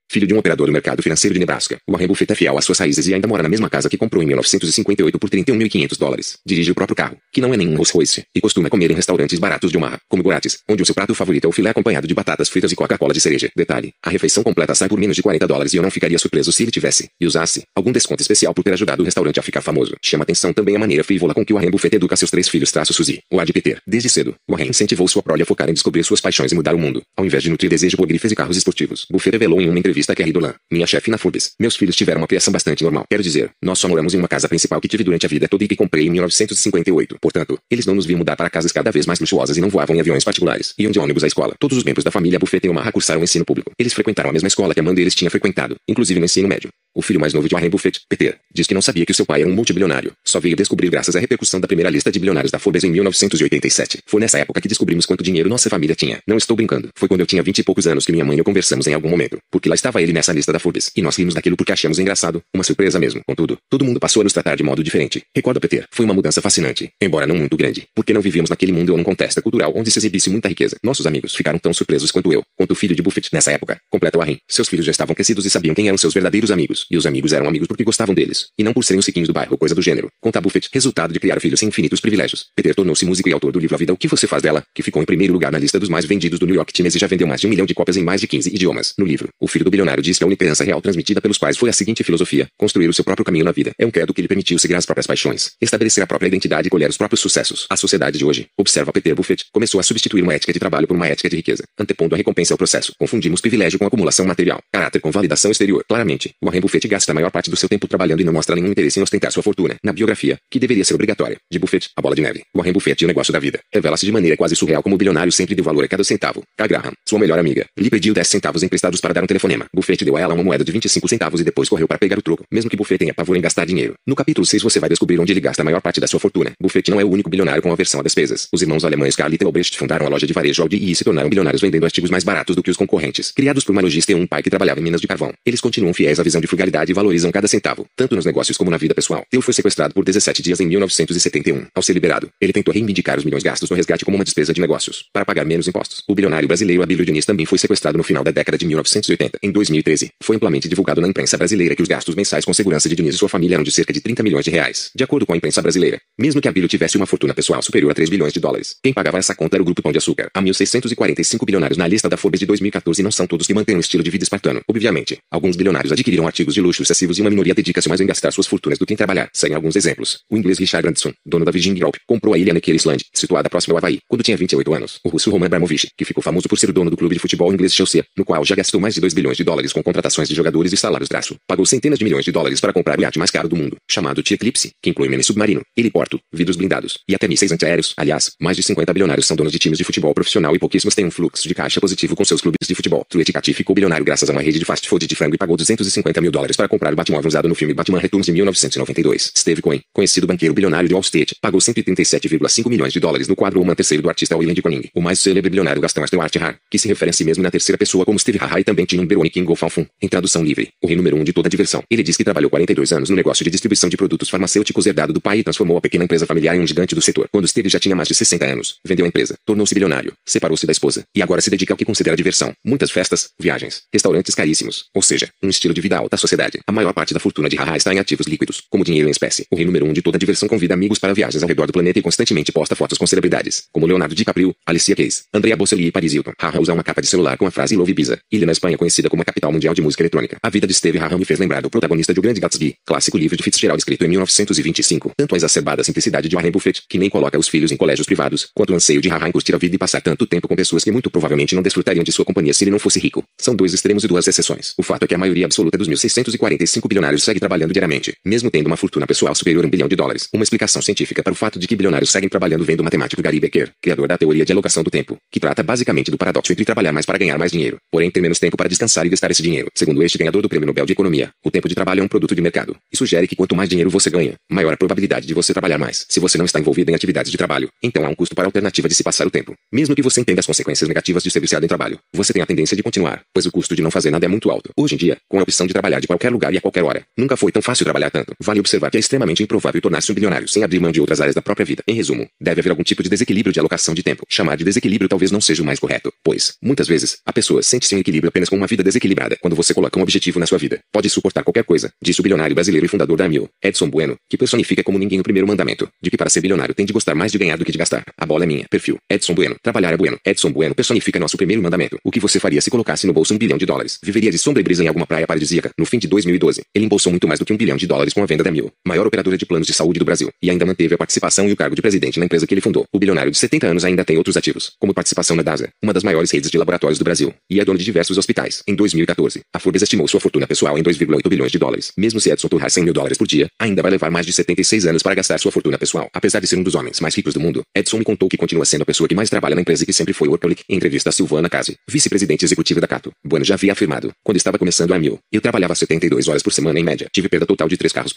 Filho 0.10 0.28
de 0.28 0.34
um 0.34 0.38
operador 0.38 0.68
do 0.68 0.74
mercado 0.74 1.02
financeiro 1.02 1.34
de 1.34 1.40
Nebraska, 1.40 1.78
Warren 1.90 2.08
Buffett 2.08 2.32
é 2.32 2.36
fiel 2.36 2.58
às 2.58 2.64
suas 2.64 2.80
raízes 2.80 3.08
e 3.08 3.14
ainda 3.14 3.28
mora 3.28 3.44
na 3.44 3.50
mesma 3.50 3.70
casa 3.70 3.90
que 3.90 3.98
comprou 3.98 4.24
em 4.24 4.28
1958 4.28 5.20
por 5.20 5.30
31.500 5.30 5.98
dólares. 5.98 6.38
Dirige 6.46 6.72
o 6.72 6.76
próprio 6.76 6.96
carro, 6.96 7.18
que 7.34 7.42
não 7.42 7.54
é 7.54 7.58
nenhum 7.58 7.76
Rolls 7.76 7.92
Royce, 7.92 8.24
e 8.34 8.40
costuma 8.40 8.70
comer 8.70 8.92
em 8.92 8.94
restaurantes 8.94 9.40
baratos 9.40 9.72
de 9.72 9.78
Omaha, 9.78 10.00
como 10.08 10.24
Gorates, 10.24 10.60
onde 10.70 10.84
o 10.84 10.86
seu 10.86 10.94
prato 10.96 11.14
favorito 11.14 11.46
é 11.46 11.48
o 11.48 11.52
filé 11.52 11.72
acompanhado 11.72 12.08
de 12.08 12.14
batatas 12.14 12.50
fritas 12.50 12.72
e 12.72 12.76
Coca-Cola 12.76 13.14
de 13.14 13.20
cereja. 13.20 13.50
Detalhe, 13.56 13.94
a 14.02 14.10
refeição 14.10 14.44
completa 14.44 14.76
sai 14.76 14.88
por 14.88 15.00
menos 15.00 15.16
de 15.16 15.24
40 15.24 15.48
dólares 15.48 15.74
e 15.74 15.78
eu 15.78 15.84
não 15.84 15.92
ficaria 15.92 16.18
surpreso 16.20 16.52
se 16.52 16.64
ele 16.64 16.72
tivesse, 16.72 17.10
e 17.20 17.26
usasse, 17.26 17.64
algum 17.76 17.92
desconto 17.92 18.22
especial 18.22 18.54
por 18.54 18.64
ter 18.64 18.74
ajudado 18.74 19.02
o 19.02 19.06
restaurante 19.06 19.40
a 19.40 19.44
ficar 19.44 19.62
famoso. 19.62 19.96
Chama 20.02 20.24
atenção 20.24 20.54
também 20.54 20.76
a 20.76 20.80
maneira 20.80 21.04
frívola 21.04 21.34
com 21.34 21.44
que 21.44 21.54
Warren 21.54 21.72
Buffett 21.72 21.96
educa 21.96 22.16
seus 22.16 22.32
três 22.32 22.48
filhos 22.48 22.72
traço 22.72 22.94
Suzy, 22.94 23.20
o 23.32 23.40
ar 23.40 23.46
de 23.46 23.54
Peter. 23.54 23.82
Desde 23.88 24.08
cedo, 24.08 24.36
Warren 24.50 24.70
incentivou 24.70 25.08
sua 25.08 25.24
prole 25.24 25.42
a 25.42 25.46
focar 25.46 25.70
em 25.70 25.74
descobrir 25.74 26.04
suas 26.04 26.22
paixões 26.22 26.52
e 26.52 26.56
mudar 26.56 26.76
o 26.76 26.80
mundo, 26.80 27.02
ao 27.18 27.26
invés 27.26 27.44
de 27.44 27.50
nutrir 27.50 27.70
desejo 27.70 27.98
por 27.98 28.08
grifes 28.08 28.32
e 28.32 28.36
carros 28.36 28.56
esportivos. 28.56 29.06
Buffett 29.12 29.36
revelou 29.36 29.60
em 29.60 29.68
uma 29.68 29.80
entrevista 29.80 29.95
a 30.10 30.16
Kerry 30.16 30.32
Dolan, 30.32 30.54
minha 30.72 30.86
chefe 30.86 31.10
na 31.10 31.18
Forbes. 31.18 31.52
Meus 31.60 31.76
filhos 31.76 31.96
tiveram 31.96 32.20
uma 32.20 32.28
criação 32.28 32.52
bastante 32.52 32.84
normal. 32.84 33.06
Quero 33.10 33.24
dizer, 33.24 33.52
nós 33.64 33.80
só 33.80 33.88
moramos 33.88 34.14
em 34.14 34.18
uma 34.18 34.28
casa 34.28 34.50
principal 34.50 34.82
que 34.82 34.88
tive 34.88 35.04
durante 35.04 35.26
a 35.26 35.30
vida 35.30 35.48
toda 35.48 35.64
e 35.64 35.68
que 35.68 35.76
comprei 35.76 36.08
em 36.08 36.10
1958. 36.10 37.18
Portanto, 37.22 37.58
eles 37.72 37.86
não 37.86 37.96
nos 37.96 38.06
viam 38.06 38.18
mudar 38.18 38.36
para 38.36 38.50
casas 38.50 38.72
cada 38.72 38.92
vez 38.92 39.06
mais 39.06 39.20
luxuosas 39.20 39.58
e 39.58 39.62
não 39.62 39.70
voavam 39.70 39.96
em 39.96 40.00
aviões 40.00 40.24
particulares. 40.24 40.74
Iam 40.78 40.92
de 40.92 41.00
ônibus 41.00 41.24
à 41.24 41.28
escola. 41.28 41.56
Todos 41.60 41.78
os 41.78 41.84
membros 41.84 42.04
da 42.04 42.12
família 42.12 42.38
Buffett 42.38 42.68
em 42.68 42.70
Omaha 42.70 42.92
cursaram 42.92 43.22
o 43.22 43.24
ensino 43.24 43.46
público. 43.46 43.72
Eles 43.80 43.94
frequentaram 43.94 44.30
a 44.30 44.34
mesma 44.34 44.48
escola 44.48 44.74
que 44.74 44.80
a 44.80 44.84
mãe 44.84 44.94
deles 44.94 45.16
tinha 45.16 45.32
frequentado, 45.32 45.76
inclusive 45.88 46.20
no 46.20 46.26
ensino 46.26 46.48
médio. 46.48 46.70
O 46.98 47.02
filho 47.02 47.20
mais 47.20 47.34
novo 47.34 47.46
de 47.50 47.54
Warren 47.54 47.70
Buffett, 47.70 48.00
Peter, 48.08 48.38
diz 48.54 48.66
que 48.68 48.74
não 48.74 48.82
sabia 48.82 49.06
que 49.06 49.14
seu 49.14 49.26
pai 49.26 49.42
era 49.42 49.50
um 49.50 49.54
multibilionário. 49.54 50.14
Só 50.24 50.40
veio 50.40 50.56
descobrir 50.56 50.90
graças 50.90 51.14
à 51.14 51.20
repercussão 51.20 51.60
da 51.60 51.68
primeira 51.68 51.90
lista 51.90 52.10
de 52.10 52.18
bilionários 52.18 52.54
da 52.54 52.58
Forbes 52.58 52.86
em 52.86 52.90
1987. 52.90 54.00
Foi 54.06 54.22
nessa 54.22 54.40
época 54.40 54.62
que 54.62 54.68
descobrimos 54.70 55.06
quanto 55.06 55.22
dinheiro 55.22 55.50
nossa 55.50 55.70
família 55.70 55.94
tinha. 55.94 56.20
Não 56.26 56.38
estou 56.38 56.56
brincando. 56.56 56.88
Foi 56.96 57.10
quando 57.10 57.20
eu 57.20 57.26
tinha 57.26 57.44
vinte 57.44 57.60
e 57.60 57.64
poucos 57.64 57.86
anos 57.86 58.06
que 58.06 58.14
minha 58.14 58.24
mãe 58.24 58.38
e 58.38 58.40
eu 58.40 58.46
conversamos 58.46 58.88
em 58.88 58.94
algum 58.94 59.10
momento. 59.10 59.38
Porque 59.52 59.68
lá 59.68 59.76
estava 59.76 60.02
ele 60.02 60.14
nessa 60.14 60.32
lista 60.32 60.54
da 60.54 60.60
Forbes. 60.60 60.90
E 60.96 61.02
nós 61.02 61.18
rimos 61.18 61.34
daquilo 61.34 61.58
porque 61.58 61.74
achamos 61.74 62.00
engraçado. 62.00 62.42
Uma 62.54 62.64
surpresa 62.64 62.98
mesmo. 62.98 63.20
Contudo, 63.28 63.58
todo 63.70 63.84
mundo 63.84 64.00
passou 64.00 64.22
a 64.22 64.24
nos 64.24 64.32
tratar 64.32 64.56
de 64.56 64.64
modo 64.64 64.82
diferente. 64.82 65.22
Recorda 65.36 65.60
Peter. 65.60 65.86
Foi 65.92 66.06
uma 66.06 66.14
mudança 66.14 66.42
fascinante. 66.42 66.90
Embora 67.02 67.28
não 67.28 67.36
muito 67.36 67.58
grande. 67.58 67.84
Porque 67.94 68.14
não 68.14 68.22
vivíamos 68.22 68.50
naquele 68.50 68.72
mundo 68.72 68.92
ou 68.92 68.98
num 68.98 69.04
contexto 69.04 69.42
cultural 69.42 69.74
onde 69.76 69.92
se 69.92 70.00
exibisse 70.00 70.30
muita 70.30 70.48
riqueza. 70.48 70.78
Nossos 70.82 71.06
amigos 71.06 71.36
ficaram 71.36 71.60
tão 71.60 71.74
surpresos 71.74 72.10
quanto 72.10 72.32
eu. 72.32 72.42
Quanto 72.56 72.72
o 72.72 72.76
filho 72.76 72.96
de 72.96 73.02
Buffett 73.02 73.28
nessa 73.34 73.52
época. 73.52 73.78
Completa 73.92 74.18
Warren. 74.18 74.38
Seus 74.48 74.70
filhos 74.70 74.86
já 74.86 74.92
estavam 74.92 75.14
crescidos 75.14 75.46
e 75.46 75.50
sabiam 75.50 75.76
quem 75.76 75.90
eram 75.90 75.98
seus 75.98 76.14
verdadeiros 76.14 76.52
amigos. 76.52 76.85
E 76.90 76.98
os 76.98 77.06
amigos 77.06 77.34
eram 77.34 77.48
amigos 77.48 77.68
porque 77.68 77.84
gostavam 77.84 78.14
deles, 78.14 78.48
e 78.58 78.64
não 78.64 78.74
por 78.74 78.84
serem 78.84 79.00
os 79.00 79.06
riquinhos 79.06 79.28
do 79.28 79.34
bairro 79.34 79.52
ou 79.52 79.58
coisa 79.58 79.76
do 79.76 79.82
gênero. 79.82 80.10
Conta 80.22 80.42
Buffett, 80.42 80.70
resultado 80.72 81.14
de 81.14 81.20
criar 81.20 81.40
filhos 81.40 81.60
sem 81.60 81.70
infinitos 81.70 82.00
privilégios. 82.00 82.48
Peter 82.56 82.74
tornou-se 82.76 83.06
músico 83.06 83.30
e 83.30 83.34
autor 83.34 83.52
do 83.52 83.60
livro 83.60 83.76
A 83.76 83.78
Vida 83.78 83.94
O 83.94 83.98
que 83.98 84.08
Você 84.08 84.28
Faz 84.28 84.42
Dela, 84.42 84.64
que 84.74 84.84
ficou 84.84 85.02
em 85.02 85.06
primeiro 85.06 85.34
lugar 85.34 85.52
na 85.52 85.58
lista 85.58 85.80
dos 85.80 85.90
mais 85.90 86.06
vendidos 86.06 86.40
do 86.40 86.46
New 86.46 86.56
York 86.56 86.72
Times 86.72 86.96
e 86.96 87.00
já 87.00 87.08
vendeu 87.08 87.28
mais 87.28 87.42
de 87.42 87.48
um 87.48 87.50
milhão 87.50 87.66
de 87.66 87.74
cópias 87.74 87.98
em 87.98 88.04
mais 88.04 88.22
de 88.22 88.28
15 88.28 88.50
idiomas. 88.54 88.94
No 88.98 89.06
livro, 89.06 89.30
o 89.40 89.48
filho 89.48 89.66
do 89.66 89.72
bilionário 89.72 90.04
diz 90.04 90.18
que 90.18 90.24
a 90.24 90.28
única 90.28 90.46
herança 90.46 90.64
real 90.64 90.82
transmitida 90.82 91.22
pelos 91.22 91.38
pais 91.38 91.58
foi 91.58 91.70
a 91.70 91.74
seguinte 91.74 92.04
filosofia: 92.04 92.48
construir 92.58 92.88
o 92.88 92.94
seu 92.94 93.04
próprio 93.04 93.26
caminho 93.26 93.46
na 93.46 93.52
vida. 93.52 93.72
É 93.78 93.86
um 93.86 93.92
credo 93.92 94.14
que 94.14 94.22
lhe 94.22 94.28
permitiu 94.28 94.58
seguir 94.60 94.76
as 94.76 94.86
próprias 94.86 95.08
paixões, 95.08 95.52
estabelecer 95.62 96.04
a 96.04 96.08
própria 96.08 96.28
identidade 96.28 96.68
e 96.68 96.70
colher 96.70 96.90
os 96.90 96.98
próprios 96.98 97.20
sucessos. 97.20 97.66
A 97.70 97.78
sociedade 97.78 98.18
de 98.18 98.26
hoje, 98.26 98.48
observa 98.58 98.92
Peter 98.92 99.16
Buffett, 99.16 99.46
começou 99.52 99.80
a 99.80 99.84
substituir 99.84 100.22
uma 100.22 100.34
ética 100.34 100.54
de 100.54 100.60
trabalho 100.60 100.88
por 100.88 100.96
uma 100.96 101.08
ética 101.08 101.30
de 101.30 101.36
riqueza, 101.36 101.64
antepondo 101.80 102.16
a 102.16 102.18
recompensa 102.18 102.54
ao 102.54 102.58
processo. 102.58 102.94
Confundimos 102.98 103.42
privilégio 103.42 103.80
com 103.80 103.86
acumulação 103.86 104.26
material, 104.26 104.60
caráter 104.72 105.00
com 105.00 105.12
validação 105.12 105.52
exterior. 105.52 105.84
Claramente, 105.88 106.34
Warren 106.44 106.62
Buffett 106.62 106.75
gasta 106.88 107.12
a 107.12 107.16
maior 107.16 107.32
parte 107.32 107.50
do 107.50 107.56
seu 107.56 107.70
tempo 107.70 107.88
trabalhando 107.88 108.22
e 108.22 108.24
não 108.24 108.34
mostra 108.34 108.56
nenhum 108.56 108.70
interesse 108.72 109.00
em 109.00 109.04
ostentar 109.04 109.32
sua 109.32 109.44
fortuna. 109.44 109.76
Na 109.84 109.94
biografia, 109.94 110.38
que 110.50 110.60
deveria 110.60 110.84
ser 110.84 110.94
obrigatória, 110.94 111.38
de 111.52 111.60
Buffett, 111.60 111.90
a 111.96 112.02
bola 112.02 112.16
de 112.16 112.22
neve, 112.22 112.44
Warren 112.56 112.74
Buffett 112.74 113.04
e 113.04 113.06
o 113.06 113.08
negócio 113.08 113.32
da 113.32 113.40
vida, 113.40 113.60
revela-se 113.74 114.06
de 114.06 114.12
maneira 114.12 114.38
quase 114.38 114.56
surreal 114.56 114.84
como 114.84 114.96
o 114.96 114.98
bilionário 114.98 115.32
sempre 115.32 115.56
deu 115.56 115.64
valor 115.64 115.86
a 115.86 115.88
cada 115.88 116.04
centavo. 116.04 116.44
K. 116.58 116.68
Graham, 116.68 116.94
sua 117.08 117.20
melhor 117.20 117.40
amiga, 117.40 117.66
lhe 117.78 117.90
pediu 117.90 118.14
10 118.14 118.28
centavos 118.28 118.64
emprestados 118.64 119.00
para 119.00 119.14
dar 119.14 119.24
um 119.24 119.28
telefonema. 119.28 119.66
Buffett 119.74 120.04
deu 120.04 120.18
a 120.18 120.22
ela 120.22 120.34
uma 120.34 120.44
moeda 120.44 120.64
de 120.64 120.72
25 120.72 121.08
centavos 121.08 121.42
e 121.42 121.44
depois 121.44 121.70
correu 121.70 121.88
para 121.88 121.98
pegar 121.98 122.18
o 122.18 122.22
troco, 122.22 122.44
mesmo 122.52 122.70
que 122.70 122.78
Buffett 122.78 123.00
tenha 123.00 123.14
pavor 123.14 123.36
em 123.38 123.42
gastar 123.42 123.66
dinheiro. 123.66 123.94
No 124.06 124.16
capítulo 124.16 124.46
6 124.46 124.64
você 124.64 124.80
vai 124.80 124.90
descobrir 124.90 125.20
onde 125.20 125.32
ele 125.32 125.42
gasta 125.42 125.62
a 125.62 125.66
maior 125.66 125.82
parte 125.82 126.00
da 126.00 126.08
sua 126.08 126.20
fortuna. 126.20 126.52
Buffett 126.60 126.92
não 126.92 127.00
é 127.00 127.04
o 127.04 127.10
único 127.10 127.30
bilionário 127.30 127.62
com 127.62 127.72
aversão 127.72 128.00
a 128.00 128.04
despesas. 128.04 128.48
Os 128.52 128.62
irmãos 128.62 128.84
alemães 128.84 129.16
Karl 129.16 129.34
e 129.34 129.38
fundaram 129.78 130.06
a 130.06 130.10
loja 130.10 130.28
de 130.28 130.34
varejo 130.34 130.62
Aldi 130.62 130.92
e 130.92 130.96
se 130.96 131.04
tornaram 131.04 131.30
bilionários 131.30 131.62
vendendo 131.62 131.86
artigos 131.86 132.10
mais 132.10 132.24
baratos 132.24 132.56
do 132.56 132.64
que 132.64 132.70
os 132.70 132.78
concorrentes. 132.78 133.32
Criados 133.32 133.64
por 133.64 133.72
uma 133.72 133.82
lojista 133.82 134.12
e 134.12 134.16
um 134.16 134.28
pai 134.28 134.44
que 134.44 134.50
trabalhava 134.50 134.80
em 134.80 134.84
minas 134.84 135.02
de 135.02 135.08
carvão, 135.08 135.32
eles 135.46 135.62
continuam 135.62 135.94
fiéis 135.94 136.20
à 136.20 136.24
visão 136.24 136.42
de 136.42 136.48
frugalidade 136.48 136.65
e 136.90 136.94
valorizam 136.94 137.32
cada 137.32 137.48
centavo, 137.48 137.86
tanto 137.96 138.16
nos 138.16 138.26
negócios 138.26 138.58
como 138.58 138.72
na 138.72 138.78
vida 138.78 138.94
pessoal. 138.94 139.24
Theo 139.30 139.42
foi 139.42 139.54
sequestrado 139.54 139.94
por 139.94 140.04
17 140.04 140.42
dias 140.42 140.60
em 140.60 140.68
1971. 140.68 141.68
Ao 141.74 141.82
ser 141.82 141.94
liberado, 141.94 142.30
ele 142.42 142.54
tentou 142.54 142.74
reivindicar 142.74 143.18
os 143.18 143.24
milhões 143.24 143.44
gastos 143.44 143.70
no 143.70 143.76
resgate 143.76 144.04
como 144.04 144.18
uma 144.18 144.24
despesa 144.24 144.54
de 144.54 144.62
negócios, 144.62 145.06
para 145.14 145.26
pagar 145.26 145.46
menos 145.46 145.68
impostos. 145.68 146.04
O 146.08 146.16
bilionário 146.16 146.48
brasileiro 146.48 146.82
Abílio 146.82 147.06
Diniz 147.06 147.26
também 147.26 147.46
foi 147.46 147.58
sequestrado 147.58 147.98
no 147.98 148.04
final 148.04 148.24
da 148.24 148.32
década 148.32 148.58
de 148.58 148.66
1980. 148.66 149.40
Em 149.42 149.52
2013, 149.52 150.10
foi 150.24 150.36
amplamente 150.36 150.68
divulgado 150.68 151.02
na 151.02 151.08
imprensa 151.08 151.38
brasileira 151.38 151.76
que 151.76 151.82
os 151.82 151.88
gastos 151.88 152.16
mensais 152.16 152.46
com 152.46 152.54
segurança 152.54 152.90
de 152.90 152.96
Diniz 152.96 153.16
e 153.16 153.18
sua 153.18 153.30
família 153.30 153.56
eram 153.56 153.64
de 153.64 153.72
cerca 153.72 153.94
de 153.94 154.02
30 154.02 154.24
milhões 154.24 154.46
de 154.46 154.52
reais. 154.52 154.92
De 154.96 155.04
acordo 155.04 155.26
com 155.26 155.34
a 155.34 155.38
imprensa 155.38 155.62
brasileira, 155.62 156.00
mesmo 156.18 156.42
que 156.42 156.48
Abílio 156.48 156.68
tivesse 156.68 156.98
uma 156.98 157.06
fortuna 157.06 157.34
pessoal 157.34 157.62
superior 157.62 157.92
a 157.92 157.96
3 157.96 158.10
bilhões 158.10 158.34
de 158.34 158.40
dólares, 158.40 158.76
quem 158.84 158.94
pagava 158.94 159.18
essa 159.18 159.36
conta 159.36 159.56
era 159.56 159.62
o 159.62 159.66
grupo 159.66 159.82
Pão 159.82 159.92
de 159.92 159.98
Açúcar. 159.98 160.30
Há 160.34 160.42
1.645 160.42 161.46
bilionários 161.46 161.78
na 161.78 161.88
lista 161.88 162.10
da 162.10 162.18
Forbes 162.18 162.40
de 162.40 162.46
2014 162.46 163.04
não 163.04 163.12
são 163.12 163.28
todos 163.28 163.48
que 163.48 163.54
mantêm 163.54 163.76
um 163.76 163.80
estilo 163.80 164.04
de 164.04 164.10
vida 164.10 164.24
espartano. 164.24 164.62
Obviamente, 164.68 165.18
alguns 165.32 165.56
bilionários 165.56 165.92
adquiriram 165.92 166.28
artigos 166.28 166.45
de 166.54 166.62
luxo 166.62 166.84
excessivos 166.84 167.18
e 167.18 167.22
uma 167.22 167.30
minoria 167.30 167.54
dedica-se 167.54 167.88
mais 167.88 168.00
em 168.02 168.06
gastar 168.06 168.32
suas 168.32 168.48
fortunas 168.48 168.78
do 168.78 168.86
que 168.86 168.94
em 168.94 168.98
trabalhar. 168.98 169.30
Seguem 169.34 169.56
alguns 169.56 169.76
exemplos. 169.76 170.20
O 170.30 170.38
inglês 170.38 170.60
Richard 170.60 170.84
Branson, 170.88 171.14
dono 171.26 171.46
da 171.46 171.52
Virgin 171.52 171.74
Group, 171.74 171.96
comprou 172.06 172.34
a 172.34 172.38
ilha 172.38 172.54
Necker 172.54 172.76
Island, 172.76 173.04
situada 173.14 173.50
próxima 173.50 173.74
ao 173.74 173.78
Havaí, 173.78 174.00
quando 174.08 174.24
tinha 174.24 174.38
28 174.38 174.74
anos. 174.74 175.00
O 175.04 175.10
russo 175.10 175.32
Roman 175.32 175.48
Abramovich, 175.48 175.88
que 175.98 176.06
ficou 176.06 176.22
famoso 176.22 176.48
por 176.48 176.58
ser 176.60 176.70
o 176.70 176.74
dono 176.74 176.90
do 176.90 176.98
clube 176.98 177.16
de 177.16 177.20
futebol 177.20 177.54
inglês 177.54 177.74
Chelsea, 177.74 178.04
no 178.18 178.26
qual 178.26 178.44
já 178.46 178.56
gastou 178.56 178.80
mais 178.80 178.94
de 178.94 179.02
2 179.02 179.14
bilhões 179.14 179.38
de 179.38 179.44
dólares 179.44 179.74
com 179.74 179.82
contratações 179.82 180.28
de 180.28 180.36
jogadores 180.36 180.74
e 180.74 180.78
salários 180.78 181.10
traço, 181.10 181.36
pagou 181.48 181.66
centenas 181.66 182.00
de 182.00 182.06
milhões 182.06 182.26
de 182.26 182.32
dólares 182.32 182.60
para 182.60 182.74
comprar 182.74 183.00
o 183.00 183.02
iate 183.02 183.18
mais 183.18 183.32
caro 183.32 183.48
do 183.48 183.56
mundo, 183.56 183.78
chamado 183.90 184.22
T-Eclipse, 184.22 184.72
que 184.82 184.90
inclui 184.90 185.10
mini 185.10 185.24
submarino, 185.24 185.62
heliporto, 185.76 186.20
vidros 186.34 186.58
blindados 186.58 186.98
e 187.08 187.16
até 187.16 187.28
mísseis 187.28 187.52
antiaéreos. 187.52 187.94
Aliás, 187.98 188.32
mais 188.40 188.58
de 188.58 188.64
50 188.64 188.94
bilionários 188.94 189.26
são 189.26 189.36
donos 189.36 189.52
de 189.52 189.60
times 189.60 189.78
de 189.78 189.84
futebol 189.84 190.14
profissional 190.14 190.56
e 190.56 190.60
pouquíssimos 190.60 190.96
têm 190.96 191.06
um 191.06 191.12
fluxo 191.12 191.48
de 191.48 191.54
caixa 191.54 191.80
positivo 191.80 192.16
com 192.16 192.26
seus 192.26 192.42
clubes 192.42 192.68
de 192.68 192.76
futebol. 192.76 193.06
Truett 193.10 193.32
Cathy 193.32 193.54
ficou 193.54 193.74
bilionário 193.76 194.06
graças 194.06 194.30
a 194.30 194.34
uma 194.34 194.42
rede 194.42 194.60
de 194.60 194.66
fast 194.66 194.88
food 194.88 195.08
de 195.08 195.16
frango 195.16 195.36
e 195.36 195.38
pagou 195.38 195.58
250 195.58 196.22
mil 196.22 196.32
dólares 196.36 196.58
para 196.58 196.68
comprar 196.68 196.92
o 196.92 196.96
Batmóvel 196.96 197.28
usado 197.30 197.48
no 197.48 197.56
filme 197.56 197.74
Batman 197.74 198.00
Returns 198.00 198.26
de 198.26 198.34
1992. 198.34 199.32
Steve 199.38 199.62
Cohen, 199.62 199.82
conhecido 199.94 200.28
banqueiro 200.28 200.54
bilionário 200.54 200.88
de 200.88 200.94
Wall 200.94 201.02
Street, 201.02 201.32
pagou 201.42 201.62
137,5 201.62 202.70
milhões 202.70 202.92
de 202.92 203.00
dólares 203.00 203.28
no 203.28 203.36
quadro 203.36 203.60
Woman 203.60 203.74
terceiro 203.74 204.04
do 204.04 204.10
artista 204.10 204.36
William 204.36 204.54
de 204.54 204.62
Koning. 204.62 204.84
O 204.94 205.02
mais 205.02 205.20
célebre 205.20 205.50
bilionário 205.50 205.82
Gastão 205.82 206.06
Stewart 206.06 206.36
Har, 206.36 206.58
que 206.70 206.78
se 206.78 206.90
refere 206.90 207.12
a 207.12 207.14
si 207.14 207.24
mesmo 207.24 207.42
na 207.42 207.50
terceira 207.50 207.78
pessoa 207.78 208.06
como 208.06 208.20
Steve 208.20 208.38
e 208.60 208.64
também 208.64 208.86
tinha 208.86 209.02
um 209.02 209.06
Beroni 209.06 209.30
King 209.30 209.46
Golfalfun, 209.46 209.86
em 210.02 210.08
tradução 210.10 210.44
livre, 210.44 210.70
o 210.84 210.88
rei 210.88 210.98
número 210.98 211.16
um 211.16 211.24
de 211.24 211.32
toda 211.32 211.48
a 211.48 211.50
diversão. 211.50 211.82
Ele 211.90 212.04
diz 212.04 212.18
que 212.18 212.24
trabalhou 212.24 212.50
42 212.50 212.92
anos 212.92 213.10
no 213.10 213.16
negócio 213.16 213.46
de 213.46 213.50
distribuição 213.50 213.90
de 213.90 213.96
produtos 213.96 214.30
farmacêuticos 214.30 214.86
herdado 214.86 215.14
do 215.14 215.22
pai 215.22 215.40
e 215.40 215.44
transformou 215.44 215.78
a 215.78 215.82
pequena 215.82 216.04
empresa 216.04 216.26
familiar 216.26 216.56
em 216.58 216.60
um 216.60 216.68
gigante 216.68 216.94
do 216.94 217.02
setor. 217.02 217.30
Quando 217.32 217.48
Steve 217.48 217.70
já 217.70 217.80
tinha 217.80 217.96
mais 217.96 218.10
de 218.10 218.16
60 218.16 218.46
anos, 218.46 218.76
vendeu 218.86 219.06
a 219.06 219.08
empresa, 219.08 219.36
tornou-se 219.46 219.74
bilionário, 219.74 220.12
separou-se 220.26 220.66
da 220.66 220.72
esposa 220.72 221.04
e 221.16 221.22
agora 221.22 221.40
se 221.40 221.50
dedica 221.50 221.74
ao 221.74 221.78
que 221.78 221.86
considera 221.86 222.18
diversão. 222.18 222.54
Muitas 222.66 222.92
festas, 222.92 223.30
viagens, 223.40 223.84
restaurantes 223.94 224.36
caríssimos, 224.36 224.86
ou 224.94 225.02
seja, 225.02 225.30
um 225.42 225.50
estilo 225.50 225.74
de 225.74 225.82
vida 225.82 225.98
alta 225.98 226.18
sociedade. 226.26 226.60
A 226.68 226.72
maior 226.72 226.94
parte 226.94 227.14
da 227.14 227.20
fortuna 227.20 227.48
de 227.48 227.56
Haha 227.56 227.78
está 227.78 227.94
em 227.94 228.00
ativos 228.00 228.28
líquidos, 228.28 228.64
como 228.70 228.84
dinheiro 228.84 229.08
em 229.08 229.12
espécie. 229.12 229.46
O 229.52 229.56
rei 229.56 229.66
número 229.66 229.86
um 229.86 229.94
de 229.94 230.02
toda 230.02 230.18
a 230.18 230.20
diversão 230.20 230.48
convida 230.48 230.74
amigos 230.74 231.00
para 231.00 231.14
viagens 231.14 231.44
ao 231.44 231.48
redor 231.48 231.68
do 231.68 231.74
planeta 231.74 232.00
e 232.00 232.02
constantemente 232.02 232.52
posta 232.52 232.76
fotos 232.76 232.98
com 232.98 233.08
celebridades, 233.08 233.64
como 233.72 233.86
Leonardo 233.86 234.16
DiCaprio, 234.16 234.56
Alicia 234.66 234.96
Keys, 234.96 235.24
Andrea 235.34 235.56
Bocelli 235.56 235.88
e 235.88 235.92
Paris 235.92 236.14
Hilton. 236.14 236.34
Haha 236.40 236.60
usa 236.60 236.74
uma 236.74 236.84
capa 236.84 237.02
de 237.02 237.08
celular 237.08 237.38
com 237.38 237.46
a 237.46 237.52
frase 237.52 237.76
Love 237.76 237.92
Ibiza, 237.92 238.20
ilha 238.32 238.46
na 238.46 238.52
Espanha 238.52 238.78
conhecida 238.78 239.10
como 239.10 239.22
a 239.22 239.26
capital 239.26 239.52
mundial 239.52 239.74
de 239.74 239.82
música 239.82 240.02
eletrônica. 240.02 240.38
A 240.42 240.50
vida 240.50 240.68
de 240.68 240.74
Steve 240.74 240.98
Haha 240.98 241.18
me 241.18 241.26
fez 241.26 241.40
lembrar 241.40 241.62
do 241.62 241.70
protagonista 241.70 242.14
de 242.14 242.20
O 242.20 242.24
Grande 242.24 242.40
Gatsby, 242.40 242.76
clássico 242.86 243.18
livro 243.18 243.38
de 243.38 243.44
Fitzgerald 243.44 243.80
escrito 243.80 244.04
em 244.06 244.08
1925. 244.10 245.12
Tanto 245.18 245.36
a 245.36 245.38
exacerbada 245.38 245.84
simplicidade 245.84 246.28
de 246.28 246.36
Warren 246.36 246.52
Buffett, 246.52 246.84
que 246.90 246.98
nem 246.98 247.10
coloca 247.10 247.38
os 247.38 247.48
filhos 247.48 247.72
em 247.72 247.78
colégios 247.78 248.06
privados, 248.06 248.50
quanto 248.54 248.74
o 248.74 248.76
anseio 248.76 249.02
de 249.02 249.10
Haha 249.10 249.28
em 249.28 249.32
curtir 249.32 249.54
a 249.54 249.58
vida 249.58 249.76
e 249.76 249.78
passar 249.78 250.02
tanto 250.02 250.26
tempo 250.26 250.48
com 250.48 250.56
pessoas 250.56 250.84
que 250.84 250.92
muito 250.92 251.10
provavelmente 251.10 251.56
não 251.56 251.62
desfrutariam 251.62 252.04
de 252.04 252.12
sua 252.12 252.26
companhia 252.26 252.54
se 252.54 252.64
ele 252.64 252.72
não 252.72 252.80
fosse 252.80 253.00
rico. 253.00 253.24
São 253.38 253.56
dois 253.56 253.74
extremos 253.74 254.04
e 254.04 254.08
duas 254.08 254.28
exceções. 254.28 254.74
O 254.78 254.84
fato 254.84 255.04
é 255.04 255.08
que 255.08 255.16
a 255.16 255.18
maioria 255.18 255.46
absoluta 255.46 255.78
dos 255.78 255.88
1.645 256.24 256.88
bilionários 256.88 257.24
segue 257.24 257.40
trabalhando 257.40 257.74
diariamente, 257.74 258.14
mesmo 258.24 258.50
tendo 258.50 258.68
uma 258.68 258.78
fortuna 258.78 259.06
pessoal 259.06 259.36
superior 259.36 259.64
a 259.64 259.68
um 259.68 259.70
bilhão 259.70 259.88
de 259.88 259.96
dólares. 259.96 260.28
Uma 260.34 260.44
explicação 260.44 260.82
científica 260.82 261.22
para 261.22 261.34
o 261.34 261.36
fato 261.36 261.60
de 261.60 261.68
que 261.68 261.76
bilionários 261.76 262.10
seguem 262.12 262.30
trabalhando 262.30 262.64
vendo 262.64 262.80
o 262.80 262.84
matemático 262.84 263.22
Gary 263.22 263.40
Becker, 263.40 263.72
criador 263.82 264.08
da 264.08 264.18
teoria 264.18 264.46
de 264.46 264.52
alocação 264.52 264.84
do 264.84 264.90
tempo, 264.90 265.18
que 265.32 265.40
trata 265.40 265.64
basicamente 265.64 266.12
do 266.12 266.18
paradoxo 266.18 266.52
entre 266.52 266.64
trabalhar 266.64 266.92
mais 266.92 267.06
para 267.06 267.18
ganhar 267.18 267.38
mais 267.38 267.52
dinheiro, 267.52 267.78
porém 267.92 268.10
ter 268.10 268.22
menos 268.22 268.40
tempo 268.40 268.56
para 268.56 268.70
descansar 268.70 269.06
e 269.06 269.10
gastar 269.10 269.32
esse 269.32 269.42
dinheiro. 269.42 269.68
Segundo 269.76 270.02
este 270.04 270.18
ganhador 270.18 270.42
do 270.42 270.50
Prêmio 270.50 270.68
Nobel 270.68 270.86
de 270.86 270.94
Economia, 270.94 271.30
o 271.44 271.52
tempo 271.52 271.68
de 271.68 271.76
trabalho 271.76 272.02
é 272.02 272.04
um 272.04 272.08
produto 272.08 272.36
de 272.36 272.42
mercado, 272.42 272.76
e 272.92 272.98
sugere 272.98 273.28
que 273.28 273.36
quanto 273.36 273.56
mais 273.56 273.70
dinheiro 273.70 273.90
você 273.90 274.10
ganha, 274.10 274.36
maior 274.50 274.74
a 274.74 274.78
probabilidade 274.78 275.28
de 275.28 275.34
você 275.34 275.54
trabalhar 275.54 275.78
mais. 275.78 276.06
Se 276.10 276.20
você 276.20 276.38
não 276.38 276.46
está 276.46 276.60
envolvido 276.60 276.92
em 276.92 276.96
atividades 276.96 277.32
de 277.32 277.38
trabalho, 277.38 277.70
então 277.84 278.06
há 278.06 278.10
um 278.10 278.16
custo 278.16 278.36
para 278.36 278.46
a 278.46 278.48
alternativa 278.48 278.88
de 278.88 278.96
se 278.96 279.04
passar 279.04 279.28
o 279.28 279.32
tempo. 279.32 279.54
Mesmo 279.72 279.96
que 279.96 280.02
você 280.02 280.22
entenda 280.22 280.40
as 280.40 280.46
consequências 280.46 280.88
negativas 280.88 281.24
de 281.24 281.32
ser 281.32 281.40
viciado 281.40 281.66
em 281.66 281.68
trabalho, 281.68 282.00
você 282.14 282.32
tem 282.32 282.42
a 282.42 282.46
tendência 282.46 282.76
de 282.76 282.84
continuar, 282.84 283.22
pois 283.34 283.46
o 283.46 283.52
custo 283.52 283.76
de 283.76 283.82
não 283.82 283.92
fazer 283.92 284.12
nada 284.12 284.26
é 284.26 284.30
muito 284.30 284.50
alto. 284.50 284.70
Hoje 284.78 284.96
em 284.96 284.98
dia, 284.98 285.18
com 285.28 285.40
a 285.40 285.44
opção 285.44 285.68
de 285.68 285.74
trabalhar 285.74 286.00
de 286.06 286.08
qualquer 286.08 286.32
lugar 286.32 286.54
e 286.54 286.58
a 286.58 286.62
qualquer 286.62 286.84
hora, 286.84 287.04
nunca 287.18 287.36
foi 287.36 287.52
tão 287.52 287.62
fácil 287.62 287.84
trabalhar 287.84 288.12
tanto. 288.12 288.34
Vale 288.40 288.60
observar 288.60 288.92
que 288.92 288.98
é 288.98 289.00
extremamente 289.00 289.42
improvável 289.42 289.82
tornar-se 289.82 290.12
um 290.12 290.16
bilionário 290.16 290.48
sem 290.48 290.64
abrir 290.64 290.80
mão 290.80 290.92
de 290.92 291.02
outras 291.02 291.20
áreas 291.20 291.34
da 291.34 291.42
própria 291.42 291.66
vida. 291.66 291.84
Em 291.88 291.96
resumo, 291.96 292.28
deve 292.40 292.62
haver 292.62 292.70
algum 292.70 292.84
tipo 292.84 293.02
de 293.02 293.10
desequilíbrio 293.10 293.52
de 293.52 293.60
alocação 293.60 293.94
de 293.94 294.04
tempo. 294.04 294.24
Chamar 294.30 294.56
de 294.56 294.64
desequilíbrio 294.64 295.10
talvez 295.10 295.32
não 295.32 295.42
seja 295.42 295.64
o 295.64 295.66
mais 295.66 295.80
correto, 295.80 296.14
pois, 296.24 296.54
muitas 296.62 296.88
vezes, 296.88 297.18
a 297.26 297.34
pessoa 297.34 297.64
sente-se 297.64 297.96
em 297.96 298.00
equilíbrio 298.00 298.30
apenas 298.30 298.50
com 298.50 298.56
uma 298.56 298.68
vida 298.68 298.84
desequilibrada. 298.84 299.36
Quando 299.42 299.56
você 299.56 299.74
coloca 299.74 300.00
um 300.00 300.04
objetivo 300.04 300.40
na 300.40 300.46
sua 300.46 300.60
vida, 300.60 300.80
pode 300.92 301.10
suportar 301.10 301.44
qualquer 301.44 301.64
coisa, 301.64 301.92
disse 302.02 302.20
o 302.20 302.24
bilionário 302.24 302.54
brasileiro 302.54 302.86
e 302.86 302.90
fundador 302.90 303.18
da 303.18 303.26
Amil, 303.26 303.50
Edson 303.64 303.90
Bueno, 303.90 304.16
que 304.30 304.38
personifica 304.38 304.84
como 304.84 305.00
ninguém 305.00 305.20
o 305.20 305.24
primeiro 305.24 305.48
mandamento, 305.48 305.90
de 306.02 306.12
que 306.12 306.18
para 306.18 306.30
ser 306.30 306.42
bilionário 306.42 306.76
tem 306.76 306.86
de 306.86 306.94
gostar 306.94 307.16
mais 307.16 307.32
de 307.32 307.38
ganhar 307.38 307.58
do 307.58 307.66
que 307.66 307.72
de 307.72 307.78
gastar. 307.78 308.04
A 308.18 308.26
bola 308.26 308.44
é 308.44 308.48
minha. 308.48 308.66
Perfil. 308.70 308.98
Edson 309.10 309.34
Bueno. 309.34 309.56
Trabalhar 309.64 309.94
é 309.94 309.98
bueno. 309.98 310.18
Edson 310.24 310.52
Bueno 310.52 310.76
personifica 310.76 311.20
nosso 311.20 311.38
primeiro 311.38 311.62
mandamento. 311.64 311.98
O 312.04 312.12
que 312.12 312.20
você 312.20 312.40
faria 312.40 312.62
se 312.62 312.70
colocasse 312.70 313.08
no 313.08 313.14
bolso 313.14 313.34
um 313.34 313.38
bilhão 313.38 313.58
de 313.58 313.66
dólares? 313.66 313.98
Viveria 314.04 314.32
de 314.32 314.38
sombra 314.38 314.62
e 314.62 314.64
brisa 314.64 314.84
em 314.84 314.88
alguma 314.88 315.08
praia 315.08 315.26
paradisíaca. 315.26 315.72
No 315.78 315.86
fim 315.86 315.95
de 316.00 316.08
2012, 316.08 316.62
ele 316.74 316.86
embolsou 316.86 317.12
muito 317.12 317.28
mais 317.28 317.40
do 317.40 317.46
que 317.46 317.54
um 317.54 317.58
bilhão 317.58 317.78
de 317.78 317.88
dólares 317.88 318.14
com 318.14 318.22
a 318.24 318.26
venda 318.26 318.44
da 318.44 318.50
Amil, 318.50 318.72
maior 318.86 319.06
operadora 319.06 319.38
de 319.38 319.46
planos 319.46 319.68
de 319.68 319.74
saúde 319.74 320.00
do 320.00 320.06
Brasil, 320.06 320.30
e 320.42 320.50
ainda 320.50 320.66
manteve 320.66 320.96
a 320.96 320.98
participação 320.98 321.48
e 321.48 321.52
o 321.52 321.56
cargo 321.56 321.76
de 321.76 321.82
presidente 321.82 322.20
na 322.20 322.26
empresa 322.26 322.46
que 322.46 322.54
ele 322.54 322.62
fundou. 322.62 322.86
O 322.94 323.00
bilionário 323.00 323.32
de 323.32 323.38
70 323.38 323.68
anos 323.68 323.86
ainda 323.86 324.04
tem 324.04 324.18
outros 324.18 324.38
ativos, 324.38 324.74
como 324.80 324.94
participação 324.94 325.36
na 325.36 325.44
DASA, 325.44 325.70
uma 325.84 325.94
das 325.94 326.04
maiores 326.04 326.32
redes 326.32 326.50
de 326.50 326.58
laboratórios 326.58 327.00
do 327.00 327.04
Brasil, 327.04 327.34
e 327.50 327.60
é 327.60 327.66
dono 327.66 327.78
de 327.78 327.86
diversos 327.86 328.18
hospitais. 328.18 328.62
Em 328.68 328.76
2014, 328.76 329.42
a 329.54 329.60
Forbes 329.60 329.82
estimou 329.82 330.08
sua 330.08 330.20
fortuna 330.20 330.48
pessoal 330.48 330.78
em 330.78 330.84
2,8 330.84 331.30
bilhões 331.30 331.52
de 331.52 331.58
dólares. 331.58 331.92
Mesmo 331.98 332.20
se 332.20 332.30
Edson 332.30 332.48
torrar 332.48 332.70
100 332.70 332.84
mil 332.84 332.94
dólares 332.94 333.18
por 333.18 333.28
dia, 333.28 333.48
ainda 333.60 333.82
vai 333.82 333.92
levar 333.92 334.12
mais 334.12 334.26
de 334.26 334.34
76 334.34 334.86
anos 334.86 335.04
para 335.04 335.16
gastar 335.16 335.40
sua 335.40 335.52
fortuna 335.52 335.78
pessoal. 335.78 336.10
Apesar 336.14 336.40
de 336.40 336.48
ser 336.48 336.58
um 336.58 336.64
dos 336.64 336.76
homens 336.76 337.00
mais 337.00 337.16
ricos 337.16 337.34
do 337.34 337.40
mundo, 337.40 337.62
Edson 337.76 337.98
me 337.98 338.04
contou 338.04 338.30
que 338.30 338.38
continua 338.38 338.66
sendo 338.66 338.84
a 338.84 338.86
pessoa 338.86 339.08
que 339.08 339.16
mais 339.16 339.30
trabalha 339.30 339.56
na 339.56 339.62
empresa 339.62 339.84
e 339.84 339.86
que 339.86 339.94
sempre 339.94 340.14
foi 340.14 340.28
workaholic. 340.28 340.64
Em 340.70 340.76
entrevista 340.76 341.10
a 341.10 341.12
Silvana 341.12 341.50
Case, 341.50 341.76
vice-presidente 341.90 342.44
executiva 342.46 342.82
da 342.82 342.88
Cato, 342.88 343.12
Bueno 343.24 343.46
já 343.46 343.56
havia 343.56 343.72
afirmado, 343.72 344.12
quando 344.24 344.38
estava 344.38 344.58
começando 344.58 344.94
a 344.94 345.00
Mil, 345.00 345.20
eu 345.32 345.42
trabalhava 345.42 345.74
72 345.86 346.28
horas 346.28 346.44
por 346.44 346.54
semana 346.54 346.80
em 346.80 346.84
média. 346.84 347.10
Tive 347.12 347.30
perda 347.30 347.46
total 347.46 347.68
de 347.68 347.78
três 347.78 347.94
carros 347.94 348.14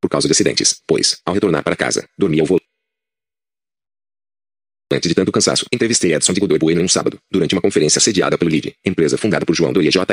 por 0.00 0.10
causa 0.10 0.28
de 0.28 0.32
acidentes, 0.32 0.82
pois, 0.86 1.18
ao 1.24 1.32
retornar 1.32 1.64
para 1.64 1.74
casa, 1.74 2.06
dormia 2.18 2.42
ao 2.42 2.46
volante 2.46 2.73
Antes 4.94 5.08
de 5.08 5.14
tanto 5.14 5.32
cansaço, 5.32 5.66
entrevistei 5.72 6.14
Edson 6.14 6.32
de 6.32 6.38
Godoy 6.38 6.56
Bueno 6.56 6.80
em 6.80 6.84
um 6.84 6.88
sábado, 6.88 7.18
durante 7.28 7.52
uma 7.52 7.60
conferência 7.60 8.00
sediada 8.00 8.38
pelo 8.38 8.48
LID, 8.48 8.74
empresa 8.84 9.18
fundada 9.18 9.44
por 9.44 9.52
João 9.52 9.72
Doria 9.72 9.90
Jr 9.90 10.04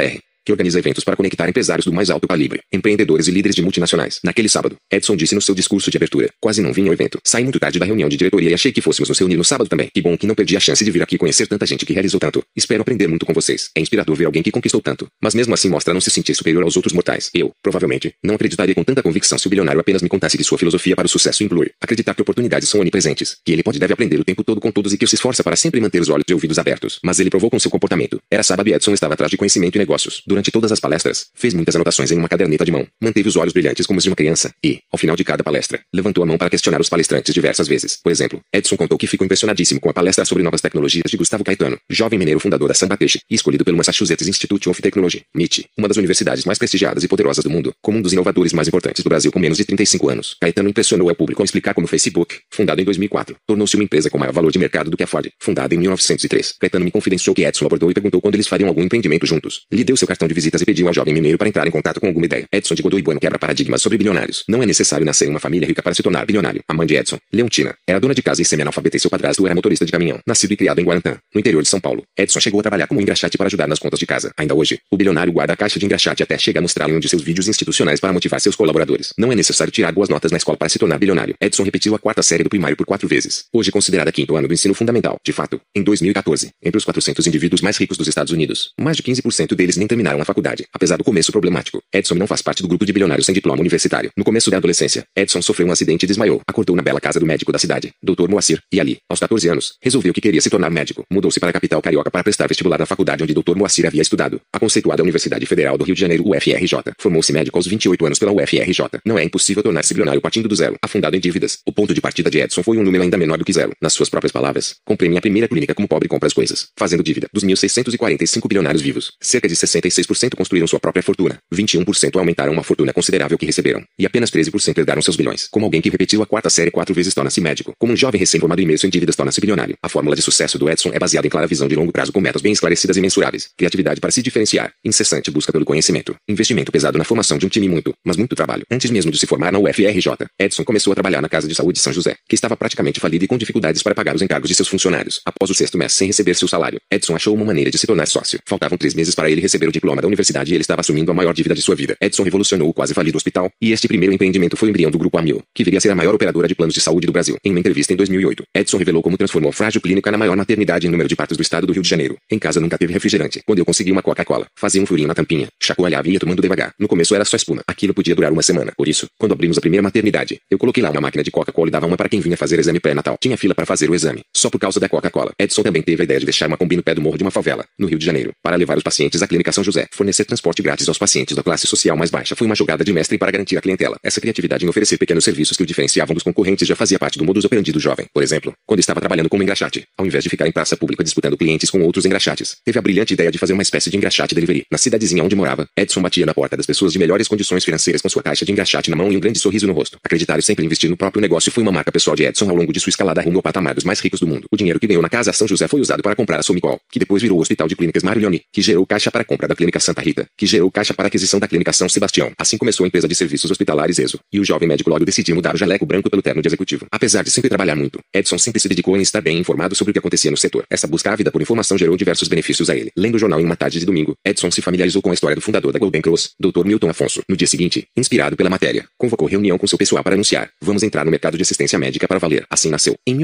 que 0.44 0.52
organiza 0.52 0.80
eventos 0.80 1.04
para 1.04 1.16
conectar 1.16 1.48
empresários 1.48 1.86
do 1.86 1.94
mais 1.94 2.10
alto 2.10 2.28
calibre, 2.28 2.62
empreendedores 2.72 3.28
e 3.28 3.32
líderes 3.32 3.56
de 3.56 3.62
multinacionais. 3.62 4.20
Naquele 4.24 4.50
sábado, 4.50 4.76
Edson 4.92 5.16
disse 5.16 5.36
no 5.36 5.42
seu 5.42 5.54
discurso 5.54 5.92
de 5.92 5.98
abertura: 5.98 6.30
Quase 6.40 6.62
não 6.62 6.74
vim 6.74 6.88
ao 6.88 6.94
evento. 6.94 7.20
Saí 7.24 7.44
muito 7.44 7.60
tarde 7.60 7.80
da 7.80 7.86
reunião 7.86 8.10
de 8.10 8.18
diretoria 8.18 8.50
e 8.50 8.54
achei 8.54 8.72
que 8.72 8.82
fôssemos 8.82 9.10
nos 9.10 9.20
reunir 9.20 9.38
no 9.38 9.44
sábado 9.44 9.70
também. 9.70 9.90
Que 9.94 10.02
bom 10.02 10.18
que 10.18 10.26
não 10.26 10.36
perdi 10.36 10.58
a 10.58 10.60
chance 10.60 10.84
de 10.84 10.92
vir 10.92 11.02
aqui 11.02 11.18
conhecer 11.18 11.48
tanta 11.48 11.66
gente 11.66 11.86
que 11.86 11.94
realizou 11.94 12.20
tanto. 12.20 12.44
Espero 12.56 12.82
aprender 12.82 13.08
muito 13.08 13.26
com 13.26 13.34
vocês. 13.34 13.70
É 13.76 13.82
inspirador 13.82 14.16
ver 14.16 14.26
alguém 14.26 14.42
que 14.42 14.52
conquistou 14.52 14.82
tanto. 14.82 15.08
Mas 15.22 15.36
mesmo 15.36 15.54
assim 15.54 15.70
mostra 15.70 15.94
não 15.94 16.02
se 16.02 16.10
sentir 16.10 16.34
superior 16.34 16.64
aos 16.64 16.76
outros 16.76 16.94
mortais. 16.94 17.30
Eu, 17.34 17.52
provavelmente, 17.62 18.14
não 18.24 18.36
acreditaria 18.36 18.74
com 18.74 18.84
tanta 18.84 19.04
convicção 19.04 19.38
se 19.38 19.48
o 19.48 19.50
bilionário 19.50 19.80
apenas 19.80 20.02
me 20.02 20.10
contasse 20.10 20.38
que 20.38 20.44
sua 20.44 20.58
filosofia 20.58 20.96
para 20.96 21.06
o 21.06 21.10
sucesso 21.10 21.44
inclui 21.44 21.72
acreditar 21.82 22.16
que 22.16 22.22
oportunidades 22.22 22.68
são 22.68 22.80
onipresentes, 22.80 23.38
que 23.46 23.52
ele 23.52 23.64
pode 23.64 23.80
deve 23.80 23.94
aprender 23.94 24.20
o 24.20 24.24
tempo 24.24 24.44
todo 24.44 24.60
com 24.60 24.71
todos 24.72 24.94
e 24.94 24.98
que 24.98 25.08
se 25.08 25.16
esforça 25.16 25.44
para 25.44 25.56
sempre 25.56 25.80
manter 25.80 26.02
os 26.02 26.10
olhos 26.10 26.26
e 26.30 26.34
ouvidos 26.34 26.58
abertos. 26.58 27.00
Mas 27.04 27.20
ele 27.20 27.30
provou 27.30 27.50
com 27.50 27.60
seu 27.60 27.72
comportamento. 27.72 28.20
Era 28.30 28.44
sábado 28.44 28.68
e 28.70 28.74
Edson 28.74 28.94
estava 28.94 29.14
atrás 29.14 29.30
de 29.30 29.38
conhecimento 29.38 29.76
e 29.76 29.80
negócios. 29.80 30.22
Durante 30.26 30.52
todas 30.52 30.72
as 30.72 30.80
palestras, 30.80 31.28
fez 31.36 31.54
muitas 31.54 31.76
anotações 31.76 32.12
em 32.12 32.18
uma 32.18 32.28
caderneta 32.28 32.66
de 32.66 32.72
mão, 32.72 32.88
manteve 33.02 33.28
os 33.30 33.36
olhos 33.36 33.54
brilhantes 33.54 33.86
como 33.86 33.98
os 33.98 34.04
de 34.04 34.10
uma 34.10 34.16
criança 34.16 34.54
e, 34.64 34.80
ao 34.92 34.98
final 34.98 35.16
de 35.16 35.24
cada 35.24 35.44
palestra, 35.44 35.80
levantou 35.94 36.24
a 36.24 36.28
mão 36.28 36.38
para 36.38 36.50
questionar 36.50 36.80
os 36.82 36.90
palestrantes 36.90 37.34
diversas 37.34 37.68
vezes. 37.68 37.98
Por 38.02 38.12
exemplo, 38.12 38.40
Edson 38.54 38.76
contou 38.76 38.98
que 38.98 39.08
ficou 39.08 39.26
impressionadíssimo 39.26 39.80
com 39.80 39.90
a 39.90 39.94
palestra 39.94 40.26
sobre 40.26 40.44
novas 40.44 40.62
tecnologias 40.62 41.10
de 41.10 41.18
Gustavo 41.18 41.44
Caetano, 41.44 41.78
jovem 41.90 42.18
mineiro 42.18 42.40
fundador 42.40 42.68
da 42.68 42.74
Samba 42.74 42.98
Peixe 42.98 43.20
e 43.30 43.36
escolhido 43.36 43.64
pelo 43.64 43.78
Massachusetts 43.78 44.28
Institute 44.28 44.70
of 44.70 44.82
Technology, 44.82 45.24
MIT, 45.34 45.66
uma 45.78 45.88
das 45.88 45.98
universidades 45.98 46.46
mais 46.46 46.58
prestigiadas 46.58 47.04
e 47.04 47.08
poderosas 47.08 47.44
do 47.44 47.50
mundo, 47.50 47.74
como 47.82 47.98
um 47.98 48.02
dos 48.02 48.14
inovadores 48.14 48.54
mais 48.54 48.68
importantes 48.68 49.04
do 49.04 49.10
Brasil 49.10 49.32
com 49.32 49.40
menos 49.40 49.58
de 49.58 49.66
35 49.66 50.10
anos. 50.10 50.36
Caetano 50.40 50.70
impressionou 50.70 51.10
o 51.10 51.16
público 51.16 51.42
ao 51.42 51.46
explicar 51.46 51.74
como 51.74 51.86
o 51.86 51.88
Facebook, 51.88 52.40
fundado 52.50 52.82
em 52.82 52.86
2004, 52.86 53.36
tornou-se 53.46 53.76
uma 53.76 53.84
empresa 53.84 54.10
com 54.10 54.18
maior 54.18 54.34
valor 54.34 54.52
de 54.52 54.60
mercado 54.62 54.90
do 54.90 54.96
que 54.96 55.04
a 55.04 55.08
Ford, 55.08 55.28
fundada 55.40 55.76
em 55.76 55.78
1903. 55.78 56.56
Caetano 56.60 56.86
me 56.86 56.92
confidenciou 56.92 57.36
que 57.36 57.44
Edson 57.44 57.66
abordou 57.66 57.92
e 57.92 57.94
perguntou 57.94 58.22
quando 58.22 58.36
eles 58.36 58.48
fariam 58.48 58.70
algum 58.70 58.84
empreendimento 58.84 59.26
juntos. 59.26 59.66
Lhe 59.72 59.84
deu 59.84 59.98
seu 59.98 60.08
cartão 60.08 60.28
de 60.28 60.34
visitas 60.34 60.62
e 60.62 60.66
pediu 60.66 60.88
ao 60.88 60.94
jovem 60.94 61.14
mineiro 61.14 61.38
para 61.38 61.48
entrar 61.48 61.68
em 61.68 61.72
contato 61.72 62.00
com 62.00 62.08
alguma 62.08 62.26
ideia. 62.26 62.46
Edson 62.52 62.76
de 62.76 62.82
Godoy 62.82 63.02
Bueno 63.02 63.20
quebra 63.20 63.38
paradigmas 63.38 63.82
sobre 63.82 63.98
bilionários. 63.98 64.44
Não 64.48 64.62
é 64.64 64.66
necessário 64.66 65.06
nascer 65.06 65.28
em 65.28 65.32
uma 65.32 65.40
família 65.40 65.68
rica 65.68 65.82
para 65.82 65.94
se 65.94 66.04
tornar 66.04 66.26
bilionário. 66.26 66.62
A 66.68 66.74
mãe 66.74 66.88
de 66.88 66.96
Edson, 66.96 67.18
Leontina, 67.34 67.76
era 67.88 68.00
dona 68.00 68.14
de 68.14 68.22
casa 68.22 68.42
e 68.42 68.46
semi-analfabeta 68.46 68.98
e 68.98 69.00
seu 69.00 69.10
padrasto 69.10 69.46
era 69.46 69.56
motorista 69.56 69.86
de 69.86 69.92
caminhão, 69.92 70.20
nascido 70.26 70.54
e 70.54 70.58
criado 70.58 70.80
em 70.80 70.84
Guarantã, 70.84 71.18
no 71.34 71.40
interior 71.40 71.62
de 71.62 71.70
São 71.70 71.80
Paulo. 71.80 72.04
Edson 72.18 72.40
chegou 72.40 72.60
a 72.60 72.64
trabalhar 72.64 72.88
como 72.88 73.02
engraxate 73.02 73.38
para 73.38 73.48
ajudar 73.48 73.68
nas 73.68 73.80
contas 73.80 74.00
de 74.00 74.06
casa. 74.06 74.32
Ainda 74.38 74.54
hoje, 74.54 74.80
o 74.92 74.98
bilionário 74.98 75.34
guarda 75.34 75.54
a 75.54 75.58
caixa 75.58 75.80
de 75.80 75.86
engraxate 75.86 76.24
até 76.24 76.38
chegar 76.38 76.60
a 76.60 76.62
mostrá-lo 76.62 76.94
em 76.94 76.98
um 76.98 77.00
de 77.00 77.10
seus 77.10 77.22
vídeos 77.22 77.48
institucionais 77.48 78.00
para 78.00 78.14
motivar 78.14 78.40
seus 78.40 78.56
colaboradores. 78.56 79.14
Não 79.18 79.32
é 79.32 79.36
necessário 79.36 79.72
tirar 79.72 79.92
boas 79.92 80.10
notas 80.10 80.32
na 80.32 80.38
escola 80.38 80.58
para 80.58 80.70
se 80.70 80.78
tornar 80.78 80.98
bilionário. 80.98 81.36
Edson 81.42 81.64
repetiu 81.64 81.96
a 81.96 82.00
quarta 82.00 82.22
série 82.22 82.44
do 82.44 82.50
primário 82.50 82.78
por 82.78 82.86
quatro 82.86 83.08
vezes. 83.08 83.46
Hoje 83.54 83.72
considerada 83.72 84.12
quinto 84.12 84.36
ano 84.36 84.41
do 84.48 84.54
ensino 84.54 84.74
fundamental. 84.74 85.18
De 85.24 85.32
fato, 85.32 85.60
em 85.76 85.84
2014, 85.84 86.50
entre 86.62 86.78
os 86.78 86.86
400 86.86 87.26
indivíduos 87.28 87.62
mais 87.62 87.78
ricos 87.78 87.98
dos 87.98 88.08
Estados 88.08 88.32
Unidos, 88.32 88.72
mais 88.80 88.98
de 88.98 89.04
15% 89.04 89.56
deles 89.56 89.78
nem 89.78 89.88
terminaram 89.88 90.22
a 90.22 90.26
faculdade. 90.26 90.66
Apesar 90.74 90.98
do 90.98 91.04
começo 91.04 91.32
problemático, 91.32 91.82
Edson 91.94 92.16
não 92.16 92.28
faz 92.28 92.42
parte 92.42 92.62
do 92.62 92.68
grupo 92.68 92.86
de 92.86 92.94
bilionários 92.94 93.26
sem 93.26 93.34
diploma 93.34 93.60
universitário. 93.60 94.12
No 94.16 94.24
começo 94.24 94.50
da 94.50 94.58
adolescência, 94.58 95.06
Edson 95.16 95.42
sofreu 95.42 95.68
um 95.68 95.72
acidente 95.72 96.06
e 96.06 96.08
desmaiou. 96.08 96.42
Acordou 96.48 96.76
na 96.76 96.82
bela 96.82 97.00
casa 97.00 97.20
do 97.20 97.26
médico 97.26 97.52
da 97.52 97.60
cidade, 97.60 97.92
Dr. 98.02 98.28
Moacir, 98.30 98.62
e 98.72 98.80
ali, 98.80 98.98
aos 99.10 99.20
14 99.20 99.48
anos, 99.48 99.76
resolveu 99.82 100.14
que 100.14 100.22
queria 100.22 100.42
se 100.42 100.50
tornar 100.50 100.70
médico. 100.70 101.04
Mudou-se 101.12 101.40
para 101.40 101.50
a 101.50 101.54
capital 101.54 101.82
carioca 101.82 102.10
para 102.10 102.24
prestar 102.24 102.48
vestibular 102.48 102.80
na 102.80 102.86
faculdade 102.86 103.24
onde 103.24 103.34
Dr. 103.34 103.56
Moacir 103.56 103.86
havia 103.86 104.02
estudado, 104.02 104.42
a 104.54 104.60
conceituada 104.60 105.04
Universidade 105.04 105.46
Federal 105.46 105.78
do 105.78 105.84
Rio 105.84 105.96
de 105.96 106.02
Janeiro, 106.02 106.24
UFRJ. 106.28 106.94
Formou-se 107.00 107.32
médico 107.34 107.58
aos 107.58 107.68
28 107.68 108.06
anos 108.06 108.20
pela 108.20 108.32
UFRJ. 108.32 109.00
Não 109.06 109.18
é 109.18 109.24
impossível 109.24 109.64
tornar-se 109.64 109.94
bilionário 109.94 110.22
partindo 110.22 110.48
do 110.48 110.56
zero, 110.56 110.76
afundado 110.82 111.16
em 111.16 111.20
dívidas. 111.20 111.60
O 111.66 111.72
ponto 111.72 111.94
de 111.94 112.02
partida 112.02 112.30
de 112.30 112.40
Edson 112.40 112.64
foi 112.64 112.78
um 112.78 112.84
número 112.84 113.04
ainda 113.04 113.18
menor 113.18 113.38
do 113.38 113.46
que 113.46 113.54
zero. 113.54 113.72
Nas 113.82 113.94
suas 113.94 114.10
próprias 114.10 114.31
palavras, 114.32 114.76
comprei 114.86 115.10
minha 115.10 115.22
primeira 115.22 115.48
clínica 115.48 115.74
como 115.74 115.88
pobre 115.88 116.08
compra 116.08 116.28
as 116.28 116.34
coisas, 116.34 116.68
fazendo 116.78 117.04
dívida. 117.04 117.28
Dos 117.34 117.44
1.645 117.44 118.48
bilionários 118.48 118.82
vivos, 118.82 119.12
cerca 119.22 119.48
de 119.48 119.56
66% 119.56 120.36
construíram 120.36 120.68
sua 120.68 120.80
própria 120.80 121.04
fortuna, 121.04 121.38
21% 121.54 122.18
aumentaram 122.18 122.54
uma 122.54 122.64
fortuna 122.64 122.94
considerável 122.94 123.38
que 123.38 123.46
receberam, 123.46 123.84
e 123.98 124.06
apenas 124.06 124.32
13% 124.32 124.78
herdaram 124.78 125.02
seus 125.02 125.16
bilhões. 125.16 125.48
Como 125.52 125.66
alguém 125.66 125.82
que 125.82 125.90
repetiu 125.90 126.22
a 126.22 126.26
quarta 126.26 126.50
série 126.50 126.72
quatro 126.72 126.94
vezes 126.94 127.14
torna-se 127.14 127.42
médico, 127.42 127.74
como 127.78 127.94
um 127.94 127.96
jovem 127.96 128.20
recém-formado 128.20 128.62
imerso 128.62 128.88
em 128.88 128.90
dívidas 128.90 129.16
torna-se 129.16 129.42
bilionário. 129.42 129.76
A 129.82 129.90
fórmula 129.90 130.16
de 130.16 130.22
sucesso 130.22 130.58
do 130.58 130.70
Edson 130.70 130.92
é 130.94 131.00
baseada 131.00 131.28
em 131.28 131.30
clara 131.30 131.48
visão 131.48 131.68
de 131.68 131.76
longo 131.76 131.92
prazo 131.92 132.12
com 132.12 132.22
metas 132.22 132.42
bem 132.42 132.52
esclarecidas 132.52 132.98
e 132.98 133.02
mensuráveis, 133.02 133.50
criatividade 133.58 134.00
para 134.00 134.12
se 134.12 134.22
diferenciar, 134.22 134.72
incessante 134.84 135.30
busca 135.32 135.52
pelo 135.52 135.66
conhecimento, 135.66 136.16
investimento 136.28 136.72
pesado 136.72 136.98
na 136.98 137.04
formação 137.04 137.38
de 137.38 137.46
um 137.46 137.50
time 137.50 137.68
muito, 137.68 137.94
mas 138.06 138.18
muito 138.18 138.36
trabalho. 138.36 138.64
Antes 138.72 138.92
mesmo 138.92 139.12
de 139.12 139.18
se 139.18 139.28
formar 139.28 139.52
na 139.52 139.60
UFRJ, 139.60 140.28
Edson 140.40 140.64
começou 140.64 140.92
a 140.92 140.96
trabalhar 140.96 141.22
na 141.22 141.30
Casa 141.30 141.48
de 141.48 141.56
Saúde 141.56 141.78
de 141.78 141.84
São 141.84 141.94
José, 141.94 142.16
que 142.28 142.36
estava 142.36 142.56
praticamente 142.56 143.00
falida 143.00 143.26
e 143.26 143.28
com 143.28 143.38
dificuldades 143.38 143.84
para 143.84 143.96
pagar 143.96 144.16
os 144.16 144.21
encargos 144.22 144.50
de 144.50 144.56
seus 144.56 144.68
funcionários. 144.68 145.22
Após 145.26 145.50
o 145.50 145.54
sexto 145.54 145.78
mês 145.78 145.94
sem 145.94 146.08
receber 146.08 146.36
seu 146.36 146.48
salário, 146.48 146.80
Edson 146.92 147.16
achou 147.16 147.34
uma 147.34 147.46
maneira 147.46 147.72
de 147.72 147.78
se 147.78 147.88
tornar 147.88 148.08
sócio. 148.08 148.40
Faltavam 148.46 148.78
três 148.78 148.94
meses 148.94 149.16
para 149.16 149.30
ele 149.30 149.42
receber 149.42 149.68
o 149.68 149.72
diploma 149.72 150.02
da 150.02 150.08
universidade 150.08 150.52
e 150.52 150.56
ele 150.56 150.62
estava 150.62 150.82
assumindo 150.82 151.12
a 151.12 151.14
maior 151.14 151.34
dívida 151.34 151.56
de 151.56 151.62
sua 151.62 151.76
vida. 151.76 151.96
Edson 152.02 152.24
revolucionou 152.24 152.70
o 152.70 152.74
quase 152.74 152.94
falido 152.94 153.18
hospital, 153.18 153.52
e 153.62 153.72
este 153.72 153.88
primeiro 153.88 154.14
empreendimento 154.14 154.56
foi 154.56 154.70
o 154.70 154.72
embrião 154.72 154.92
do 154.92 154.98
Grupo 154.98 155.18
Amil, 155.18 155.42
que 155.54 155.64
viria 155.64 155.78
a 155.78 155.82
ser 155.82 155.90
a 155.90 155.96
maior 155.96 156.14
operadora 156.14 156.48
de 156.48 156.56
planos 156.56 156.74
de 156.74 156.82
saúde 156.82 157.08
do 157.08 157.14
Brasil. 157.14 157.38
Em 157.44 157.52
uma 157.52 157.60
entrevista 157.60 157.94
em 157.94 157.96
2008, 157.96 158.44
Edson 158.56 158.78
revelou 158.78 159.02
como 159.02 159.18
transformou 159.18 159.50
a 159.50 159.54
Frágil 159.54 159.82
Clínica 159.82 160.12
na 160.12 160.18
maior 160.18 160.36
maternidade 160.36 160.88
em 160.88 160.90
número 160.90 161.08
de 161.08 161.16
partos 161.16 161.38
do 161.38 161.42
estado 161.42 161.66
do 161.66 161.74
Rio 161.74 161.82
de 161.82 161.90
Janeiro. 161.90 162.18
Em 162.30 162.40
casa 162.40 162.60
nunca 162.60 162.78
teve 162.78 162.94
refrigerante. 162.94 163.42
Quando 163.46 163.60
eu 163.60 163.66
consegui 163.66 163.92
uma 163.92 164.02
Coca-Cola, 164.02 164.48
fazia 164.56 164.82
um 164.82 164.86
furinho 164.86 165.08
na 165.08 165.14
tampinha, 165.14 165.48
chacoalhava 165.62 166.08
e 166.08 166.14
ia 166.14 166.20
tomando 166.20 166.42
devagar. 166.42 166.74
No 166.80 166.88
começo 166.88 167.16
era 167.16 167.26
só 167.26 167.36
espuma. 167.36 167.62
Aquilo 167.68 167.94
podia 167.94 168.16
durar 168.16 168.32
uma 168.32 168.42
semana. 168.42 168.74
Por 168.76 168.88
isso, 168.88 169.08
quando 169.18 169.32
abrimos 169.34 169.58
a 169.58 169.62
primeira 169.62 169.82
maternidade, 169.82 170.40
eu 170.50 170.58
coloquei 170.58 170.84
lá 170.84 170.90
uma 170.90 171.02
máquina 171.02 171.24
de 171.24 171.32
Coca-Cola 171.32 171.68
e 171.70 171.72
dava 171.72 171.88
uma 171.88 171.98
para 171.98 172.10
quem 172.10 172.20
vinha 172.20 172.36
fazer 172.36 172.60
exame 172.60 172.80
pré-natal. 172.80 173.18
Tinha 173.22 173.38
fila 173.38 173.56
para 173.56 173.66
fazer 173.66 173.90
o 173.90 173.96
exame, 173.96 174.11
só 174.36 174.50
por 174.50 174.60
causa 174.60 174.80
da 174.80 174.90
Coca-Cola. 174.90 175.32
Edson 175.40 175.64
também 175.64 175.82
teve 175.82 176.02
a 176.02 176.06
ideia 176.06 176.20
de 176.20 176.26
deixar 176.26 176.48
uma 176.48 176.58
combi 176.58 176.76
no 176.76 176.84
pé 176.84 176.96
do 176.96 177.02
morro 177.02 177.18
de 177.18 177.24
uma 177.24 177.32
favela, 177.32 177.66
no 177.78 177.88
Rio 177.88 178.00
de 178.00 178.06
Janeiro, 178.06 178.32
para 178.42 178.56
levar 178.56 178.78
os 178.78 178.84
pacientes 178.84 179.22
à 179.22 179.28
Clínica 179.28 179.52
São 179.52 179.64
José. 179.64 179.88
Fornecer 179.92 180.26
transporte 180.26 180.62
grátis 180.62 180.88
aos 180.88 180.98
pacientes 180.98 181.36
da 181.36 181.44
classe 181.44 181.68
social 181.68 181.96
mais 181.96 182.10
baixa 182.10 182.36
foi 182.36 182.46
uma 182.46 182.56
jogada 182.56 182.84
de 182.84 182.92
mestre 182.92 183.18
para 183.18 183.32
garantir 183.32 183.58
a 183.58 183.62
clientela. 183.62 183.98
Essa 184.04 184.20
criatividade 184.20 184.66
em 184.66 184.70
oferecer 184.70 184.98
pequenos 184.98 185.24
serviços 185.24 185.58
que 185.58 185.64
o 185.64 185.66
diferenciavam 185.66 186.14
dos 186.14 186.24
concorrentes 186.24 186.68
já 186.68 186.76
fazia 186.76 187.00
parte 187.00 187.18
do 187.18 187.26
modus 187.26 187.46
operandi 187.46 187.72
do 187.72 187.80
jovem. 187.80 188.06
Por 188.14 188.24
exemplo, 188.24 188.54
quando 188.66 188.80
estava 188.80 189.00
trabalhando 189.00 189.30
como 189.30 189.44
engraxate, 189.44 189.84
ao 189.98 190.06
invés 190.06 190.24
de 190.24 190.30
ficar 190.30 190.48
em 190.48 190.52
praça 190.52 190.76
pública 190.76 191.04
disputando 191.04 191.38
clientes 191.38 191.70
com 191.70 191.82
outros 191.82 192.06
engraxates, 192.06 192.58
teve 192.66 192.78
a 192.78 192.82
brilhante 192.82 193.14
ideia 193.14 193.32
de 193.32 193.38
fazer 193.38 193.54
uma 193.54 193.62
espécie 193.64 193.90
de 193.90 193.98
engraxate 193.98 194.36
delivery. 194.36 194.64
Na 194.72 194.78
cidadezinha 194.78 195.24
onde 195.24 195.36
morava, 195.36 195.68
Edson 195.78 196.02
batia 196.02 196.26
na 196.26 196.34
porta 196.34 196.58
das 196.58 196.66
pessoas 196.66 196.94
de 196.94 197.00
melhores 197.00 197.28
condições 197.28 197.64
financeiras 197.64 198.02
com 198.02 198.10
sua 198.10 198.22
caixa 198.22 198.46
de 198.46 198.52
engraxate 198.52 198.90
na 198.90 198.96
mão 198.96 199.12
e 199.12 199.18
um 199.18 199.20
grande 199.20 199.40
sorriso 199.40 199.68
no 199.68 199.74
rosto. 199.74 199.98
Acreditar 200.04 200.40
e 200.40 200.42
sempre 200.42 200.66
investir 200.66 200.90
no 200.90 200.98
próprio 200.98 201.22
negócio 201.22 201.52
foi 201.52 201.64
uma 201.64 201.72
marca 201.72 201.92
pessoal 201.92 202.16
de 202.16 202.24
Edson 202.24 202.50
ao 202.50 202.56
longo 202.56 202.74
de 202.74 202.80
sua 202.80 202.90
escalada 202.90 203.22
rumo 203.22 203.38
ao 203.38 203.44
patamar 203.44 203.76
dos 203.76 203.84
mais 203.84 204.01
ricos 204.02 204.20
do 204.20 204.28
mundo. 204.28 204.46
O 204.52 204.58
dinheiro 204.58 204.80
que 204.80 204.88
ganhou 204.88 205.02
na 205.02 205.10
casa 205.10 205.32
São 205.32 205.48
José 205.48 205.68
foi 205.68 205.80
usado 205.80 206.04
para 206.04 206.16
comprar 206.16 206.40
a 206.40 206.44
Somicol, 206.44 206.80
que 206.92 207.00
depois 207.00 207.22
virou 207.22 207.38
o 207.38 207.42
Hospital 207.42 207.68
de 207.68 207.76
Clínicas 207.76 208.04
Mário 208.04 208.22
Leone, 208.22 208.42
que 208.52 208.62
gerou 208.62 208.86
caixa 208.86 209.12
para 209.12 209.22
a 209.22 209.26
compra 209.26 209.48
da 209.48 209.56
Clínica 209.56 209.80
Santa 209.80 210.02
Rita, 210.02 210.28
que 210.38 210.46
gerou 210.46 210.70
caixa 210.72 210.94
para 210.94 211.06
a 211.06 211.08
aquisição 211.08 211.40
da 211.40 211.48
Clínica 211.48 211.72
São 211.72 211.88
Sebastião. 211.88 212.32
Assim 212.38 212.58
começou 212.58 212.84
a 212.84 212.88
empresa 212.88 213.08
de 213.08 213.16
serviços 213.16 213.50
hospitalares 213.50 214.00
ESO, 214.00 214.20
e 214.32 214.40
o 214.40 214.44
jovem 214.44 214.68
médico 214.68 214.90
logo 214.90 215.06
decidiu 215.06 215.36
mudar 215.36 215.56
o 215.56 215.58
jaleco 215.58 215.86
branco 215.86 216.10
pelo 216.10 216.22
terno 216.22 216.42
de 216.42 216.48
executivo. 216.48 216.86
Apesar 216.92 217.24
de 217.24 217.32
sempre 217.32 217.50
trabalhar 217.50 217.76
muito, 217.76 218.00
Edson 218.14 218.38
sempre 218.38 218.60
se 218.60 218.68
dedicou 218.68 218.98
em 218.98 219.02
estar 219.02 219.22
bem 219.22 219.38
informado 219.38 219.76
sobre 219.76 219.92
o 219.92 219.94
que 219.94 220.00
acontecia 220.00 220.32
no 220.32 220.38
setor. 220.38 220.66
Essa 220.70 220.88
busca 220.88 221.12
ávida 221.12 221.32
por 221.32 221.42
informação 221.42 221.78
gerou 221.78 221.96
diversos 221.96 222.28
benefícios 222.28 222.70
a 222.70 222.76
ele. 222.76 222.92
Lendo 222.98 223.16
o 223.16 223.20
jornal 223.20 223.40
em 223.40 223.46
uma 223.46 223.56
tarde 223.56 223.80
de 223.80 223.86
domingo, 223.86 224.16
Edson 224.26 224.52
se 224.52 224.62
familiarizou 224.62 225.02
com 225.02 225.12
a 225.12 225.14
história 225.14 225.36
do 225.36 225.42
fundador 225.42 225.72
da 225.72 225.80
Golden 225.80 226.02
Cross, 226.02 226.32
Dr. 226.40 226.66
Milton 226.66 226.90
Afonso. 226.90 227.22
No 227.28 227.38
dia 227.38 227.48
seguinte, 227.48 227.88
inspirado 227.96 228.36
pela 228.36 228.50
matéria, 228.50 228.86
convocou 228.98 229.28
reunião 229.28 229.58
com 229.58 229.68
seu 229.68 229.78
pessoal 229.78 230.04
para 230.04 230.16
anunciar: 230.16 230.50
"Vamos 230.62 230.84
entrar 230.84 231.06
no 231.06 231.12
mercado 231.12 231.38
de 231.38 231.44
assistência 231.44 231.78
médica 231.78 232.08
para 232.08 232.20
valer". 232.20 232.46
Assim 232.50 232.70
nasceu, 232.70 232.96
em 233.06 233.16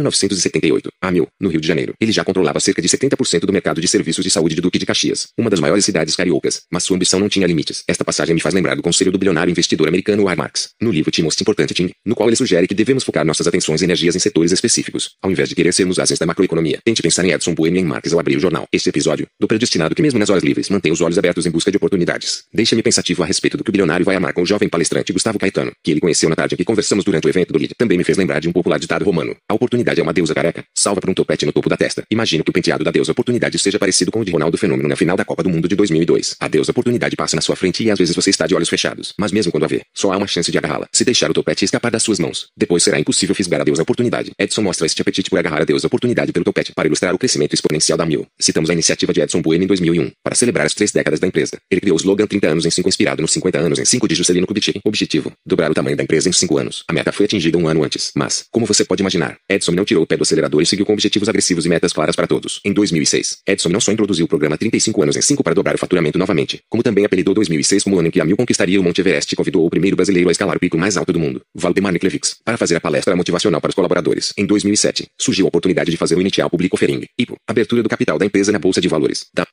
1978, 0.67 0.89
a 1.01 1.12
Mil, 1.12 1.27
no 1.39 1.49
Rio 1.49 1.62
de 1.62 1.67
Janeiro. 1.67 1.93
Ele 1.99 2.12
já 2.12 2.23
controlava 2.23 2.60
cerca 2.60 2.82
de 2.82 2.88
70% 2.88 3.41
do 3.41 3.53
mercado 3.53 3.82
de 3.82 3.88
serviços 3.88 4.23
de 4.23 4.30
saúde 4.30 4.56
de 4.56 4.62
Duque 4.62 4.77
de 4.77 4.86
Caxias, 4.86 5.27
uma 5.38 5.49
das 5.49 5.60
maiores 5.60 5.86
cidades 5.86 6.15
cariocas, 6.15 6.63
mas 6.71 6.84
sua 6.84 6.95
ambição 6.95 7.19
não 7.19 7.30
tinha 7.30 7.47
limites. 7.47 7.84
Esta 7.88 8.03
passagem 8.03 8.36
me 8.36 8.41
faz 8.41 8.53
lembrar 8.53 8.75
do 8.75 8.82
conselho 8.82 9.12
do 9.12 9.17
bilionário 9.17 9.51
investidor 9.51 9.88
americano 9.88 10.23
Warren 10.23 10.38
Marx, 10.38 10.69
no 10.82 10.91
livro 10.91 11.12
Te 11.12 11.21
Most 11.21 11.41
Importante 11.41 11.73
Thing, 11.73 11.91
no 12.06 12.15
qual 12.15 12.30
ele 12.30 12.36
sugere 12.36 12.67
que 12.67 12.75
devemos 12.75 13.03
focar 13.03 13.25
nossas 13.25 13.47
atenções 13.47 13.82
e 13.82 13.86
energias 13.86 14.15
em 14.15 14.19
setores 14.19 14.51
específicos, 14.51 15.12
ao 15.21 15.32
invés 15.32 15.49
de 15.49 15.56
querer 15.56 15.73
sermos 15.73 15.99
asens 15.99 16.19
da 16.19 16.25
macroeconomia. 16.25 16.80
Tente 16.84 17.01
pensar 17.01 17.25
em 17.25 17.32
Edson 17.32 17.53
Bueno 17.53 17.77
e 17.77 17.80
em 17.80 17.86
Marx 17.86 18.13
ao 18.13 18.19
abrir 18.19 18.38
o 18.38 18.39
jornal. 18.39 18.65
Este 18.71 18.89
episódio, 18.89 19.27
do 19.39 19.47
predestinado 19.47 19.95
que 19.95 20.01
mesmo 20.01 20.19
nas 20.19 20.30
horas 20.30 20.43
livres 20.43 20.69
mantém 20.69 20.91
os 20.91 21.01
olhos 21.01 21.17
abertos 21.17 21.45
em 21.45 21.51
busca 21.51 21.71
de 21.71 21.77
oportunidades. 21.77 22.43
Deixa-me 22.53 22.84
pensativo 22.84 23.23
a 23.23 23.25
respeito 23.25 23.58
do 23.58 23.63
que 23.63 23.69
o 23.69 23.71
bilionário 23.71 24.06
vai 24.06 24.15
amar 24.15 24.34
com 24.34 24.41
o 24.41 24.45
jovem 24.45 24.69
palestrante 24.69 25.13
Gustavo 25.13 25.39
Caetano, 25.39 25.71
que 25.84 25.91
ele 25.91 25.99
conheceu 25.99 26.30
na 26.30 26.36
tarde 26.36 26.56
em 26.56 26.58
que 26.58 26.63
conversamos 26.63 27.03
durante 27.03 27.25
o 27.25 27.30
evento 27.30 27.53
do 27.53 27.60
LID. 27.60 27.73
Também 27.77 27.97
me 27.97 28.03
fez 28.03 28.17
lembrar 28.17 28.39
de 28.39 28.49
um 28.49 28.51
popular 28.51 28.80
ditado 28.80 29.06
romano. 29.06 29.36
A 29.49 29.53
oportunidade 29.53 29.99
é 29.99 30.03
uma 30.03 30.13
deusa 30.13 30.34
careca, 30.34 30.57
salva 30.76 31.02
por 31.02 31.10
um 31.10 31.13
topete 31.13 31.46
no 31.46 31.52
topo 31.52 31.70
da 31.70 31.78
testa. 31.78 32.04
Imagino 32.10 32.43
que 32.43 32.50
o 32.50 32.54
penteado 32.54 32.84
da 32.84 32.91
deusa 32.91 33.12
oportunidade 33.12 33.58
seja 33.60 33.80
parecido 33.80 34.12
com 34.12 34.20
o 34.20 34.26
de 34.26 34.32
Ronaldo 34.32 34.58
Fenômeno 34.58 34.88
na 34.88 34.96
final 34.96 35.17
da 35.17 35.26
Copa 35.26 35.43
do 35.43 35.50
Mundo 35.50 35.67
de 35.67 35.76
2002. 35.76 36.36
A 36.39 36.48
deusa 36.48 36.72
oportunidade 36.72 37.15
passa 37.15 37.36
na 37.36 37.41
sua 37.41 37.56
frente 37.56 37.84
e 37.84 37.91
às 37.91 37.98
vezes 37.98 38.15
você 38.15 38.30
está 38.30 38.48
de 38.48 38.56
olhos 38.56 38.70
fechados, 38.70 39.13
mas 39.17 39.32
mesmo 39.32 39.52
quando 39.52 39.65
a 39.65 39.67
vê, 39.67 39.82
só 39.93 40.12
há 40.12 40.17
uma 40.17 40.28
chance 40.28 40.52
de 40.52 40.58
agarrá-la. 40.58 40.88
Se 40.91 41.04
deixar 41.04 41.30
o 41.30 41.34
topete 41.34 41.65
escapar 41.65 41.91
das 41.91 42.04
suas 42.04 42.20
mãos, 42.20 42.48
depois 42.56 42.84
será 42.84 43.00
impossível 43.00 43.36
fisgar 43.36 43.62
a 43.62 43.63
deusa 43.63 43.82
oportunidade. 43.82 44.32
Edson 44.39 44.62
mostra 44.62 44.86
este 44.86 45.02
apetite 45.02 45.30
por 45.30 45.39
agarrar 45.39 45.62
a 45.62 45.65
deusa 45.65 45.88
oportunidade 45.88 46.32
pelo 46.32 46.46
topete 46.46 46.74
para 46.74 46.88
ilustrar 46.88 47.13
o 47.13 47.17
crescimento 47.17 47.54
exponencial 47.54 47.98
da 47.98 48.06
Mil. 48.06 48.26
Citamos 48.39 48.70
a 48.70 48.74
iniciativa 48.74 49.13
de 49.13 49.22
Edson 49.22 49.41
Bueno 49.41 49.63
em 49.63 49.67
2001, 49.67 50.12
para 50.24 50.36
celebrar 50.36 50.65
as 50.65 50.74
três 50.74 50.91
décadas 50.91 51.20
da 51.20 51.28
empresa. 51.28 51.58
Ele 51.70 51.82
criou 51.82 51.96
o 51.96 52.00
slogan 52.00 52.28
30 52.28 52.48
anos 52.48 52.65
em 52.65 52.72
5 52.72 52.89
inspirado 52.89 53.22
nos 53.22 53.32
50 53.32 53.60
anos 53.60 53.80
em 53.80 53.86
5 53.86 54.08
de 54.08 54.15
Juscelino 54.15 54.48
Kubitschek. 54.48 54.82
Objetivo, 54.84 55.32
dobrar 55.46 55.72
o 55.72 55.74
tamanho 55.74 55.98
da 55.98 56.04
empresa 56.04 56.30
em 56.30 56.32
5 56.32 56.58
anos. 56.58 56.84
A 56.88 56.93
meta 56.93 57.12
foi 57.12 57.26
atingida 57.26 57.58
um 57.58 57.67
ano 57.67 57.84
antes, 57.84 58.12
mas, 58.15 58.46
como 58.52 58.65
você 58.65 58.84
pode 58.86 59.02
imaginar, 59.02 59.38
Edson 59.50 59.72
não 59.72 59.86
tirou 59.86 60.04
o 60.04 60.08
pé 60.08 60.15
do 60.17 60.24
acelerador 60.24 60.46
colaboradores 60.47 60.69
seguiu 60.69 60.86
com 60.86 60.93
objetivos 60.93 61.29
agressivos 61.29 61.65
e 61.65 61.69
metas 61.69 61.93
claras 61.93 62.15
para 62.15 62.27
todos. 62.27 62.60
Em 62.63 62.73
2006, 62.73 63.39
Edson 63.45 63.69
não 63.69 63.79
só 63.79 63.91
introduziu 63.91 64.25
o 64.25 64.27
programa 64.27 64.57
35 64.57 65.03
anos 65.03 65.15
em 65.15 65.21
5 65.21 65.43
para 65.43 65.53
dobrar 65.53 65.75
o 65.75 65.77
faturamento 65.77 66.17
novamente, 66.17 66.62
como 66.69 66.81
também 66.81 67.05
apelidou 67.05 67.33
2006 67.33 67.83
como 67.83 67.95
o 67.95 67.99
ano 67.99 68.07
em 68.07 68.12
que 68.12 68.21
a 68.21 68.25
Mil 68.25 68.38
conquistaria 68.38 68.79
o 68.79 68.83
Monte 68.83 69.01
Everest 69.01 69.33
e 69.33 69.36
convidou 69.36 69.65
o 69.65 69.69
primeiro 69.69 69.95
brasileiro 69.95 70.29
a 70.29 70.31
escalar 70.31 70.57
o 70.57 70.60
pico 70.60 70.77
mais 70.77 70.97
alto 70.97 71.13
do 71.13 71.19
mundo, 71.19 71.41
Valdemar 71.53 71.93
Niklevix, 71.93 72.38
para 72.43 72.57
fazer 72.57 72.75
a 72.75 72.81
palestra 72.81 73.15
motivacional 73.15 73.62
para 73.62 73.69
os 73.69 73.75
colaboradores. 73.75 74.33
Em 74.38 74.45
2007, 74.45 75.07
surgiu 75.19 75.45
a 75.45 75.49
oportunidade 75.49 75.91
de 75.91 75.97
fazer 75.97 76.15
o 76.15 76.21
inicial 76.21 76.49
Public 76.49 76.73
Offering, 76.73 77.05
IPO, 77.17 77.36
abertura 77.47 77.83
do 77.83 77.89
capital 77.89 78.17
da 78.17 78.25
empresa 78.25 78.51
na 78.51 78.60
Bolsa 78.60 78.81
de 78.81 78.88
Valores, 78.88 79.27
da 79.33 79.45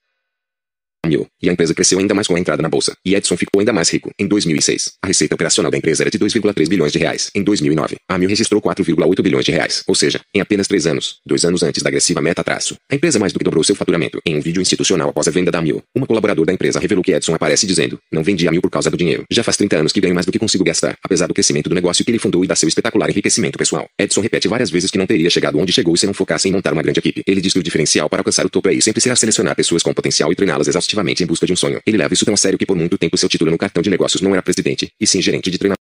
mil, 1.04 1.26
e 1.42 1.48
a 1.48 1.52
empresa 1.52 1.74
cresceu 1.74 1.98
ainda 1.98 2.14
mais 2.14 2.26
com 2.26 2.36
a 2.36 2.40
entrada 2.40 2.62
na 2.62 2.68
bolsa, 2.68 2.94
e 3.04 3.14
Edson 3.14 3.36
ficou 3.36 3.60
ainda 3.60 3.72
mais 3.72 3.88
rico. 3.90 4.10
Em 4.18 4.26
2006, 4.26 4.92
a 5.02 5.06
receita 5.06 5.34
operacional 5.34 5.70
da 5.70 5.78
empresa 5.78 6.02
era 6.02 6.10
de 6.10 6.18
2,3 6.18 6.68
bilhões 6.68 6.92
de 6.92 6.98
reais. 6.98 7.30
Em 7.34 7.42
2009, 7.42 7.96
a 8.08 8.18
Mil 8.18 8.28
registrou 8.28 8.60
4,8 8.60 9.22
bilhões 9.22 9.44
de 9.44 9.52
reais, 9.52 9.82
ou 9.86 9.94
seja, 9.94 10.20
em 10.34 10.40
apenas 10.40 10.66
três 10.66 10.86
anos, 10.86 11.16
dois 11.26 11.44
anos 11.44 11.62
antes 11.62 11.82
da 11.82 11.88
agressiva 11.88 12.20
meta 12.20 12.42
traço. 12.44 12.76
A 12.90 12.94
empresa 12.94 13.18
mais 13.18 13.32
do 13.32 13.38
que 13.38 13.44
dobrou 13.44 13.62
seu 13.64 13.74
faturamento. 13.74 14.18
Em 14.24 14.36
um 14.36 14.40
vídeo 14.40 14.62
institucional 14.62 15.10
após 15.10 15.28
a 15.28 15.30
venda 15.30 15.50
da 15.50 15.60
Mil, 15.60 15.82
uma 15.94 16.06
colaboradora 16.06 16.46
da 16.46 16.52
empresa 16.52 16.78
revelou 16.78 17.02
que 17.02 17.12
Edson 17.12 17.34
aparece 17.34 17.66
dizendo: 17.66 17.98
"Não 18.12 18.22
vendi 18.22 18.46
a 18.46 18.50
Mil 18.50 18.62
por 18.62 18.70
causa 18.70 18.90
do 18.90 18.96
dinheiro. 18.96 19.24
Já 19.30 19.42
faz 19.42 19.56
30 19.56 19.76
anos 19.78 19.92
que 19.92 20.00
ganho 20.00 20.14
mais 20.14 20.26
do 20.26 20.32
que 20.32 20.38
consigo 20.38 20.64
gastar, 20.64 20.96
apesar 21.02 21.26
do 21.26 21.34
crescimento 21.34 21.68
do 21.68 21.74
negócio 21.74 22.04
que 22.04 22.10
ele 22.10 22.18
fundou 22.18 22.44
e 22.44 22.46
da 22.46 22.54
seu 22.54 22.68
espetacular 22.68 23.10
enriquecimento 23.10 23.58
pessoal." 23.58 23.86
Edson 23.98 24.20
repete 24.20 24.48
várias 24.48 24.70
vezes 24.70 24.90
que 24.90 24.98
não 24.98 25.06
teria 25.06 25.30
chegado 25.30 25.58
onde 25.58 25.72
chegou 25.72 25.96
se 25.96 26.06
não 26.06 26.14
focasse 26.14 26.48
em 26.48 26.52
montar 26.52 26.72
uma 26.72 26.82
grande 26.82 27.00
equipe. 27.00 27.22
Ele 27.26 27.40
diz 27.40 27.52
que 27.52 27.58
o 27.58 27.62
diferencial 27.62 28.08
para 28.08 28.20
alcançar 28.20 28.46
o 28.46 28.50
topo 28.50 28.68
é 28.68 28.80
sempre 28.80 29.00
será 29.00 29.16
selecionar 29.16 29.56
pessoas 29.56 29.82
com 29.82 29.92
potencial 29.92 30.30
e 30.30 30.34
treiná-las 30.34 30.68
exaustivamente 30.68 30.93
em 31.22 31.26
busca 31.26 31.46
de 31.46 31.52
um 31.52 31.56
sonho. 31.56 31.80
Ele 31.86 31.96
leva 31.96 32.14
isso 32.14 32.24
tão 32.24 32.34
a 32.34 32.36
sério 32.36 32.58
que 32.58 32.66
por 32.66 32.76
muito 32.76 32.96
tempo 32.98 33.16
seu 33.16 33.28
título 33.28 33.50
no 33.50 33.58
cartão 33.58 33.82
de 33.82 33.90
negócios 33.90 34.22
não 34.22 34.32
era 34.32 34.42
presidente, 34.42 34.90
e 35.00 35.06
sim 35.06 35.20
gerente 35.20 35.50
de 35.50 35.58
treinamento. 35.58 35.64